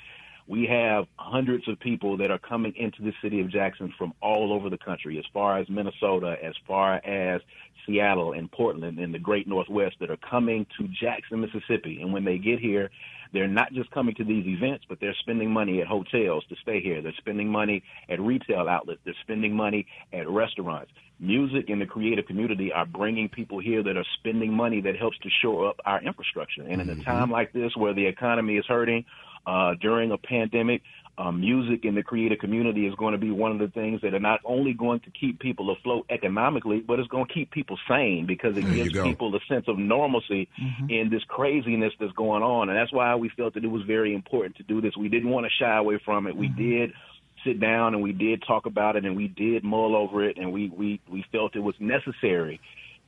we 0.48 0.68
have 0.68 1.06
hundreds 1.16 1.68
of 1.68 1.80
people 1.80 2.18
that 2.18 2.30
are 2.30 2.38
coming 2.38 2.74
into 2.76 3.02
the 3.02 3.14
city 3.22 3.42
of 3.42 3.50
Jackson 3.50 3.94
from 3.98 4.14
all 4.22 4.54
over 4.54 4.70
the 4.70 4.78
country, 4.78 5.18
as 5.18 5.26
far 5.34 5.58
as 5.58 5.68
Minnesota, 5.70 6.36
as 6.44 6.54
far 6.68 6.96
as 7.06 7.42
Seattle 7.86 8.34
and 8.34 8.52
Portland 8.52 9.00
and 9.00 9.14
the 9.14 9.20
great 9.20 9.48
Northwest 9.48 9.96
that 10.00 10.10
are 10.10 10.18
coming 10.18 10.66
to 10.78 10.88
Jackson, 10.88 11.42
Mississippi. 11.42 12.00
And 12.02 12.14
when 12.14 12.26
they 12.26 12.38
get 12.38 12.60
here, 12.60 12.90
they're 13.34 13.48
not 13.48 13.74
just 13.74 13.92
coming 13.92 14.16
to 14.16 14.24
these 14.24 14.46
events, 14.48 14.86
but 14.88 15.00
they're 15.00 15.16
spending 15.20 15.52
money 15.52 15.82
at 15.82 15.88
hotels 15.88 16.44
to 16.50 16.56
stay 16.62 16.80
here. 16.80 17.02
They're 17.02 17.14
spending 17.18 17.50
money 17.50 17.84
at 18.08 18.20
retail 18.20 18.70
outlets. 18.70 19.02
They're 19.04 19.16
spending 19.22 19.56
money 19.56 19.88
at 20.14 20.30
restaurants. 20.30 20.92
Music 21.20 21.70
and 21.70 21.82
the 21.82 21.86
creative 21.86 22.28
community 22.28 22.72
are 22.72 22.86
bringing 22.86 23.30
people 23.30 23.60
here 23.60 23.82
that 23.84 23.98
are 23.98 24.06
spending 24.20 24.54
money 24.54 24.82
that 24.82 24.98
helps 24.98 25.18
to 25.20 25.30
shore 25.42 25.70
up 25.70 25.80
our 25.86 26.02
infrastructure. 26.02 26.62
And 26.62 26.82
in 26.82 26.90
a 26.90 26.94
mm-hmm. 26.94 27.02
time 27.02 27.32
like 27.32 27.52
this 27.52 27.76
where 27.76 27.94
the 27.94 28.06
economy 28.06 28.58
is 28.58 28.66
hurting, 28.68 29.06
uh, 29.48 29.76
during 29.82 30.12
a 30.12 30.18
pandemic, 30.18 30.82
um, 31.18 31.40
music 31.40 31.86
in 31.86 31.96
the 31.96 32.04
creative 32.04 32.40
community 32.40 32.86
is 32.86 32.96
going 32.96 33.14
to 33.14 33.18
be 33.18 33.32
one 33.32 33.52
of 33.52 33.60
the 33.60 33.70
things 33.70 34.02
that 34.02 34.14
are 34.14 34.20
not 34.20 34.42
only 34.44 34.74
going 34.74 35.00
to 35.02 35.12
keep 35.12 35.40
people 35.40 35.72
afloat 35.72 36.06
economically, 36.10 36.80
but 36.82 37.00
it's 37.00 37.08
going 37.08 37.26
to 37.26 37.34
keep 37.34 37.52
people 37.52 37.78
sane 37.88 38.26
because 38.26 38.58
it 38.58 38.66
There 38.66 38.74
gives 38.74 38.94
people 39.02 39.34
a 39.34 39.40
sense 39.48 39.66
of 39.68 39.78
normalcy 39.78 40.50
in 40.90 41.10
this 41.10 41.24
craziness 41.24 41.94
that's 42.00 42.12
going 42.14 42.44
on. 42.44 42.68
And 42.70 42.78
that's 42.78 42.92
why 42.92 43.16
we 43.16 43.30
felt 43.30 43.54
that 43.54 43.64
it 43.64 43.70
was 43.70 43.84
very 43.84 44.14
important 44.14 44.58
to 44.58 44.64
do 44.64 44.82
this. 44.82 44.98
We 44.98 45.08
didn't 45.08 45.30
want 45.30 45.46
to 45.46 45.52
shy 45.58 45.78
away 45.78 46.00
from 46.04 46.28
it. 46.28 46.36
We 46.36 46.50
did 46.50 46.92
sit 47.46 47.62
down 47.62 47.94
and 47.94 48.04
we 48.04 48.12
did 48.12 48.44
talk 48.46 48.66
about 48.66 48.98
it 48.98 49.06
and 49.06 49.16
we 49.16 49.30
did 49.30 49.64
mull 49.64 49.96
over 49.96 50.28
it 50.28 50.38
and 50.38 50.52
we, 50.52 50.70
we, 50.70 51.00
we 51.10 51.24
felt 51.32 51.56
it 51.56 51.60
was 51.60 51.76
necessary 51.80 52.60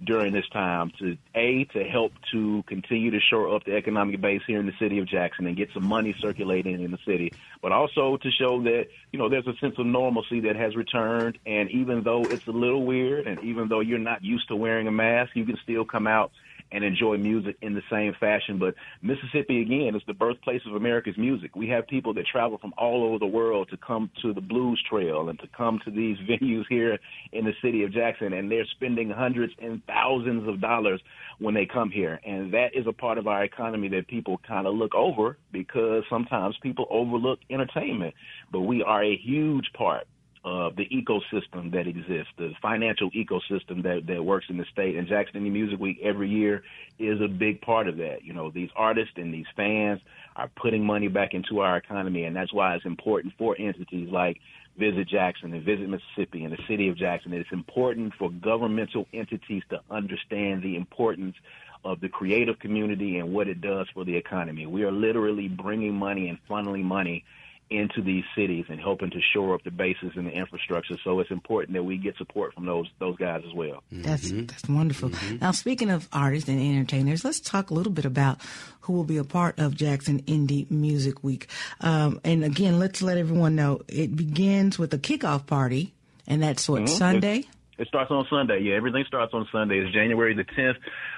during 0.05 0.33
this 0.33 0.47
time 0.53 0.91
to 0.99 1.17
a 1.35 1.65
to 1.73 1.83
help 1.83 2.13
to 2.31 2.63
continue 2.67 3.11
to 3.11 3.19
shore 3.29 3.55
up 3.55 3.63
the 3.65 3.75
economic 3.75 4.21
base 4.21 4.41
here 4.45 4.59
in 4.59 4.65
the 4.65 4.73
city 4.79 4.99
of 4.99 5.07
Jackson 5.07 5.47
and 5.47 5.57
get 5.57 5.69
some 5.73 5.83
money 5.83 6.15
circulating 6.21 6.81
in 6.81 6.91
the 6.91 6.99
city, 7.05 7.33
but 7.61 7.71
also 7.71 8.17
to 8.17 8.29
show 8.31 8.61
that 8.63 8.85
you 9.11 9.19
know 9.19 9.29
there's 9.29 9.47
a 9.47 9.57
sense 9.59 9.75
of 9.77 9.85
normalcy 9.85 10.41
that 10.41 10.55
has 10.55 10.75
returned. 10.75 11.37
And 11.45 11.71
even 11.71 12.03
though 12.03 12.27
it's 12.29 12.45
a 12.47 12.51
little 12.51 12.85
weird, 12.85 13.27
and 13.27 13.39
even 13.41 13.67
though 13.69 13.79
you're 13.79 13.97
not 13.97 14.23
used 14.23 14.47
to 14.49 14.55
wearing 14.55 14.87
a 14.87 14.91
mask, 14.91 15.31
you 15.35 15.45
can 15.45 15.57
still 15.63 15.85
come 15.85 16.07
out 16.07 16.31
and 16.71 16.83
enjoy 16.83 17.17
music 17.17 17.57
in 17.61 17.73
the 17.73 17.81
same 17.91 18.13
fashion. 18.19 18.59
But 18.59 18.75
Mississippi, 19.01 19.61
again, 19.61 19.95
is 19.95 20.01
the 20.07 20.13
birthplace 20.13 20.61
of 20.67 20.75
America's 20.75 21.17
music. 21.17 21.55
We 21.55 21.67
have 21.69 21.87
people 21.87 22.13
that 22.15 22.25
travel 22.25 22.57
from 22.57 22.73
all 22.77 23.05
over 23.05 23.19
the 23.19 23.25
world 23.25 23.69
to 23.71 23.77
come 23.77 24.09
to 24.21 24.33
the 24.33 24.41
Blues 24.41 24.81
Trail 24.89 25.29
and 25.29 25.39
to 25.39 25.47
come 25.55 25.79
to 25.85 25.91
these 25.91 26.17
venues 26.29 26.63
here 26.69 26.97
in 27.31 27.45
the 27.45 27.53
city 27.61 27.83
of 27.83 27.93
Jackson, 27.93 28.33
and 28.33 28.51
they're 28.51 28.65
spending 28.71 29.09
hundreds 29.09 29.53
and 29.59 29.81
thousands 29.85 30.47
of 30.47 30.61
dollars 30.61 31.01
when 31.39 31.53
they 31.53 31.65
come 31.65 31.89
here. 31.89 32.19
And 32.25 32.53
that 32.53 32.69
is 32.73 32.85
a 32.87 32.93
part 32.93 33.17
of 33.17 33.27
our 33.27 33.43
economy 33.43 33.87
that 33.89 34.07
people 34.07 34.39
kind 34.47 34.67
of 34.67 34.75
look 34.75 34.95
over 34.95 35.37
because 35.51 36.03
sometimes 36.09 36.55
people 36.61 36.85
overlook 36.89 37.39
entertainment. 37.49 38.13
But 38.51 38.61
we 38.61 38.83
are 38.83 39.03
a 39.03 39.17
huge 39.17 39.71
part 39.73 40.07
of 40.47 40.77
the 40.77 40.85
ecosystem 40.85 41.73
that 41.73 41.87
exists, 41.87 42.31
the 42.37 42.53
financial 42.61 43.11
ecosystem 43.11 43.83
that, 43.83 44.03
that 44.07 44.23
works 44.23 44.45
in 44.47 44.57
the 44.57 44.63
state. 44.71 44.95
And 44.95 45.05
Jackson 45.05 45.41
Indie 45.41 45.51
Music 45.51 45.77
Week 45.77 45.99
every 46.01 46.29
year 46.29 46.63
is 46.97 47.19
a 47.19 47.27
big 47.27 47.59
part 47.59 47.89
of 47.89 47.97
that. 47.97 48.23
You 48.23 48.31
know, 48.31 48.49
these 48.49 48.69
artists 48.73 49.11
and 49.17 49.33
these 49.33 49.45
fans 49.57 49.99
are 50.37 50.49
putting 50.55 50.85
money 50.85 51.09
back 51.09 51.33
into 51.33 51.59
our 51.59 51.75
economy, 51.75 52.23
and 52.23 52.33
that's 52.33 52.53
why 52.53 52.75
it's 52.75 52.85
important 52.85 53.33
for 53.37 53.57
entities 53.59 54.09
like 54.09 54.37
Visit 54.77 55.09
Jackson 55.09 55.53
and 55.53 55.65
Visit 55.65 55.89
Mississippi 55.89 56.45
and 56.45 56.53
the 56.53 56.63
city 56.65 56.87
of 56.87 56.95
Jackson. 56.95 57.33
It's 57.33 57.51
important 57.51 58.13
for 58.17 58.29
governmental 58.29 59.05
entities 59.11 59.63
to 59.69 59.81
understand 59.91 60.63
the 60.63 60.77
importance 60.77 61.35
of 61.83 61.99
the 61.99 62.07
creative 62.07 62.57
community 62.59 63.19
and 63.19 63.33
what 63.33 63.49
it 63.49 63.59
does 63.59 63.87
for 63.93 64.05
the 64.05 64.15
economy. 64.15 64.65
We 64.65 64.83
are 64.83 64.93
literally 64.93 65.49
bringing 65.49 65.93
money 65.93 66.29
and 66.29 66.37
funneling 66.49 66.83
money 66.83 67.25
into 67.69 68.01
these 68.01 68.23
cities 68.35 68.65
and 68.69 68.79
helping 68.79 69.09
to 69.11 69.19
shore 69.33 69.53
up 69.53 69.63
the 69.63 69.71
bases 69.71 70.11
and 70.15 70.25
the 70.27 70.31
infrastructure. 70.31 70.95
So 71.03 71.19
it's 71.19 71.31
important 71.31 71.73
that 71.73 71.83
we 71.83 71.97
get 71.97 72.15
support 72.17 72.53
from 72.53 72.65
those 72.65 72.87
those 72.99 73.17
guys 73.17 73.43
as 73.47 73.53
well. 73.53 73.83
That's 73.91 74.31
that's 74.31 74.67
wonderful. 74.69 75.11
Now, 75.41 75.51
speaking 75.51 75.89
of 75.89 76.07
artists 76.13 76.47
and 76.49 76.59
entertainers, 76.61 77.25
let's 77.25 77.39
talk 77.39 77.69
a 77.69 77.73
little 77.73 77.91
bit 77.91 78.05
about 78.05 78.39
who 78.81 78.93
will 78.93 79.03
be 79.03 79.17
a 79.17 79.23
part 79.23 79.59
of 79.59 79.75
Jackson 79.75 80.21
Indie 80.23 80.69
Music 80.71 81.23
Week. 81.23 81.47
Um, 81.81 82.21
and 82.23 82.43
again, 82.43 82.79
let's 82.79 83.01
let 83.01 83.17
everyone 83.17 83.55
know 83.55 83.81
it 83.87 84.15
begins 84.15 84.79
with 84.79 84.93
a 84.93 84.97
kickoff 84.97 85.45
party, 85.45 85.93
and 86.25 86.41
that's 86.41 86.69
what 86.69 86.83
Mhm. 86.83 86.89
Sunday. 86.89 87.43
It 87.77 87.87
starts 87.87 88.09
on 88.09 88.25
Sunday. 88.27 88.61
Yeah, 88.61 88.73
everything 88.73 89.03
starts 89.05 89.35
on 89.35 89.47
Sunday. 89.51 89.77
It's 89.77 89.93
January 89.93 90.33
the 90.33 90.43
10th 90.45 90.77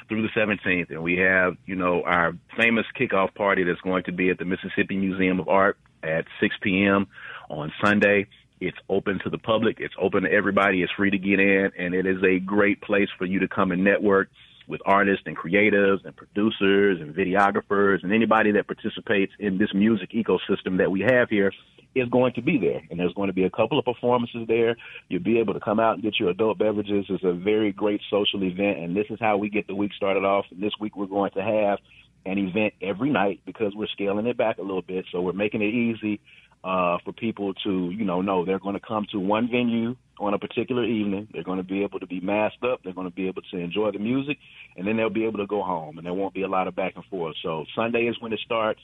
through 0.09 0.23
the 0.23 0.29
17th, 0.35 0.89
and 0.89 1.01
we 1.01 1.15
have 1.17 1.55
you 1.65 1.75
know 1.75 2.03
our 2.03 2.33
famous 2.57 2.85
kickoff 2.99 3.33
party 3.33 3.63
that's 3.63 3.79
going 3.81 4.03
to 4.05 4.11
be 4.11 4.29
at 4.29 4.39
the 4.39 4.45
Mississippi 4.45 4.97
Museum 4.97 5.39
of 5.39 5.47
Art 5.47 5.77
at 6.03 6.25
6 6.39 6.55
p.m. 6.61 7.07
on 7.49 7.71
Sunday. 7.83 8.27
It's 8.61 8.77
open 8.89 9.19
to 9.23 9.29
the 9.29 9.37
public. 9.37 9.77
It's 9.79 9.93
open 9.99 10.23
to 10.23 10.31
everybody. 10.31 10.83
It's 10.83 10.91
free 10.93 11.11
to 11.11 11.17
get 11.17 11.39
in, 11.39 11.71
and 11.77 11.93
it 11.93 12.05
is 12.05 12.21
a 12.23 12.39
great 12.39 12.81
place 12.81 13.07
for 13.17 13.25
you 13.25 13.39
to 13.39 13.47
come 13.47 13.71
and 13.71 13.83
network 13.83 14.29
with 14.67 14.81
artists 14.85 15.23
and 15.25 15.35
creatives 15.35 16.05
and 16.05 16.15
producers 16.15 16.99
and 17.01 17.15
videographers 17.15 18.03
and 18.03 18.13
anybody 18.13 18.51
that 18.51 18.67
participates 18.67 19.33
in 19.39 19.57
this 19.57 19.73
music 19.73 20.11
ecosystem 20.11 20.77
that 20.77 20.91
we 20.91 21.01
have 21.01 21.27
here 21.29 21.51
is 21.95 22.07
going 22.09 22.33
to 22.33 22.41
be 22.41 22.59
there. 22.59 22.83
And 22.91 22.99
there's 22.99 23.13
going 23.13 23.27
to 23.27 23.33
be 23.33 23.45
a 23.45 23.49
couple 23.49 23.79
of 23.79 23.85
performances 23.85 24.45
there. 24.47 24.75
You'll 25.07 25.23
be 25.23 25.39
able 25.39 25.55
to 25.55 25.59
come 25.59 25.79
out 25.79 25.95
and 25.95 26.03
get 26.03 26.19
your 26.19 26.29
adult 26.29 26.59
beverages. 26.59 27.05
It's 27.09 27.23
a 27.23 27.33
very 27.33 27.71
great 27.71 28.01
social 28.11 28.43
event, 28.43 28.77
and 28.77 28.95
this 28.95 29.07
is 29.09 29.17
how 29.19 29.37
we 29.37 29.49
get 29.49 29.65
the 29.67 29.75
week 29.75 29.91
started 29.95 30.23
off. 30.23 30.45
This 30.51 30.73
week 30.79 30.95
we're 30.95 31.07
going 31.07 31.31
to 31.31 31.41
have 31.41 31.79
an 32.25 32.37
event 32.37 32.73
every 32.81 33.09
night 33.09 33.41
because 33.45 33.73
we're 33.75 33.87
scaling 33.87 34.27
it 34.27 34.37
back 34.37 34.57
a 34.57 34.61
little 34.61 34.81
bit. 34.81 35.05
So 35.11 35.21
we're 35.21 35.33
making 35.33 35.61
it 35.61 35.73
easy 35.73 36.19
uh, 36.63 36.97
for 37.05 37.13
people 37.13 37.53
to, 37.53 37.89
you 37.89 38.03
know, 38.03 38.21
know 38.21 38.45
they're 38.45 38.59
going 38.59 38.75
to 38.75 38.85
come 38.85 39.05
to 39.11 39.19
one 39.19 39.49
venue 39.49 39.95
on 40.19 40.33
a 40.33 40.39
particular 40.39 40.83
evening. 40.83 41.27
They're 41.31 41.43
going 41.43 41.57
to 41.57 41.63
be 41.63 41.83
able 41.83 41.99
to 41.99 42.07
be 42.07 42.19
masked 42.19 42.63
up. 42.63 42.81
They're 42.83 42.93
going 42.93 43.09
to 43.09 43.15
be 43.15 43.27
able 43.27 43.41
to 43.43 43.57
enjoy 43.57 43.91
the 43.91 43.99
music, 43.99 44.37
and 44.75 44.85
then 44.85 44.97
they'll 44.97 45.09
be 45.09 45.25
able 45.25 45.39
to 45.39 45.47
go 45.47 45.63
home, 45.63 45.97
and 45.97 46.05
there 46.05 46.13
won't 46.13 46.33
be 46.33 46.41
a 46.41 46.47
lot 46.47 46.67
of 46.67 46.75
back 46.75 46.93
and 46.95 47.05
forth. 47.05 47.35
So 47.41 47.65
Sunday 47.75 48.07
is 48.07 48.19
when 48.19 48.33
it 48.33 48.39
starts. 48.43 48.81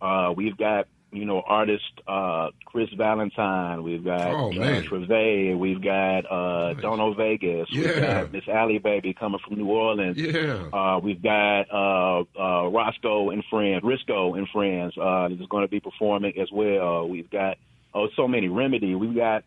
Uh, 0.00 0.34
we've 0.36 0.56
got, 0.56 0.86
you 1.14 1.24
know, 1.24 1.40
artist 1.46 1.84
uh, 2.08 2.50
Chris 2.64 2.88
Valentine. 2.96 3.82
We've 3.82 4.04
got 4.04 4.32
Oh, 4.34 4.50
man. 4.52 4.84
uh, 4.84 4.88
Treve. 4.88 5.56
We've 5.58 5.80
got 5.82 6.20
uh, 6.30 6.74
Dono 6.74 7.14
Vegas. 7.14 7.68
We've 7.72 7.94
got 8.00 8.32
Miss 8.32 8.48
Allie 8.48 8.78
Baby 8.78 9.14
coming 9.14 9.40
from 9.46 9.56
New 9.58 9.68
Orleans. 9.68 10.16
Yeah. 10.18 10.68
Uh, 10.72 10.98
we've 10.98 11.22
got 11.22 11.62
uh, 11.72 12.24
uh, 12.38 12.68
Roscoe 12.68 13.30
and 13.30 13.44
friends, 13.50 13.82
Risco 13.82 14.36
and 14.36 14.48
friends 14.48 14.94
uh, 14.98 15.28
is 15.30 15.46
going 15.48 15.64
to 15.64 15.68
be 15.70 15.80
performing 15.80 16.38
as 16.38 16.50
well. 16.52 17.08
We've 17.08 17.30
got 17.30 17.58
oh 17.94 18.08
so 18.16 18.26
many 18.28 18.48
Remedy. 18.48 18.94
We've 18.94 19.14
got 19.14 19.44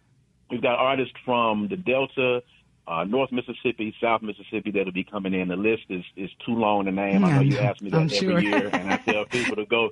we've 0.50 0.62
got 0.62 0.80
artists 0.80 1.14
from 1.26 1.68
the 1.68 1.76
Delta, 1.78 2.42
uh, 2.88 3.04
North 3.04 3.32
Mississippi, 3.32 3.94
South 4.02 4.22
Mississippi 4.22 4.72
that'll 4.72 4.94
be 4.94 5.04
coming 5.04 5.34
in. 5.34 5.50
The 5.50 5.58
list 5.58 5.84
is 5.90 6.06
is 6.16 6.30
too 6.46 6.54
long 6.54 6.86
to 6.86 6.92
name. 6.92 7.26
I 7.26 7.34
know 7.34 7.42
you 7.42 7.58
ask 7.58 7.82
me 7.82 7.90
that 7.90 7.98
I'm 7.98 8.04
every 8.04 8.18
sure. 8.18 8.40
year, 8.40 8.70
and 8.72 8.92
I 8.92 8.98
tell 8.98 9.26
people 9.30 9.58
to 9.58 9.66
go 9.66 9.90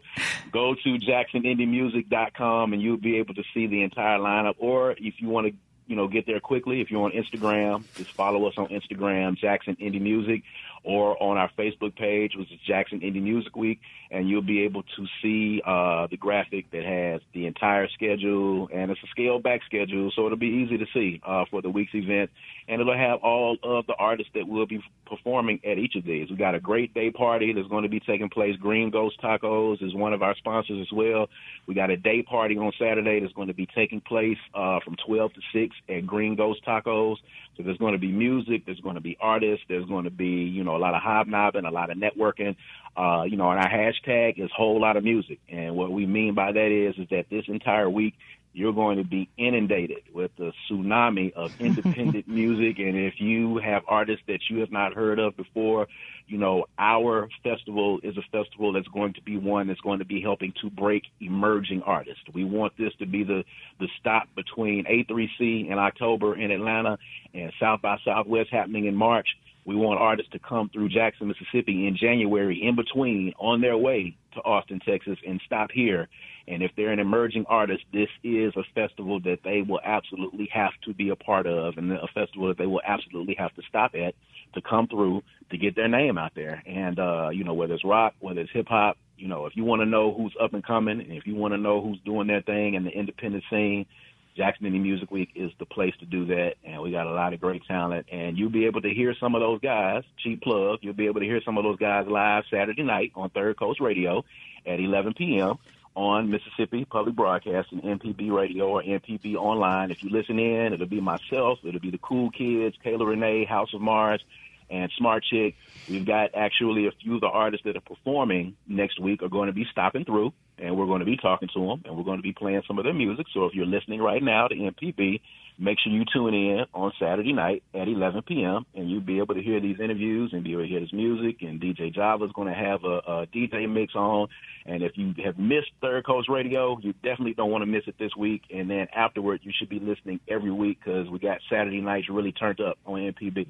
go 0.52 0.76
to 0.76 0.98
JacksonIndieMusic.com 1.00 2.74
and 2.74 2.82
you'll 2.82 2.98
be 2.98 3.18
able 3.18 3.34
to 3.36 3.44
see 3.54 3.68
the 3.68 3.82
entire 3.82 4.18
lineup. 4.18 4.56
Or 4.60 4.92
if 4.92 5.16
you 5.20 5.28
want 5.28 5.48
to, 5.48 5.54
you 5.88 5.96
know, 5.98 6.08
get 6.08 6.26
there 6.26 6.40
quickly, 6.40 6.80
if 6.80 6.90
you're 6.90 7.04
on 7.04 7.12
Instagram, 7.12 7.84
just 7.96 8.12
follow 8.12 8.46
us 8.46 8.54
on 8.58 8.68
Instagram, 8.68 9.38
Jackson 9.38 9.76
Indie 9.76 10.02
Music, 10.02 10.44
or 10.86 11.22
on 11.22 11.38
our 11.38 11.50
Facebook 11.58 11.96
page, 11.96 12.34
which 12.36 12.52
is 12.52 12.60
Jackson 12.66 13.00
Indie 13.02 13.22
Music 13.22 13.56
Week, 13.56 13.80
and 14.12 14.30
you'll 14.30 14.44
be 14.44 14.62
able 14.62 14.84
to 14.84 15.06
see 15.22 15.62
uh, 15.66 16.08
the 16.12 16.18
graphic 16.18 16.70
that 16.72 16.86
has 16.86 17.22
the 17.34 17.48
entire 17.48 17.90
schedule, 17.90 18.70
and 18.74 18.92
it's 18.92 19.02
a 19.04 19.08
scaled 19.08 19.44
back 19.44 19.62
schedule, 19.66 20.12
so 20.16 20.26
it'll 20.26 20.38
be 20.38 20.46
easy 20.48 20.78
to 20.78 20.86
see 20.94 21.20
uh, 21.28 21.46
for 21.50 21.62
the 21.62 21.70
week's 21.70 21.96
event, 21.96 22.30
and 22.68 22.80
it'll 22.80 22.96
have 22.96 23.20
all 23.24 23.58
of 23.64 23.88
the 23.88 23.96
artists 23.98 24.32
that 24.36 24.48
will 24.48 24.68
be 24.68 24.82
performing 25.08 25.60
at 25.66 25.78
each 25.78 25.96
of 25.96 26.06
these. 26.06 26.30
We 26.30 26.36
got 26.36 26.56
a 26.56 26.60
great 26.60 26.94
day 26.94 27.12
party 27.12 27.52
that's 27.54 27.68
going 27.68 27.84
to 27.84 27.90
be 27.90 28.00
taking 28.00 28.30
place. 28.30 28.56
Green 28.58 28.92
Ghost 28.92 29.20
Tacos 29.22 29.84
is 29.84 29.94
one 29.96 30.14
of 30.14 30.22
our 30.22 30.36
sponsors 30.36 30.80
as 30.82 30.96
well. 30.96 31.28
We 31.68 31.74
got 31.74 31.90
a 31.90 31.98
day 31.98 32.22
party 32.22 32.58
on 32.58 32.72
Saturday 32.80 33.20
that's 33.20 33.34
going 33.34 33.48
to 33.48 33.54
be 33.54 33.68
taking 33.76 34.02
place 34.02 34.38
uh, 34.54 34.80
from 34.84 34.96
12 35.06 35.34
to 35.34 35.42
6 35.54 35.76
at 35.90 36.06
Green 36.06 36.36
Ghost 36.36 36.62
Tacos. 36.66 37.18
So 37.58 37.64
there's 37.64 37.78
going 37.78 37.94
to 37.94 38.00
be 38.00 38.12
music, 38.12 38.66
there's 38.66 38.82
going 38.82 38.96
to 38.96 39.02
be 39.02 39.18
artists, 39.20 39.66
there's 39.70 39.86
going 39.86 40.04
to 40.04 40.12
be, 40.12 40.26
you 40.26 40.64
know, 40.64 40.75
a 40.76 40.80
lot 40.80 40.94
of 40.94 41.02
hobnobbing, 41.02 41.66
a 41.66 41.72
lot 41.72 41.90
of 41.90 41.98
networking. 41.98 42.56
Uh, 42.98 43.24
you 43.24 43.36
know, 43.36 43.52
and 43.52 43.60
our 43.60 43.70
hashtag 43.70 44.40
is 44.40 44.50
whole 44.56 44.80
lot 44.80 44.96
of 44.96 45.04
music. 45.04 45.40
And 45.50 45.76
what 45.76 45.92
we 45.92 46.06
mean 46.06 46.34
by 46.34 46.54
that 46.54 46.72
is, 46.72 46.96
is 46.98 47.10
that 47.10 47.26
this 47.30 47.44
entire 47.48 47.90
week 47.90 48.14
you're 48.56 48.74
going 48.74 48.98
to 48.98 49.04
be 49.04 49.30
inundated 49.38 50.04
with 50.14 50.32
a 50.40 50.54
tsunami 50.70 51.34
of 51.34 51.52
independent 51.60 52.28
music. 52.28 52.80
And 52.80 52.96
if 52.96 53.16
you 53.20 53.58
have 53.58 53.84
artists 53.88 54.24
that 54.28 54.40
you 54.50 54.60
have 54.60 54.72
not 54.72 54.94
heard 54.94 55.20
of 55.20 55.36
before, 55.36 55.88
you 56.28 56.38
know, 56.38 56.66
our 56.80 57.28
festival 57.44 58.00
is 58.02 58.18
a 58.18 58.22
festival 58.32 58.72
that's 58.72 58.88
going 58.88 59.14
to 59.14 59.22
be 59.22 59.38
one 59.38 59.68
that's 59.68 59.82
going 59.82 60.00
to 60.00 60.06
be 60.06 60.22
helping 60.22 60.54
to 60.62 60.70
break 60.70 61.04
emerging 61.20 61.84
artists. 61.84 62.24
We 62.34 62.46
want 62.46 62.74
this 62.78 62.94
to 63.00 63.06
be 63.06 63.24
the, 63.24 63.44
the 63.80 63.90
stop 64.00 64.30
between 64.36 64.86
A3C 64.86 65.70
in 65.70 65.78
October 65.78 66.36
in 66.36 66.50
Atlanta 66.50 66.98
and 67.34 67.52
South 67.60 67.82
by 67.82 67.98
Southwest 68.06 68.50
happening 68.52 68.86
in 68.86 68.96
March. 68.96 69.28
We 69.66 69.76
want 69.76 70.00
artists 70.00 70.32
to 70.34 70.40
come 70.40 70.70
through 70.70 70.90
Jackson, 70.90 71.28
Mississippi 71.28 71.88
in 71.88 71.98
January 72.00 72.62
in 72.62 72.76
between 72.76 73.34
on 73.40 73.62
their 73.62 73.76
way 73.76 74.16
to 74.36 74.40
Austin, 74.42 74.80
Texas 74.88 75.18
and 75.28 75.42
stop 75.46 75.72
here. 75.72 76.08
And 76.48 76.62
if 76.62 76.72
they're 76.78 76.92
an 76.92 77.00
emerging 77.00 77.46
artist, 77.50 77.84
this 77.92 78.10
is 78.24 78.54
a 78.56 78.64
festival 78.76 79.20
that 79.22 79.40
they 79.44 79.64
will 79.68 79.80
absolutely 79.84 80.48
have 80.54 80.74
to 80.86 80.94
be 80.94 81.10
a 81.10 81.16
part 81.16 81.48
of 81.48 81.78
and 81.78 81.92
a 81.92 82.08
festival 82.14 82.48
that 82.50 82.60
they 82.60 82.68
will 82.68 82.82
absolutely 82.86 83.36
have 83.40 83.54
to 83.56 83.64
stop 83.68 83.96
at 83.96 84.14
to 84.54 84.62
come 84.62 84.88
through 84.88 85.24
to 85.50 85.58
get 85.58 85.76
their 85.76 85.88
name 85.88 86.20
out 86.20 86.34
there. 86.36 86.62
And, 86.68 87.00
uh, 87.00 87.30
you 87.30 87.44
know, 87.44 87.56
whether 87.56 87.74
it's 87.74 87.84
rock, 87.84 88.14
whether 88.20 88.42
it's 88.42 88.52
hip 88.52 88.68
hop, 88.68 88.98
you 89.18 89.28
know, 89.28 89.48
if 89.48 89.56
you 89.56 89.64
want 89.64 89.82
to 89.82 89.86
know 89.88 90.14
who's 90.14 90.36
up 90.40 90.54
and 90.54 90.64
coming 90.64 91.00
and 91.00 91.12
if 91.12 91.26
you 91.26 91.36
want 91.36 91.54
to 91.54 91.58
know 91.58 91.82
who's 91.82 92.00
doing 92.06 92.28
their 92.28 92.42
thing 92.42 92.76
in 92.76 92.84
the 92.84 92.92
independent 92.92 93.44
scene, 93.50 93.88
Jackson 94.36 94.66
Indie 94.66 94.82
Music 94.82 95.10
Week 95.12 95.30
is 95.34 95.52
the 95.60 95.66
place 95.66 95.94
to 96.00 96.06
do 96.06 96.26
that, 96.26 96.56
and 96.66 96.82
we 96.82 96.92
got 96.92 97.08
a 97.08 97.12
lot 97.12 97.34
of 97.34 97.40
great 97.40 97.64
talent. 97.66 98.08
And 98.12 98.38
you'll 98.38 98.50
be 98.50 98.66
able 98.66 98.82
to 98.82 98.94
hear 98.94 99.16
some 99.20 99.34
of 99.34 99.42
those 99.42 99.62
guys. 99.62 100.04
Cheap 100.18 100.42
plug. 100.42 100.80
You'll 100.82 100.94
be 100.94 101.06
able 101.06 101.22
to 101.22 101.26
hear 101.26 101.42
some 101.42 101.58
of 101.58 101.64
those 101.64 101.78
guys 101.78 102.06
live 102.08 102.44
Saturday 102.52 102.84
night 102.84 103.14
on 103.16 103.30
Third 103.30 103.58
Coast 103.58 103.80
Radio 103.80 104.26
at 104.66 104.80
11 104.80 105.14
p.m. 105.14 105.58
on 105.96 106.30
Mississippi 106.30 106.84
Public 106.84 107.16
Broadcasting, 107.16 107.80
MPB 107.80 108.30
Radio 108.30 108.68
or 108.68 108.84
MPB 108.84 109.36
Online. 109.36 109.90
If 109.92 110.04
you 110.04 110.10
listen 110.10 110.38
in, 110.38 110.74
it'll 110.74 110.86
be 110.86 111.00
myself. 111.00 111.60
It'll 111.64 111.80
be 111.80 111.92
the 111.92 111.98
Cool 111.98 112.30
Kids, 112.32 112.76
Kayla 112.84 113.08
Renee, 113.08 113.46
House 113.46 113.74
of 113.74 113.80
Mars, 113.80 114.22
and 114.70 114.92
Smart 114.98 115.24
Chick. 115.24 115.56
We've 115.90 116.06
got 116.06 116.32
actually 116.36 116.88
a 116.88 116.92
few 116.92 117.16
of 117.16 117.22
the 117.22 117.28
artists 117.28 117.66
that 117.66 117.76
are 117.76 117.82
performing 117.82 118.56
next 118.68 119.00
week 119.00 119.22
are 119.22 119.30
going 119.30 119.48
to 119.48 119.54
be 119.54 119.66
stopping 119.72 120.06
through, 120.06 120.34
and 120.58 120.78
we're 120.78 120.88
going 120.88 121.00
to 121.00 121.06
be 121.06 121.18
talking 121.18 121.50
to 121.54 121.60
them, 121.60 121.84
and 121.86 121.98
we're 121.98 122.04
going 122.04 122.18
to 122.18 122.24
be 122.24 122.34
playing 122.34 122.62
some 122.68 122.78
of 122.78 122.86
their 122.86 122.94
music. 122.94 123.28
So 123.34 123.46
if 123.46 123.54
you're 123.54 123.66
listening 123.66 124.02
right 124.02 124.22
now 124.22 124.48
to 124.48 124.56
MPB, 124.56 125.22
make 125.58 125.80
sure 125.80 125.92
you 125.92 126.04
tune 126.12 126.34
in 126.34 126.66
on 126.74 126.92
Saturday 127.00 127.34
night 127.34 127.64
at 127.74 127.88
11 127.88 128.24
p.m. 128.24 128.66
and 128.74 128.90
you'll 128.90 129.02
be 129.02 129.20
able 129.20 129.36
to 129.36 129.42
hear 129.42 129.60
these 129.60 129.80
interviews 129.80 130.32
and 130.34 130.44
be 130.44 130.52
able 130.52 130.64
to 130.64 130.68
hear 130.68 130.80
this 130.80 130.94
music. 130.94 131.42
And 131.42 131.62
DJ 131.62 131.94
Java 131.94 132.26
is 132.26 132.32
going 132.34 132.48
to 132.48 132.54
have 132.54 132.84
a, 132.84 132.98
a 132.98 133.28
DJ 133.28 133.70
mix 133.72 133.96
on. 133.96 134.28
And 134.66 134.84
if 134.84 134.94
you 134.96 135.14
have 135.24 135.38
missed 135.38 135.72
Third 135.82 136.06
Coast 136.06 136.30
Radio, 136.30 136.78
you 136.82 136.94
definitely 136.94 137.34
don't 137.34 137.52
want 137.52 137.62
to 137.62 137.68
miss 137.68 137.84
it 137.88 137.96
this 137.98 138.16
week. 138.16 138.44
And 138.54 138.70
then 138.70 138.88
afterward, 138.94 139.42
you 139.44 139.52
should 139.58 139.70
be 139.70 139.80
listening 139.80 140.20
every 140.28 140.52
week 140.52 140.80
because 140.84 141.10
we 141.10 141.20
got 141.20 141.40
Saturday 141.50 141.82
nights 141.82 142.10
really 142.10 142.32
turned 142.32 142.60
up 142.60 142.78
on 142.86 143.00
MPB 143.00 143.48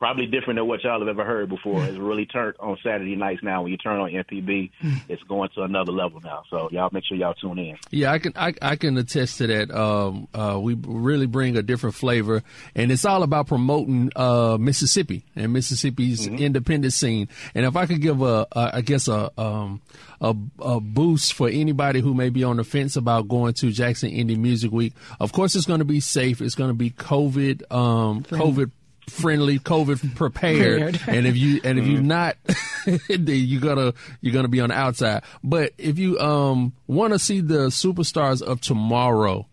probably 0.00 0.24
different 0.24 0.56
than 0.56 0.66
what 0.66 0.82
y'all 0.82 0.98
have 0.98 1.08
ever 1.08 1.24
heard 1.24 1.50
before. 1.50 1.84
It's 1.84 1.98
really 1.98 2.24
turned 2.24 2.56
on 2.58 2.78
Saturday 2.82 3.16
nights 3.16 3.42
now. 3.42 3.62
When 3.62 3.70
you 3.70 3.76
turn 3.76 4.00
on 4.00 4.10
MPB, 4.10 4.70
it's 5.08 5.22
going 5.24 5.50
to 5.54 5.62
another 5.62 5.92
level 5.92 6.20
now. 6.24 6.42
So 6.48 6.70
y'all 6.72 6.88
make 6.90 7.04
sure 7.04 7.18
y'all 7.18 7.34
tune 7.34 7.58
in. 7.58 7.76
Yeah, 7.90 8.10
I 8.10 8.18
can 8.18 8.32
I, 8.34 8.54
I 8.62 8.76
can 8.76 8.96
attest 8.96 9.38
to 9.38 9.46
that. 9.46 9.70
Um, 9.70 10.26
uh, 10.32 10.58
we 10.60 10.74
really 10.74 11.26
bring 11.26 11.56
a 11.56 11.62
different 11.62 11.94
flavor, 11.94 12.42
and 12.74 12.90
it's 12.90 13.04
all 13.04 13.22
about 13.22 13.46
promoting 13.46 14.10
uh, 14.16 14.56
Mississippi 14.58 15.26
and 15.36 15.52
Mississippi's 15.52 16.26
independent 16.26 16.94
scene. 16.94 17.28
And 17.54 17.66
if 17.66 17.76
I 17.76 17.84
could 17.84 18.00
give 18.00 18.22
a, 18.22 18.46
a 18.52 18.70
I 18.76 18.80
guess 18.80 19.06
a 19.06 19.30
um, 19.38 19.82
a, 20.22 20.34
a 20.60 20.80
boost 20.80 21.34
for 21.34 21.48
anybody 21.48 22.00
who 22.00 22.14
may 22.14 22.30
be 22.30 22.42
on 22.42 22.56
the 22.56 22.64
fence 22.64 22.96
about 22.96 23.28
going 23.28 23.52
to 23.54 23.70
Jackson 23.70 24.10
Indie 24.10 24.38
Music 24.38 24.72
Week, 24.72 24.94
of 25.20 25.32
course 25.32 25.54
it's 25.54 25.66
going 25.66 25.80
to 25.80 25.84
be 25.84 26.00
safe. 26.00 26.40
It's 26.40 26.54
going 26.54 26.70
to 26.70 26.74
be 26.74 26.90
COVID 26.90 27.70
um, 27.70 28.22
COVID 28.22 28.70
friendly, 29.10 29.58
COVID 29.58 30.14
prepared. 30.14 30.94
Prepared. 30.94 31.00
and 31.16 31.26
if 31.26 31.36
you 31.36 31.60
and 31.64 31.78
if 31.78 31.86
you're 31.86 32.00
not, 32.02 32.36
then 33.08 33.26
you 33.26 33.60
gotta 33.60 33.94
you're 34.20 34.32
gonna 34.32 34.48
be 34.48 34.60
on 34.60 34.68
the 34.70 34.74
outside. 34.76 35.22
But 35.44 35.72
if 35.78 35.98
you 35.98 36.18
um 36.18 36.72
want 36.86 37.12
to 37.12 37.18
see 37.18 37.40
the 37.40 37.66
superstars 37.68 38.42
of 38.42 38.60
tomorrow, 38.60 39.46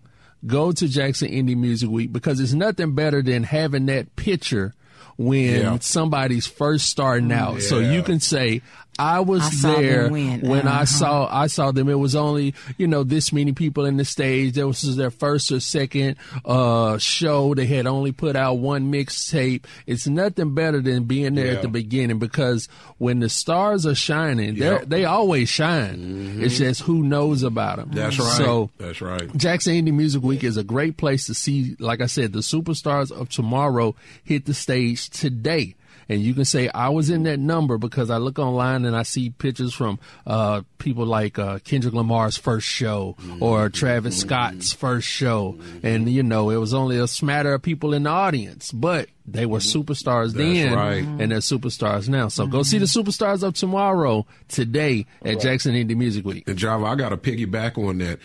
go 0.46 0.72
to 0.72 0.88
Jackson 0.88 1.30
Indie 1.32 1.58
Music 1.58 1.90
Week 1.90 2.12
because 2.14 2.40
it's 2.40 2.54
nothing 2.54 2.94
better 2.94 3.22
than 3.22 3.44
having 3.44 3.88
that 3.88 4.16
picture 4.16 4.74
when 5.18 5.62
Yeah. 5.62 5.78
somebody's 5.80 6.46
first 6.46 6.90
starting 6.90 7.32
out. 7.32 7.62
So 7.64 7.80
you 7.80 8.04
can 8.04 8.20
say, 8.20 8.62
I 9.00 9.20
was 9.20 9.64
I 9.64 9.82
there 9.82 10.10
when 10.10 10.68
I 10.68 10.78
Uh-huh. 10.82 10.86
saw 10.86 11.28
I 11.32 11.48
saw 11.48 11.72
them. 11.72 11.90
It 11.90 11.96
was 12.00 12.16
only 12.16 12.54
you 12.78 12.88
know 12.88 13.04
this 13.04 13.32
many 13.32 13.52
people 13.54 13.86
in 13.86 13.98
the 13.98 14.06
stage. 14.06 14.54
That 14.56 14.68
was 14.68 14.96
their 14.96 15.12
first 15.12 15.52
or 15.52 15.60
second 15.60 16.16
uh, 16.46 16.98
show. 16.98 17.54
They 17.54 17.66
had 17.66 17.88
only 17.88 18.12
put 18.12 18.36
out 18.36 18.56
one 18.60 18.92
mixtape. 18.92 19.64
It's 19.86 20.08
nothing 20.08 20.54
better 20.56 20.82
than 20.82 21.04
being 21.04 21.36
there 21.36 21.48
Yeah. 21.48 21.52
at 21.54 21.62
the 21.62 21.68
beginning 21.68 22.20
because 22.20 22.68
when 22.98 23.20
the 23.20 23.30
stars 23.30 23.86
are 23.86 23.96
shining, 23.96 24.56
they 24.56 24.66
Yep. 24.66 24.90
they 24.90 25.06
always 25.06 25.50
shine. 25.50 26.38
It's 26.42 26.58
just 26.58 26.82
who 26.82 27.04
knows 27.04 27.44
about 27.44 27.78
them. 27.78 27.92
That's 27.94 28.18
right. 28.20 28.38
So 28.38 28.70
That's 28.78 29.02
right. 29.02 29.36
Jackson 29.38 29.74
Indie 29.74 29.94
Music 29.94 30.24
Week 30.24 30.44
is 30.44 30.58
a 30.58 30.64
great 30.64 30.98
place 30.98 31.26
to 31.28 31.34
see, 31.34 31.76
like 31.80 32.02
I 32.02 32.06
said, 32.08 32.34
the 32.34 32.40
superstars 32.40 33.12
of 33.12 33.30
tomorrow 33.30 33.96
hit 34.24 34.46
the 34.46 34.54
stage 34.54 35.10
today. 35.10 35.76
And 36.10 36.22
you 36.22 36.34
can 36.34 36.46
say 36.46 36.70
I 36.70 36.90
was 36.90 37.10
in 37.10 37.24
that 37.24 37.40
number 37.40 37.78
because 37.78 38.10
I 38.10 38.18
look 38.18 38.40
online 38.40 38.86
and 38.86 38.96
I 38.96 39.04
see 39.04 39.30
pictures 39.30 39.74
from 39.74 40.00
uh, 40.26 40.62
people 40.78 41.06
like 41.06 41.38
uh, 41.38 41.60
Kendrick 41.60 41.94
Lamar's 41.94 42.38
first 42.38 42.68
show 42.68 43.16
or 43.40 43.70
Travis 43.70 44.18
Scott's 44.18 44.74
first 44.74 45.08
show, 45.08 45.58
and 45.84 46.10
you 46.10 46.24
know 46.24 46.50
it 46.50 46.58
was 46.58 46.74
only 46.74 46.98
a 46.98 47.08
smatter 47.08 47.54
of 47.54 47.62
people 47.62 47.94
in 47.94 48.04
the 48.04 48.10
audience, 48.10 48.72
but 48.72 49.10
they 49.28 49.46
were 49.46 49.60
mm-hmm. 49.60 49.82
superstars 49.82 50.34
then, 50.34 50.74
right. 50.74 51.04
and 51.04 51.32
they're 51.32 51.40
superstars 51.40 52.08
now. 52.08 52.30
So 52.30 52.48
go 52.48 52.64
see 52.64 52.78
the 52.78 52.86
mm-hmm. 52.86 53.10
superstars 53.10 53.44
of 53.44 53.56
tomorrow 53.56 54.26
today 54.48 55.06
at 55.24 55.42
Jackson 55.42 55.76
Indie 55.76 55.98
Music 55.98 56.24
Week. 56.24 56.48
And 56.48 56.58
Java, 56.58 56.86
I 56.86 56.96
got 56.96 57.10
to 57.10 57.18
piggyback 57.18 57.78
on 57.78 57.98
that. 57.98 58.20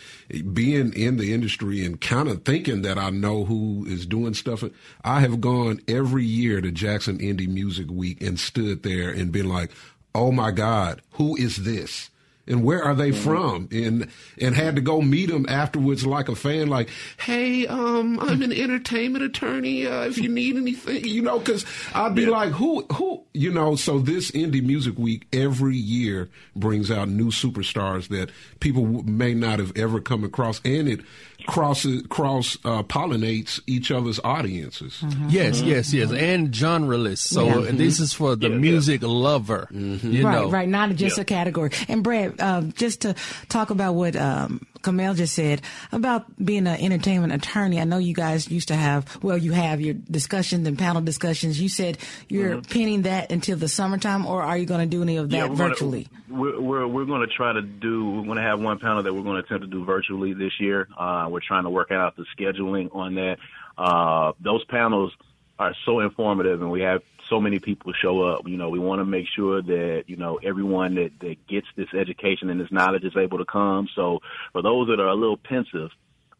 Being 0.54 0.92
in 0.92 1.16
the 1.16 1.34
industry 1.34 1.84
and 1.84 2.00
kind 2.00 2.28
of 2.28 2.44
thinking 2.44 2.82
that 2.82 2.98
I 2.98 3.10
know 3.10 3.44
who 3.44 3.84
is 3.86 4.06
doing 4.06 4.34
stuff, 4.34 4.62
I 5.02 5.20
have 5.20 5.40
gone 5.40 5.80
every 5.88 6.24
year 6.24 6.60
to 6.60 6.70
Jackson 6.70 7.18
Indie 7.18 7.48
Music 7.48 7.90
Week 7.90 8.22
and 8.22 8.38
stood 8.38 8.84
there 8.84 9.10
and 9.10 9.32
been 9.32 9.48
like, 9.48 9.72
"Oh 10.14 10.30
my 10.30 10.52
God, 10.52 11.02
who 11.12 11.36
is 11.36 11.64
this?" 11.64 12.10
And 12.46 12.64
where 12.64 12.82
are 12.82 12.94
they 12.94 13.12
from? 13.12 13.68
And 13.70 14.08
and 14.40 14.54
had 14.54 14.74
to 14.76 14.82
go 14.82 15.00
meet 15.00 15.30
them 15.30 15.46
afterwards 15.48 16.04
like 16.04 16.28
a 16.28 16.34
fan, 16.34 16.68
like, 16.68 16.88
hey, 17.18 17.66
um, 17.66 18.18
I'm 18.18 18.42
an 18.42 18.52
entertainment 18.52 19.24
attorney. 19.24 19.86
Uh, 19.86 20.02
if 20.02 20.18
you 20.18 20.28
need 20.32 20.56
anything, 20.56 21.04
you 21.04 21.22
know, 21.22 21.38
because 21.38 21.64
I'd 21.94 22.14
be 22.14 22.26
like, 22.26 22.50
who, 22.50 22.84
who, 22.92 23.24
you 23.32 23.52
know. 23.52 23.76
So 23.76 23.98
this 24.00 24.30
indie 24.32 24.64
music 24.64 24.98
week 24.98 25.26
every 25.32 25.76
year 25.76 26.30
brings 26.56 26.90
out 26.90 27.08
new 27.08 27.30
superstars 27.30 28.08
that 28.08 28.30
people 28.60 28.86
may 29.04 29.34
not 29.34 29.58
have 29.58 29.76
ever 29.76 30.00
come 30.00 30.24
across, 30.24 30.60
and 30.64 30.88
it 30.88 31.00
crosses 31.46 32.02
cross 32.08 32.56
uh, 32.64 32.82
pollinates 32.82 33.60
each 33.66 33.90
other's 33.90 34.20
audiences. 34.24 35.02
Yes, 35.28 35.60
yes, 35.60 35.92
yes, 35.92 36.12
and 36.12 36.52
genreless. 36.52 37.18
So 37.18 37.64
Yeah. 37.64 37.70
this 37.72 38.00
is 38.00 38.12
for 38.12 38.36
the 38.36 38.48
music 38.48 39.02
lover. 39.02 39.68
You 39.70 40.26
right, 40.26 40.34
know, 40.34 40.50
right. 40.50 40.68
Not 40.68 40.90
just 40.96 41.18
a 41.18 41.24
category. 41.24 41.70
And 41.88 42.02
Brad, 42.02 42.40
uh, 42.40 42.62
just 42.74 43.02
to 43.02 43.14
talk 43.48 43.70
about 43.70 43.94
what 43.94 44.16
um, 44.16 44.66
Kamel 44.82 45.14
just 45.14 45.34
said 45.34 45.62
about 45.92 46.24
being 46.44 46.66
an 46.66 46.80
entertainment 46.80 47.32
attorney. 47.32 47.80
I 47.80 47.84
know 47.84 47.98
you 47.98 48.14
guys 48.14 48.50
used 48.50 48.68
to 48.68 48.74
have, 48.76 49.22
well, 49.22 49.38
you 49.38 49.52
have 49.52 49.80
your 49.80 49.94
discussions 49.94 50.66
and 50.66 50.78
panel 50.78 51.02
discussions. 51.02 51.60
You 51.60 51.68
said 51.68 51.98
you're 52.28 52.60
pinning 52.62 53.02
that 53.02 53.30
until 53.32 53.56
the 53.56 53.68
summertime, 53.68 54.26
or 54.26 54.42
are 54.42 54.56
you 54.58 54.66
going 54.66 54.80
to 54.80 54.86
do 54.96 55.02
any 55.02 55.16
of 55.16 55.30
that 55.30 55.50
we're 55.50 55.56
virtually? 55.56 56.04
Gonna, 56.04 56.21
we're 56.32 56.60
we're, 56.60 56.86
we're 56.86 57.04
going 57.04 57.26
to 57.26 57.34
try 57.34 57.52
to 57.52 57.62
do. 57.62 58.10
We're 58.10 58.24
going 58.24 58.36
to 58.36 58.42
have 58.42 58.60
one 58.60 58.78
panel 58.78 59.02
that 59.02 59.14
we're 59.14 59.22
going 59.22 59.40
to 59.40 59.46
attempt 59.46 59.64
to 59.64 59.70
do 59.70 59.84
virtually 59.84 60.32
this 60.32 60.52
year. 60.58 60.88
Uh, 60.96 61.28
we're 61.30 61.40
trying 61.46 61.64
to 61.64 61.70
work 61.70 61.90
out 61.90 62.16
the 62.16 62.24
scheduling 62.36 62.94
on 62.94 63.14
that. 63.16 63.38
Uh, 63.76 64.32
those 64.40 64.64
panels 64.64 65.12
are 65.58 65.74
so 65.84 66.00
informative, 66.00 66.62
and 66.62 66.70
we 66.70 66.80
have 66.80 67.02
so 67.28 67.40
many 67.40 67.58
people 67.58 67.92
show 67.92 68.22
up. 68.22 68.46
You 68.46 68.56
know, 68.56 68.68
we 68.68 68.78
want 68.78 69.00
to 69.00 69.04
make 69.04 69.26
sure 69.34 69.62
that 69.62 70.04
you 70.06 70.16
know 70.16 70.38
everyone 70.42 70.94
that 70.96 71.10
that 71.20 71.46
gets 71.46 71.66
this 71.76 71.88
education 71.94 72.50
and 72.50 72.60
this 72.60 72.72
knowledge 72.72 73.04
is 73.04 73.16
able 73.16 73.38
to 73.38 73.44
come. 73.44 73.88
So 73.94 74.20
for 74.52 74.62
those 74.62 74.88
that 74.88 75.00
are 75.00 75.08
a 75.08 75.14
little 75.14 75.36
pensive 75.36 75.90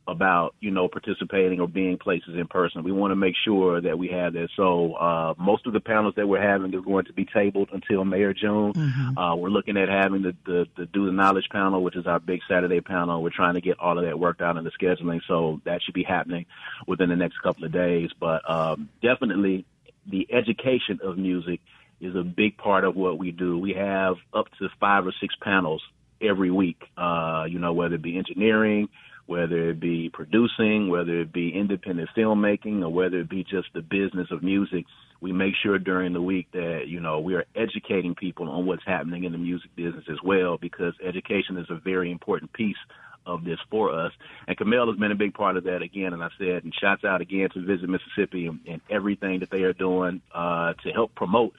about 0.09 0.55
you 0.61 0.71
know 0.71 0.89
participating 0.89 1.61
or 1.61 1.69
being 1.69 1.97
places 1.97 2.35
in 2.35 2.47
person. 2.47 2.83
We 2.83 2.93
want 2.93 3.13
to 3.13 3.17
make 3.17 3.35
sure 3.45 3.81
that 3.81 3.99
we 3.99 4.09
have 4.09 4.33
that. 4.33 4.49
So 4.57 4.95
uh, 4.95 5.35
most 5.39 5.67
of 5.67 5.73
the 5.73 5.81
panels 5.81 6.15
that 6.17 6.27
we're 6.27 6.43
having 6.43 6.75
is 6.75 6.85
going 6.85 7.05
to 7.05 7.13
be 7.13 7.25
tabled 7.25 7.69
until 7.73 8.05
May 8.05 8.23
or 8.23 8.35
June. 8.35 8.73
Uh, 9.17 9.37
we're 9.37 9.51
looking 9.51 9.77
at 9.77 9.89
having 9.89 10.23
the, 10.23 10.35
the 10.45 10.67
the 10.77 10.87
do 10.87 11.07
the 11.07 11.13
knowledge 11.13 11.49
panel, 11.51 11.83
which 11.83 11.97
is 11.97 12.07
our 12.07 12.19
big 12.19 12.41
Saturday 12.49 12.81
panel. 12.81 13.23
We're 13.23 13.31
trying 13.31 13.55
to 13.55 13.61
get 13.61 13.79
all 13.79 13.99
of 13.99 14.05
that 14.05 14.19
worked 14.19 14.43
out 14.43 14.57
in 14.57 14.65
the 14.65 14.71
scheduling, 14.71 15.21
so 15.29 15.61
that 15.65 15.83
should 15.83 15.95
be 15.95 16.05
happening 16.05 16.47
within 16.87 17.09
the 17.09 17.17
next 17.17 17.41
couple 17.43 17.65
of 17.65 17.73
days. 17.73 18.11
But 18.19 18.49
um, 18.51 18.89
definitely, 19.03 19.65
the 20.07 20.27
education 20.33 21.01
of 21.03 21.17
music 21.17 21.61
is 22.01 22.17
a 22.17 22.23
big 22.25 22.57
part 22.57 22.85
of 22.85 22.97
what 22.97 23.19
we 23.19 23.31
do. 23.31 23.57
We 23.57 23.75
have 23.75 24.17
up 24.35 24.47
to 24.59 24.69
five 24.81 25.07
or 25.07 25.13
six 25.21 25.35
panels 25.41 25.83
every 26.21 26.51
week. 26.51 26.83
Uh, 26.97 27.45
you 27.49 27.59
know, 27.59 27.73
whether 27.73 27.95
it 27.95 28.03
be 28.03 28.19
engineering, 28.19 28.89
whether 29.27 29.71
it 29.71 29.81
be 29.81 30.11
producing, 30.13 30.89
whether 30.89 31.21
it 31.21 31.33
be 31.33 31.53
independent 31.55 32.11
filmmaking, 32.17 32.83
or 32.83 32.89
whether 32.89 33.21
it 33.21 33.29
be 33.29 33.45
just 33.45 33.69
the 33.75 33.83
business 33.83 34.29
of 34.31 34.43
music, 34.43 34.85
we 35.21 35.33
make 35.33 35.55
sure 35.63 35.79
during 35.79 36.13
the 36.13 36.21
week 36.21 36.49
that, 36.53 36.85
you 36.89 37.01
know, 37.01 37.21
we 37.21 37.35
are 37.35 37.45
educating 37.55 38.15
people 38.15 38.49
on 38.49 38.67
what's 38.67 38.85
happening 38.85 39.25
in 39.25 39.33
the 39.33 39.39
music 39.39 39.71
business 39.77 40.05
as 40.11 40.19
well, 40.25 40.59
because 40.59 40.95
education 41.05 41.57
is 41.57 41.67
a 41.71 41.77
very 41.77 42.11
important 42.11 42.53
piece 42.53 42.77
of 43.25 43.45
this 43.45 43.59
for 43.71 43.93
us. 43.93 44.13
And 44.49 44.57
Camille 44.57 44.89
has 44.89 44.99
been 44.99 45.13
a 45.13 45.17
big 45.17 45.35
part 45.35 45.57
of 45.57 45.65
that 45.65 45.81
again. 45.81 46.13
And 46.13 46.25
I 46.25 46.29
said, 46.39 46.65
and 46.65 46.75
shouts 46.75 47.05
out 47.05 47.21
again 47.21 47.49
to 47.55 47.65
Visit 47.65 47.89
Mississippi 47.89 48.49
and, 48.49 48.59
and 48.67 48.81
everything 48.91 49.41
that 49.41 49.51
they 49.51 49.63
are 49.63 49.73
doing 49.73 50.21
uh, 50.35 50.75
to 50.83 50.91
help 50.91 51.15
promote 51.15 51.53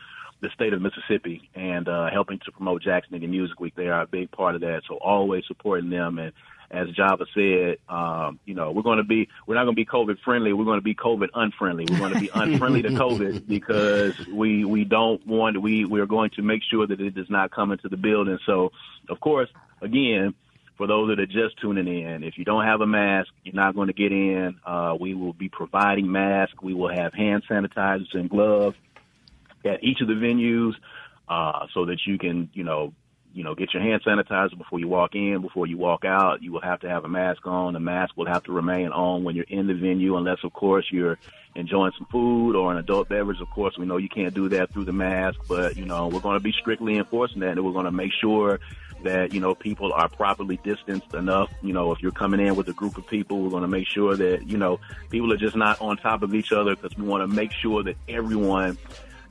the 0.44 0.50
state 0.54 0.74
of 0.74 0.82
Mississippi 0.82 1.50
and 1.56 1.88
uh, 1.88 2.10
helping 2.12 2.38
to 2.40 2.52
promote 2.52 2.84
Jackson 2.84 3.18
Indie 3.18 3.30
Music 3.30 3.60
Week. 3.60 3.74
They 3.76 3.88
are 3.88 4.02
a 4.02 4.08
big 4.08 4.30
part 4.30 4.56
of 4.56 4.62
that. 4.62 4.82
So 4.88 4.96
always 4.96 5.46
supporting 5.48 5.90
them. 5.90 6.20
And 6.20 6.34
as 6.70 6.90
Java 6.90 7.26
said, 7.34 7.78
um, 7.88 8.40
you 8.46 8.54
know, 8.54 8.72
we're 8.72 8.84
going 8.84 8.98
to 8.98 9.06
be, 9.06 9.30
we're 9.48 9.56
not 9.56 9.64
going 9.64 9.76
to 9.76 9.80
be 9.80 9.86
COVID 9.86 10.20
friendly. 10.20 10.52
We're 10.52 10.66
going 10.66 10.80
to 10.80 10.84
be 10.84 10.96
COVID 10.96 11.30
unfriendly. 11.34 11.86
We're 11.90 11.98
going 11.98 12.14
to 12.14 12.20
be 12.20 12.30
unfriendly 12.34 12.82
to 12.82 12.90
COVID 12.90 13.48
because 13.48 14.20
we, 14.28 14.66
we 14.66 14.84
don't 14.84 15.26
want, 15.26 15.62
we, 15.62 15.86
we're 15.86 16.06
going 16.06 16.32
to 16.32 16.42
make 16.42 16.62
sure 16.70 16.86
that 16.86 17.00
it 17.00 17.16
does 17.16 17.30
not 17.30 17.52
come 17.52 17.72
into 17.72 17.88
the 17.88 17.98
building. 17.98 18.38
So, 18.46 18.74
of 19.10 19.22
course, 19.22 19.50
again, 19.82 20.36
for 20.76 20.88
those 20.88 21.08
that 21.10 21.22
are 21.22 21.26
just 21.26 21.58
tuning 21.62 21.88
in, 21.88 22.24
if 22.24 22.38
you 22.38 22.44
don't 22.44 22.66
have 22.66 22.82
a 22.82 22.88
mask, 22.88 23.30
you're 23.46 23.56
not 23.56 23.76
going 23.76 23.88
to 23.88 23.94
get 23.94 24.12
in. 24.12 24.60
Uh, 24.66 24.98
we 25.00 25.14
will 25.14 25.34
be 25.34 25.48
providing 25.48 26.12
masks. 26.12 26.56
We 26.62 26.74
will 26.74 26.94
have 26.94 27.14
hand 27.14 27.44
sanitizers 27.50 28.14
and 28.14 28.30
gloves 28.30 28.76
at 29.66 29.84
each 29.84 30.02
of 30.02 30.08
the 30.08 30.14
venues, 30.14 30.74
uh, 31.28 31.68
so 31.74 31.86
that 31.86 32.00
you 32.06 32.18
can, 32.18 32.50
you 32.54 32.64
know, 32.64 32.94
you 33.34 33.44
know, 33.44 33.56
get 33.56 33.74
your 33.74 33.82
hand 33.82 34.04
sanitizer 34.06 34.56
before 34.56 34.80
you 34.80 34.88
walk 34.88 35.16
in, 35.16 35.42
before 35.42 35.66
you 35.66 35.76
walk 35.76 36.06
out. 36.06 36.44
You 36.44 36.52
will 36.52 36.62
have 36.62 36.82
to 36.82 36.90
have 36.90 37.04
a 37.04 37.10
mask 37.10 37.48
on. 37.48 37.74
The 37.74 37.80
mask 37.80 38.16
will 38.16 38.28
have 38.28 38.44
to 38.44 38.52
remain 38.52 38.90
on 38.90 39.24
when 39.24 39.36
you're 39.36 39.46
in 39.48 39.66
the 39.66 39.74
venue, 39.74 40.16
unless, 40.18 40.44
of 40.44 40.54
course, 40.54 40.86
you're 40.92 41.18
enjoying 41.56 41.94
some 41.98 42.06
food 42.12 42.56
or 42.56 42.72
an 42.72 42.78
adult 42.78 43.10
beverage. 43.10 43.42
Of 43.42 43.50
course, 43.50 43.76
we 43.76 43.88
know 43.88 43.98
you 43.98 44.10
can't 44.10 44.36
do 44.36 44.50
that 44.50 44.72
through 44.72 44.86
the 44.86 44.94
mask, 44.94 45.40
but, 45.48 45.78
you 45.78 45.86
know, 45.86 46.10
we're 46.10 46.20
going 46.20 46.38
to 46.38 46.44
be 46.44 46.52
strictly 46.52 46.98
enforcing 46.98 47.40
that 47.40 47.52
and 47.52 47.66
we're 47.66 47.72
going 47.72 47.86
to 47.86 47.92
make 47.92 48.12
sure 48.22 48.60
that, 49.02 49.34
you 49.34 49.40
know, 49.40 49.56
people 49.56 49.92
are 49.94 50.08
properly 50.08 50.58
distanced 50.64 51.16
enough. 51.16 51.52
You 51.64 51.74
know, 51.74 51.92
if 51.92 52.04
you're 52.04 52.12
coming 52.12 52.40
in 52.40 52.56
with 52.56 52.70
a 52.70 52.74
group 52.74 53.00
of 53.00 53.08
people, 53.08 53.42
we're 53.42 53.50
going 53.50 53.64
to 53.64 53.68
make 53.68 53.88
sure 53.88 54.16
that, 54.16 54.48
you 54.48 54.58
know, 54.58 54.80
people 55.10 55.34
are 55.34 55.38
just 55.38 55.56
not 55.56 55.82
on 55.82 55.98
top 55.98 56.22
of 56.22 56.36
each 56.36 56.52
other 56.52 56.76
because 56.76 56.96
we 56.98 57.06
want 57.06 57.24
to 57.24 57.36
make 57.36 57.52
sure 57.52 57.82
that 57.84 57.98
everyone 58.08 58.78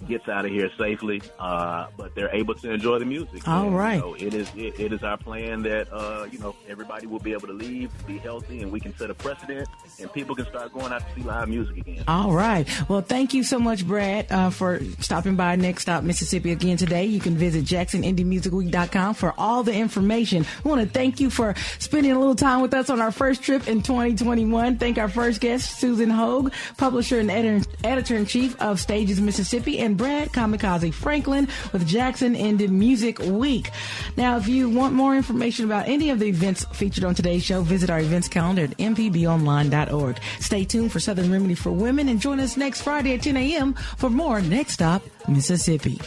gets 0.06 0.28
out 0.28 0.44
of 0.44 0.50
here 0.50 0.70
safely, 0.78 1.22
uh, 1.38 1.86
but 1.96 2.14
they're 2.14 2.34
able 2.34 2.54
to 2.54 2.70
enjoy 2.70 2.98
the 2.98 3.04
music. 3.04 3.46
All 3.46 3.66
and, 3.66 3.76
right. 3.76 3.94
You 3.94 4.00
know, 4.00 4.14
it 4.14 4.34
is 4.34 4.50
it, 4.56 4.78
it 4.78 4.92
is 4.92 5.02
our 5.02 5.16
plan 5.16 5.62
that 5.62 5.92
uh, 5.92 6.26
you 6.30 6.38
know 6.38 6.54
everybody 6.68 7.06
will 7.06 7.18
be 7.18 7.32
able 7.32 7.46
to 7.48 7.52
leave, 7.52 7.90
be 8.06 8.18
healthy, 8.18 8.62
and 8.62 8.72
we 8.72 8.80
can 8.80 8.96
set 8.96 9.10
a 9.10 9.14
precedent, 9.14 9.68
and 10.00 10.12
people 10.12 10.34
can 10.34 10.46
start 10.46 10.72
going 10.72 10.92
out 10.92 11.06
to 11.06 11.14
see 11.14 11.22
live 11.22 11.48
music 11.48 11.76
again. 11.78 12.04
All 12.08 12.32
right. 12.32 12.68
Well, 12.88 13.02
thank 13.02 13.34
you 13.34 13.44
so 13.44 13.58
much, 13.58 13.86
Brad, 13.86 14.30
uh, 14.30 14.50
for 14.50 14.80
stopping 15.00 15.36
by 15.36 15.56
Next 15.56 15.82
Stop 15.82 16.04
Mississippi 16.04 16.52
again 16.52 16.76
today. 16.76 17.06
You 17.06 17.20
can 17.20 17.36
visit 17.36 17.64
JacksonIndieMusicWeek.com 17.64 19.14
for 19.14 19.34
all 19.38 19.62
the 19.62 19.74
information. 19.74 20.46
We 20.64 20.70
want 20.70 20.82
to 20.82 20.88
thank 20.88 21.20
you 21.20 21.30
for 21.30 21.54
spending 21.78 22.12
a 22.12 22.18
little 22.18 22.34
time 22.34 22.60
with 22.60 22.74
us 22.74 22.90
on 22.90 23.00
our 23.00 23.12
first 23.12 23.42
trip 23.42 23.68
in 23.68 23.82
2021. 23.82 24.78
Thank 24.78 24.98
our 24.98 25.08
first 25.08 25.40
guest, 25.40 25.78
Susan 25.78 26.10
Hogue, 26.10 26.52
publisher 26.76 27.18
and 27.18 27.30
editor, 27.30 27.68
editor 27.84 28.16
in 28.16 28.26
chief 28.26 28.60
of 28.60 28.80
Stages 28.80 29.20
Mississippi, 29.20 29.78
and 29.78 29.91
Brad 29.94 30.32
Kamikaze 30.32 30.92
Franklin 30.92 31.48
with 31.72 31.86
Jackson 31.86 32.34
Indie 32.34 32.68
Music 32.68 33.18
Week. 33.18 33.70
Now, 34.16 34.36
if 34.36 34.48
you 34.48 34.68
want 34.68 34.94
more 34.94 35.16
information 35.16 35.64
about 35.64 35.88
any 35.88 36.10
of 36.10 36.18
the 36.18 36.26
events 36.26 36.64
featured 36.72 37.04
on 37.04 37.14
today's 37.14 37.44
show, 37.44 37.62
visit 37.62 37.90
our 37.90 38.00
events 38.00 38.28
calendar 38.28 38.64
at 38.64 38.76
mpbonline.org. 38.78 40.18
Stay 40.40 40.64
tuned 40.64 40.92
for 40.92 41.00
Southern 41.00 41.30
Remedy 41.30 41.54
for 41.54 41.70
Women 41.70 42.08
and 42.08 42.20
join 42.20 42.40
us 42.40 42.56
next 42.56 42.82
Friday 42.82 43.14
at 43.14 43.22
10 43.22 43.36
a.m. 43.36 43.74
for 43.74 44.10
more 44.10 44.40
Next 44.40 44.74
Stop 44.74 45.02
Mississippi. 45.28 46.00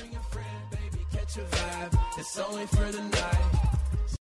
It's 2.18 2.40
only 2.40 2.66
for 2.68 2.92
the 2.92 3.55